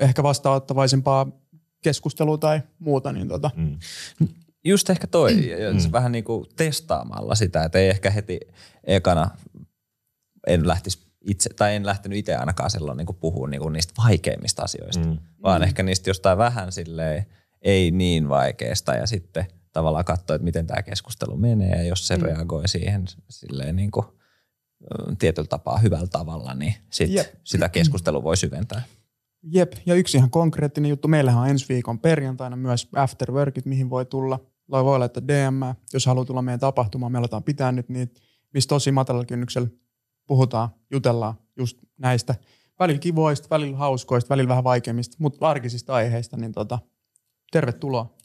ehkä 0.00 0.22
vastaanottavaisempaa 0.22 1.26
keskustelua 1.82 2.38
tai 2.38 2.62
muuta. 2.78 3.12
Niin 3.12 3.28
tota. 3.28 3.50
mm. 3.56 3.78
Just 4.64 4.90
ehkä 4.90 5.06
toi, 5.06 5.34
mm. 5.34 5.92
vähän 5.92 6.12
niin 6.12 6.24
kuin 6.24 6.46
testaamalla 6.56 7.34
sitä, 7.34 7.64
että 7.64 7.78
ei 7.78 7.88
ehkä 7.88 8.10
heti 8.10 8.40
ekana 8.84 9.30
en 10.46 10.68
lähtisi 10.68 11.08
itse, 11.20 11.50
tai 11.54 11.74
en 11.74 11.86
lähtenyt 11.86 12.18
itse 12.18 12.36
ainakaan 12.36 12.70
silloin 12.70 12.96
niin 12.96 13.06
puhumaan 13.20 13.50
niin 13.50 13.72
niistä 13.72 13.94
vaikeimmista 14.04 14.62
asioista, 14.62 15.04
mm. 15.04 15.18
vaan 15.42 15.60
mm. 15.60 15.64
ehkä 15.64 15.82
niistä 15.82 16.10
jostain 16.10 16.38
vähän 16.38 16.72
silleen 16.72 17.26
ei 17.62 17.90
niin 17.90 18.28
vaikeasta 18.28 18.94
ja 18.94 19.06
sitten 19.06 19.46
tavallaan 19.72 20.04
katsoa, 20.04 20.36
että 20.36 20.44
miten 20.44 20.66
tämä 20.66 20.82
keskustelu 20.82 21.36
menee 21.36 21.76
ja 21.76 21.82
jos 21.82 22.06
se 22.06 22.16
mm. 22.16 22.22
reagoi 22.22 22.68
siihen 22.68 23.04
silleen 23.28 23.76
niin 23.76 23.90
kuin, 23.90 24.06
tietyllä 25.18 25.48
tapaa 25.48 25.78
hyvällä 25.78 26.06
tavalla, 26.06 26.54
niin 26.54 26.74
sit 26.90 27.10
yep. 27.10 27.26
sitä 27.44 27.68
keskustelua 27.68 28.22
voi 28.22 28.36
syventää. 28.36 28.82
Jep, 29.42 29.72
ja 29.86 29.94
yksi 29.94 30.16
ihan 30.16 30.30
konkreettinen 30.30 30.88
juttu. 30.88 31.08
Meillähän 31.08 31.42
on 31.42 31.48
ensi 31.48 31.66
viikon 31.68 31.98
perjantaina 31.98 32.56
myös 32.56 32.88
afterworkit, 32.94 33.66
mihin 33.66 33.90
voi 33.90 34.06
tulla. 34.06 34.40
Voi 34.70 34.98
laittaa 34.98 35.28
DM, 35.28 35.62
jos 35.92 36.06
haluaa 36.06 36.24
tulla 36.24 36.42
meidän 36.42 36.60
tapahtumaan. 36.60 37.12
Me 37.12 37.18
aletaan 37.18 37.42
pitää 37.42 37.72
nyt 37.72 37.88
niitä, 37.88 38.20
missä 38.54 38.68
tosi 38.68 38.92
matalalla 38.92 39.24
kynnyksellä 39.24 39.68
puhutaan, 40.26 40.68
jutellaan 40.90 41.34
just 41.56 41.78
näistä 41.98 42.34
välillä 42.78 42.98
kivoista, 42.98 43.50
välillä 43.50 43.76
hauskoista, 43.76 44.28
välillä 44.28 44.48
vähän 44.48 44.64
vaikeimmista, 44.64 45.16
mutta 45.20 45.48
arkisista 45.48 45.94
aiheista, 45.94 46.36
niin 46.36 46.52
tota, 46.52 46.78
tervetuloa. 47.52 48.16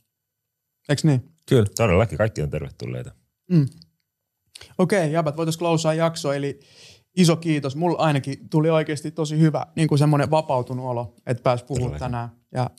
Eikö 0.90 1.02
niin? 1.04 1.34
Kyllä. 1.50 1.66
Todellakin 1.76 2.18
kaikki 2.18 2.42
on 2.42 2.50
tervetulleita. 2.50 3.12
Mm. 3.52 3.66
Okei, 4.78 5.00
okay, 5.00 5.12
jäbät, 5.12 5.38
voitaisiin 5.38 5.60
klausaa 5.60 5.94
jakso, 5.94 6.34
eli 6.34 6.60
iso 7.18 7.36
kiitos. 7.36 7.76
Mulla 7.76 7.98
ainakin 7.98 8.50
tuli 8.50 8.70
oikeasti 8.70 9.12
tosi 9.12 9.40
hyvä 9.40 9.68
niin 9.76 9.88
kuin 9.88 10.00
semmoinen 10.00 10.32
vapautunut 10.32 10.86
olo, 10.86 11.16
että 11.26 11.44
pääsi 11.44 11.66
puhumaan 11.66 12.00
tänään. 12.00 12.30
Ja 12.52 12.70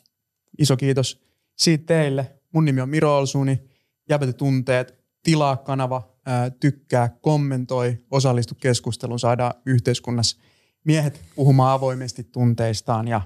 iso 0.59 0.77
kiitos 0.77 1.25
siitä 1.57 1.85
teille. 1.87 2.33
Mun 2.53 2.65
nimi 2.65 2.81
on 2.81 2.89
Miro 2.89 3.17
Olsuni. 3.17 3.63
Jäbäty 4.09 4.33
tunteet, 4.33 5.05
tilaa 5.23 5.57
kanava, 5.57 6.09
ää, 6.27 6.51
tykkää, 6.51 7.09
kommentoi, 7.09 7.99
osallistu 8.11 8.55
keskusteluun, 8.55 9.19
saadaan 9.19 9.55
yhteiskunnassa 9.67 10.37
miehet 10.85 11.21
puhumaan 11.35 11.73
avoimesti 11.73 12.25
tunteistaan 12.25 13.09
ja 13.09 13.21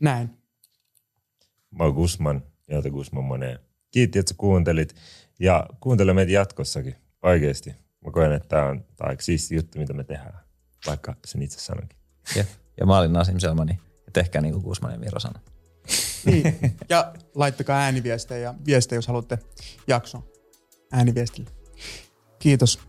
näin. 0.00 0.30
Mä 1.70 1.84
oon 1.84 1.94
Gusman, 1.94 2.42
Jota 2.68 2.90
Gusman 2.90 3.24
Moneen. 3.24 3.58
Kiitti, 3.90 4.18
että 4.18 4.30
sä 4.30 4.34
kuuntelit 4.38 4.94
ja 5.40 5.66
kuuntele 5.80 6.12
meitä 6.12 6.32
jatkossakin, 6.32 6.94
oikeasti. 7.22 7.74
Mä 8.08 8.12
koen, 8.12 8.32
että 8.32 8.48
tämä 8.48 8.64
on, 8.64 8.84
tää 8.96 9.08
on 9.10 9.16
siisti 9.20 9.54
juttu, 9.54 9.78
mitä 9.78 9.92
me 9.92 10.04
tehdään, 10.04 10.40
vaikka 10.86 11.14
sen 11.24 11.42
itse 11.42 11.60
sanonkin. 11.60 11.98
Ja, 12.36 12.44
ja 12.80 12.86
mä 12.86 12.98
olin 12.98 13.12
Nasim 13.12 13.38
Selmani, 13.38 13.80
ja 14.06 14.12
tehkää 14.12 14.42
niin 14.42 14.52
kuin 14.52 14.64
Kuusman 14.64 14.92
ja 14.92 14.98
Miro 14.98 15.20
sanoi. 15.20 15.42
Niin, 16.24 16.58
ja 16.88 17.14
laittakaa 17.34 17.78
ääniviestejä 17.78 18.40
ja 18.40 18.54
viestejä, 18.66 18.98
jos 18.98 19.06
haluatte 19.06 19.38
jakson 19.86 20.24
ääniviestille. 20.92 21.50
Kiitos. 22.38 22.80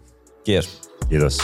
Kiitos. 0.44 0.82
Kiitos. 1.10 1.38